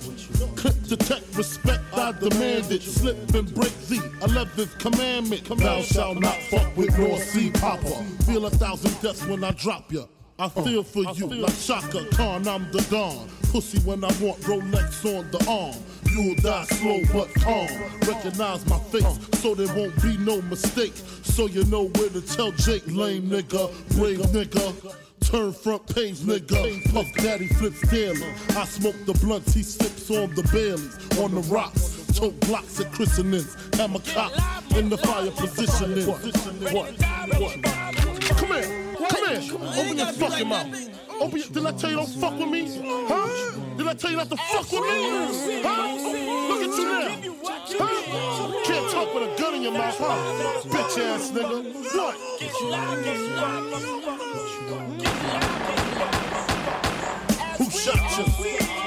Clip 0.54 0.80
detect 0.84 1.36
respect, 1.36 1.82
I 1.92 2.12
demand 2.12 2.70
it. 2.70 2.82
Slip 2.82 3.16
and 3.34 3.52
break 3.52 3.76
the 3.88 3.96
11th 4.20 4.78
commandment. 4.78 5.44
Thou 5.58 5.82
shalt 5.82 6.20
not 6.20 6.40
fuck 6.42 6.76
with 6.76 6.96
North 6.96 7.24
Sea 7.24 7.50
Papa. 7.50 8.04
Feel 8.26 8.46
a 8.46 8.50
thousand 8.50 9.00
deaths 9.02 9.26
when 9.26 9.42
I 9.42 9.50
drop 9.50 9.90
ya. 9.92 10.04
I 10.38 10.48
feel 10.48 10.84
for 10.84 11.02
you 11.14 11.26
like 11.26 11.58
Chaka 11.58 12.06
Khan, 12.12 12.46
I'm 12.46 12.70
the 12.70 12.86
Don. 12.90 13.41
Pussy 13.52 13.78
when 13.80 14.02
I 14.02 14.08
want 14.18 14.40
Rolex 14.40 15.04
on 15.04 15.30
the 15.30 15.44
arm. 15.46 15.76
You'll 16.10 16.36
die 16.36 16.64
slow 16.64 17.02
but 17.12 17.28
calm. 17.34 17.68
Recognize 18.08 18.64
my 18.64 18.78
face 18.78 19.18
so 19.42 19.54
there 19.54 19.68
won't 19.76 20.00
be 20.02 20.16
no 20.16 20.40
mistake. 20.40 20.94
So 21.22 21.48
you 21.48 21.62
know 21.64 21.88
where 21.88 22.08
to 22.08 22.22
tell 22.22 22.52
Jake, 22.52 22.86
lame 22.86 23.28
nigga, 23.28 23.70
brave 23.98 24.20
nigga. 24.32 24.96
Turn 25.20 25.52
front 25.52 25.86
page, 25.94 26.20
nigga. 26.20 26.94
Puff 26.94 27.12
Daddy 27.16 27.48
flips 27.48 27.86
daily. 27.90 28.26
I 28.56 28.64
smoke 28.64 28.96
the 29.04 29.12
blunts, 29.20 29.52
he 29.52 29.62
sips 29.62 30.10
on 30.10 30.34
the 30.34 30.44
Baileys, 30.44 31.18
on 31.18 31.34
the 31.34 31.42
rocks. 31.52 32.06
Tote 32.14 32.40
blocks 32.40 32.80
at 32.80 32.90
christenings. 32.92 33.54
Hammer 33.74 34.00
cop 34.14 34.32
in 34.76 34.88
the 34.88 34.96
fire 34.96 35.30
positioning. 35.30 36.06
What? 36.06 36.22
What? 36.72 37.62
Come 38.38 38.48
here. 38.48 38.96
Come 38.96 39.26
here. 39.28 39.58
Open 39.60 39.98
your 39.98 40.12
fucking 40.14 40.48
mouth. 40.48 41.01
Open 41.22 41.38
your, 41.38 41.46
did 41.46 41.66
I 41.66 41.70
tell 41.70 41.90
you 41.90 41.96
don't 41.98 42.08
fuck 42.08 42.36
with 42.36 42.48
me? 42.48 42.80
Huh? 43.06 43.56
Did 43.76 43.86
I 43.86 43.94
tell 43.94 44.10
you 44.10 44.16
not 44.16 44.28
to 44.28 44.36
fuck 44.36 44.72
with 44.72 44.82
me? 44.82 45.62
Huh? 45.62 45.86
Look 46.48 46.62
at 46.64 46.76
you 46.76 46.84
now. 46.84 47.10
Huh? 47.78 48.62
Can't 48.64 48.90
talk 48.90 49.14
with 49.14 49.32
a 49.32 49.40
gun 49.40 49.54
in 49.54 49.62
your 49.62 49.70
mouth, 49.70 49.96
huh? 50.00 50.16
Bitch 50.64 50.98
ass 50.98 51.30
nigga. 51.30 51.62
What? 51.94 52.16
Who 57.58 57.64
shot 57.70 58.18
you? 58.18 58.81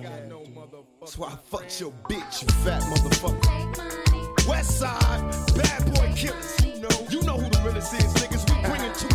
That's 0.00 1.18
why 1.18 1.28
I 1.28 1.36
fucked 1.36 1.80
your 1.80 1.90
bitch, 2.08 2.42
you 2.42 2.48
fat 2.62 2.82
motherfucker. 2.82 4.46
West 4.46 4.78
side, 4.78 5.20
bad 5.56 5.84
boy 5.94 6.12
killers. 6.14 6.54
You 6.64 6.80
know, 6.82 7.06
you 7.10 7.22
know 7.22 7.36
who 7.36 7.50
the 7.50 7.60
realest 7.64 7.94
is, 7.94 8.14
niggas. 8.14 8.44
We 8.48 8.56
bring 8.68 8.82
it 8.82 8.94
to 8.94 9.08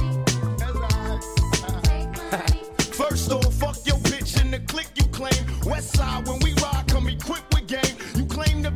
First 2.93 3.31
off, 3.31 3.53
fuck 3.53 3.77
your 3.85 3.97
bitch 3.97 4.41
in 4.41 4.51
the 4.51 4.59
click 4.59 4.89
you 4.95 5.05
claim. 5.05 5.31
West 5.65 5.95
side, 5.95 6.27
when 6.27 6.39
we 6.39 6.53
ride, 6.61 6.83
come 6.87 7.07
equipped 7.07 7.53
with 7.53 7.67
game. 7.67 7.97
You 8.15 8.25
claim 8.25 8.61
to 8.63 8.71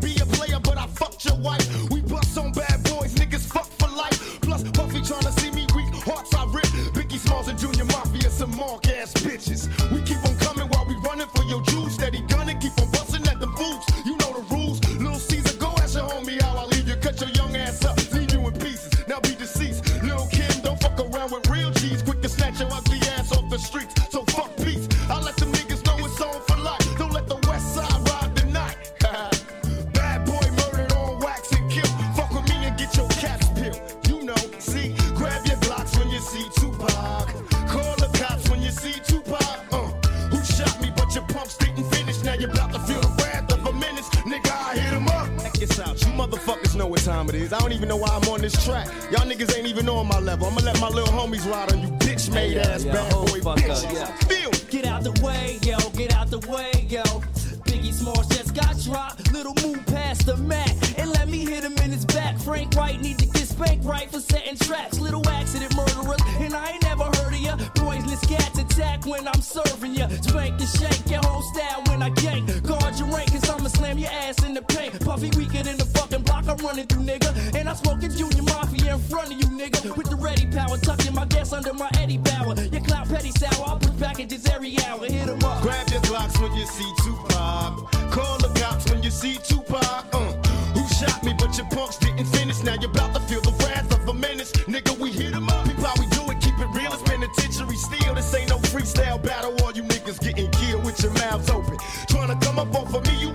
every 84.45 84.77
hour. 84.85 85.05
Hit 85.05 85.27
'em 85.29 85.43
up. 85.43 85.61
Grab 85.61 85.89
your 85.89 86.01
Glocks 86.01 86.39
when 86.41 86.53
you 86.55 86.65
see 86.65 86.91
Tupac. 87.03 87.91
Call 88.11 88.37
the 88.37 88.51
cops 88.59 88.89
when 88.89 89.01
you 89.03 89.11
see 89.11 89.37
Tupac. 89.37 90.05
Uh, 90.13 90.33
who 90.75 90.87
shot 90.99 91.23
me, 91.23 91.33
but 91.37 91.57
your 91.57 91.67
punks 91.67 91.97
didn't 91.97 92.25
finish. 92.25 92.61
Now 92.63 92.75
you're 92.79 92.91
about 92.91 93.13
to 93.13 93.21
feel 93.21 93.41
the 93.41 93.51
wrath 93.63 93.91
of 93.93 94.07
a 94.07 94.13
menace. 94.13 94.51
Nigga, 94.67 94.97
we 94.99 95.11
hit 95.11 95.33
'em 95.33 95.49
up. 95.49 95.65
We 95.99 96.05
do 96.07 96.29
it, 96.31 96.39
keep 96.41 96.57
it 96.59 96.69
real. 96.73 96.91
It's 96.93 97.01
penitentiary 97.03 97.77
steel. 97.77 98.13
This 98.15 98.33
ain't 98.33 98.49
no 98.49 98.57
freestyle 98.59 99.21
battle. 99.21 99.55
All 99.63 99.71
you 99.71 99.83
niggas 99.83 100.19
getting 100.19 100.49
killed 100.51 100.83
with 100.83 101.01
your 101.01 101.13
mouths 101.13 101.49
open. 101.49 101.77
Trying 102.09 102.29
to 102.37 102.45
come 102.45 102.59
up 102.59 102.73
off 102.75 102.93
of 102.93 103.05
me, 103.07 103.15
you 103.19 103.29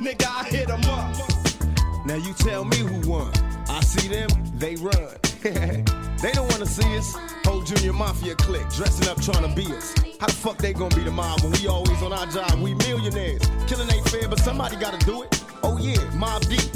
Nigga, 0.00 0.26
I 0.26 0.44
hit 0.48 0.70
'em 0.70 0.84
up. 0.84 1.16
Now 2.06 2.16
you 2.16 2.32
tell 2.34 2.64
me 2.64 2.78
who 2.78 3.08
won. 3.10 3.30
I 3.68 3.80
see 3.82 4.08
them, 4.08 4.28
they 4.54 4.74
run. 4.76 5.08
they 5.42 6.32
don't 6.32 6.50
wanna 6.50 6.66
see 6.66 6.96
us. 6.98 7.14
Whole 7.44 7.62
junior 7.62 7.92
mafia 7.92 8.34
clique 8.36 8.68
dressing 8.70 9.08
up 9.08 9.20
trying 9.20 9.48
to 9.48 9.54
be 9.54 9.66
us. 9.72 9.94
How 10.20 10.26
the 10.26 10.32
fuck 10.32 10.58
they 10.58 10.72
gonna 10.72 10.94
be 10.94 11.02
the 11.02 11.10
mob 11.10 11.40
when 11.42 11.52
we 11.52 11.66
always 11.68 12.00
on 12.02 12.12
our 12.12 12.26
job? 12.26 12.60
We 12.60 12.74
millionaires. 12.74 13.42
Killing 13.66 13.90
ain't 13.90 14.08
fair, 14.08 14.28
but 14.28 14.38
somebody 14.40 14.76
gotta 14.76 14.98
do 15.04 15.22
it. 15.22 15.41
Oh 15.62 15.78
yeah, 15.78 15.96
Mobb 16.18 16.48
Deep. 16.48 16.68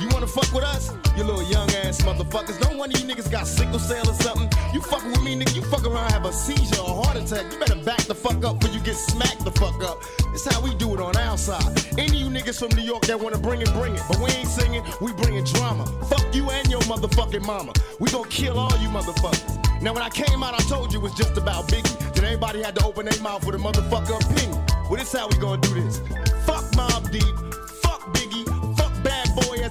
you 0.00 0.08
wanna 0.12 0.26
fuck 0.26 0.52
with 0.52 0.64
us? 0.64 0.92
You 1.16 1.24
little 1.24 1.42
young 1.42 1.68
ass 1.82 2.02
motherfuckers. 2.02 2.60
Don't 2.60 2.78
one 2.78 2.92
of 2.92 3.00
you 3.00 3.06
niggas 3.06 3.30
got 3.30 3.46
sickle 3.46 3.78
cell 3.78 4.08
or 4.08 4.14
something. 4.14 4.48
You 4.72 4.80
fucking 4.80 5.10
with 5.10 5.22
me, 5.22 5.36
nigga. 5.36 5.56
You 5.56 5.62
fuck 5.62 5.86
around, 5.86 6.12
have 6.12 6.24
a 6.24 6.32
seizure 6.32 6.80
or 6.80 7.04
heart 7.04 7.16
attack. 7.16 7.52
You 7.52 7.58
better 7.58 7.76
back 7.76 8.02
the 8.04 8.14
fuck 8.14 8.44
up 8.44 8.60
before 8.60 8.74
you 8.74 8.80
get 8.80 8.96
smacked 8.96 9.44
the 9.44 9.50
fuck 9.52 9.82
up. 9.82 10.02
It's 10.32 10.44
how 10.44 10.60
we 10.62 10.74
do 10.76 10.94
it 10.94 11.00
on 11.00 11.16
our 11.16 11.36
side. 11.36 11.64
Any 11.98 12.06
of 12.06 12.14
you 12.14 12.26
niggas 12.28 12.58
from 12.60 12.76
New 12.76 12.84
York 12.84 13.02
that 13.06 13.18
wanna 13.18 13.38
bring 13.38 13.60
it, 13.60 13.72
bring 13.72 13.94
it. 13.94 14.02
But 14.08 14.18
we 14.20 14.30
ain't 14.30 14.48
singing, 14.48 14.84
we 15.00 15.12
bringing 15.12 15.44
drama. 15.44 15.86
Fuck 16.08 16.34
you 16.34 16.48
and 16.50 16.70
your 16.70 16.80
motherfucking 16.82 17.44
mama. 17.44 17.72
We 17.98 18.10
gon' 18.10 18.28
kill 18.28 18.58
all 18.58 18.76
you 18.78 18.88
motherfuckers. 18.88 19.82
Now 19.82 19.94
when 19.94 20.02
I 20.02 20.10
came 20.10 20.42
out, 20.42 20.54
I 20.54 20.62
told 20.64 20.92
you 20.92 21.00
it 21.00 21.02
was 21.02 21.14
just 21.14 21.36
about 21.36 21.68
Biggie. 21.68 22.14
Then 22.14 22.24
everybody 22.24 22.62
had 22.62 22.76
to 22.76 22.84
open 22.84 23.06
their 23.06 23.20
mouth 23.20 23.44
with 23.46 23.54
a 23.54 23.58
motherfucker 23.58 24.20
opinion. 24.24 24.62
Well, 24.88 24.98
this 24.98 25.12
how 25.12 25.28
we 25.28 25.36
gonna 25.38 25.60
do 25.60 25.74
this. 25.74 25.98
Fuck 26.44 26.64
Mobb 26.72 27.10
Deep. 27.10 27.79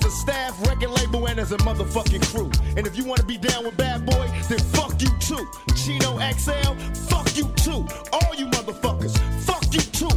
A 0.10 0.12
staff, 0.12 0.60
record 0.68 0.90
label, 0.90 1.28
and 1.28 1.40
as 1.40 1.52
a 1.52 1.58
motherfucking 1.58 2.26
crew. 2.34 2.50
And 2.76 2.88
if 2.88 2.98
you 2.98 3.06
wanna 3.06 3.24
be 3.24 3.38
down 3.38 3.64
with 3.64 3.78
Bad 3.78 4.06
Boy, 4.06 4.28
then 4.50 4.60
fuck 4.74 5.00
you 5.02 5.10
too. 5.20 5.46
Chino 5.76 6.18
XL, 6.36 6.74
fuck 7.10 7.28
you 7.38 7.46
too. 7.66 7.86
All 8.12 8.34
you 8.36 8.48
motherfuckers, 8.48 9.16
fuck 9.46 9.66
you 9.72 9.82
too. 10.00 10.14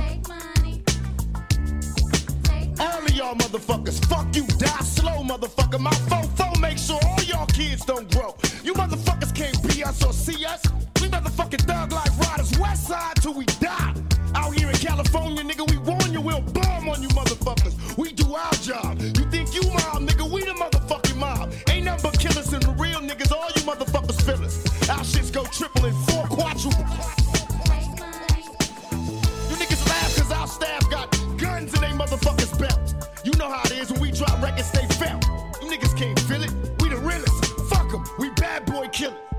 All 2.81 3.03
of 3.05 3.13
y'all 3.15 3.35
motherfuckers, 3.35 4.05
fuck 4.07 4.35
you, 4.35 4.47
die 4.59 4.85
slow, 4.85 5.23
motherfucker. 5.23 5.79
My 5.79 5.91
fofo 6.11 6.59
make 6.61 6.79
sure 6.79 7.01
all 7.05 7.23
y'all 7.25 7.47
kids 7.47 7.85
don't 7.85 8.11
grow. 8.13 8.35
You 8.65 8.73
motherfuckers 8.73 9.35
can't 9.35 9.61
be 9.69 9.85
us 9.85 10.03
or 10.03 10.13
see 10.15 10.45
us. 10.47 10.63
We 11.03 11.09
motherfucking 11.09 11.67
thug 11.67 11.93
like 11.93 12.17
riders, 12.19 12.59
west 12.59 12.89
side 12.89 13.17
till 13.17 13.35
we 13.35 13.45
die. 13.61 13.95
Out 14.35 14.55
here 14.55 14.71
in 14.71 14.77
California, 14.77 15.43
nigga, 15.45 15.71
we 15.71 15.77
warn 15.79 16.13
you, 16.13 16.23
we'll 16.23 16.41
bomb 16.41 16.89
on 16.89 17.03
you 17.03 17.09
motherfuckers. 17.09 17.99
We 17.99 18.13
our 18.35 18.53
job. 18.63 19.01
You 19.01 19.25
think 19.31 19.55
you 19.55 19.63
mob, 19.63 20.03
nigga, 20.03 20.31
we 20.31 20.41
the 20.45 20.53
motherfucking 20.53 21.17
mob. 21.17 21.53
Ain't 21.69 21.85
nothing 21.85 22.11
but 22.11 22.19
killers 22.19 22.53
and 22.53 22.63
the 22.63 22.73
real 22.73 23.01
niggas, 23.01 23.33
all 23.33 23.49
you 23.55 23.63
motherfuckers 23.63 24.23
us. 24.45 24.89
Our 24.89 25.01
shits 25.01 25.33
go 25.33 25.45
triple 25.45 25.85
and 25.85 25.97
four 26.07 26.25
quadruple. 26.27 26.85
You 29.51 29.57
niggas 29.57 29.89
laugh 29.89 30.17
cause 30.17 30.33
our 30.33 30.47
staff 30.47 30.91
got 30.91 31.11
guns 31.39 31.75
in 31.75 31.81
they 31.81 31.89
motherfuckers 31.89 32.59
belts. 32.59 32.95
You 33.25 33.33
know 33.39 33.49
how 33.49 33.63
it 33.65 33.73
is 33.73 33.91
when 33.93 34.01
we 34.01 34.11
drop 34.11 34.41
records, 34.43 34.71
they 34.73 34.87
felt. 34.97 35.25
You 35.63 35.69
niggas 35.69 35.97
can't 35.97 36.19
feel 36.21 36.43
it. 36.43 36.53
We 36.81 36.89
the 36.89 36.99
realest. 36.99 37.45
Fuck 37.71 37.93
'em. 37.95 38.05
We 38.19 38.31
bad 38.31 38.67
boy 38.67 38.89
killers. 38.89 39.32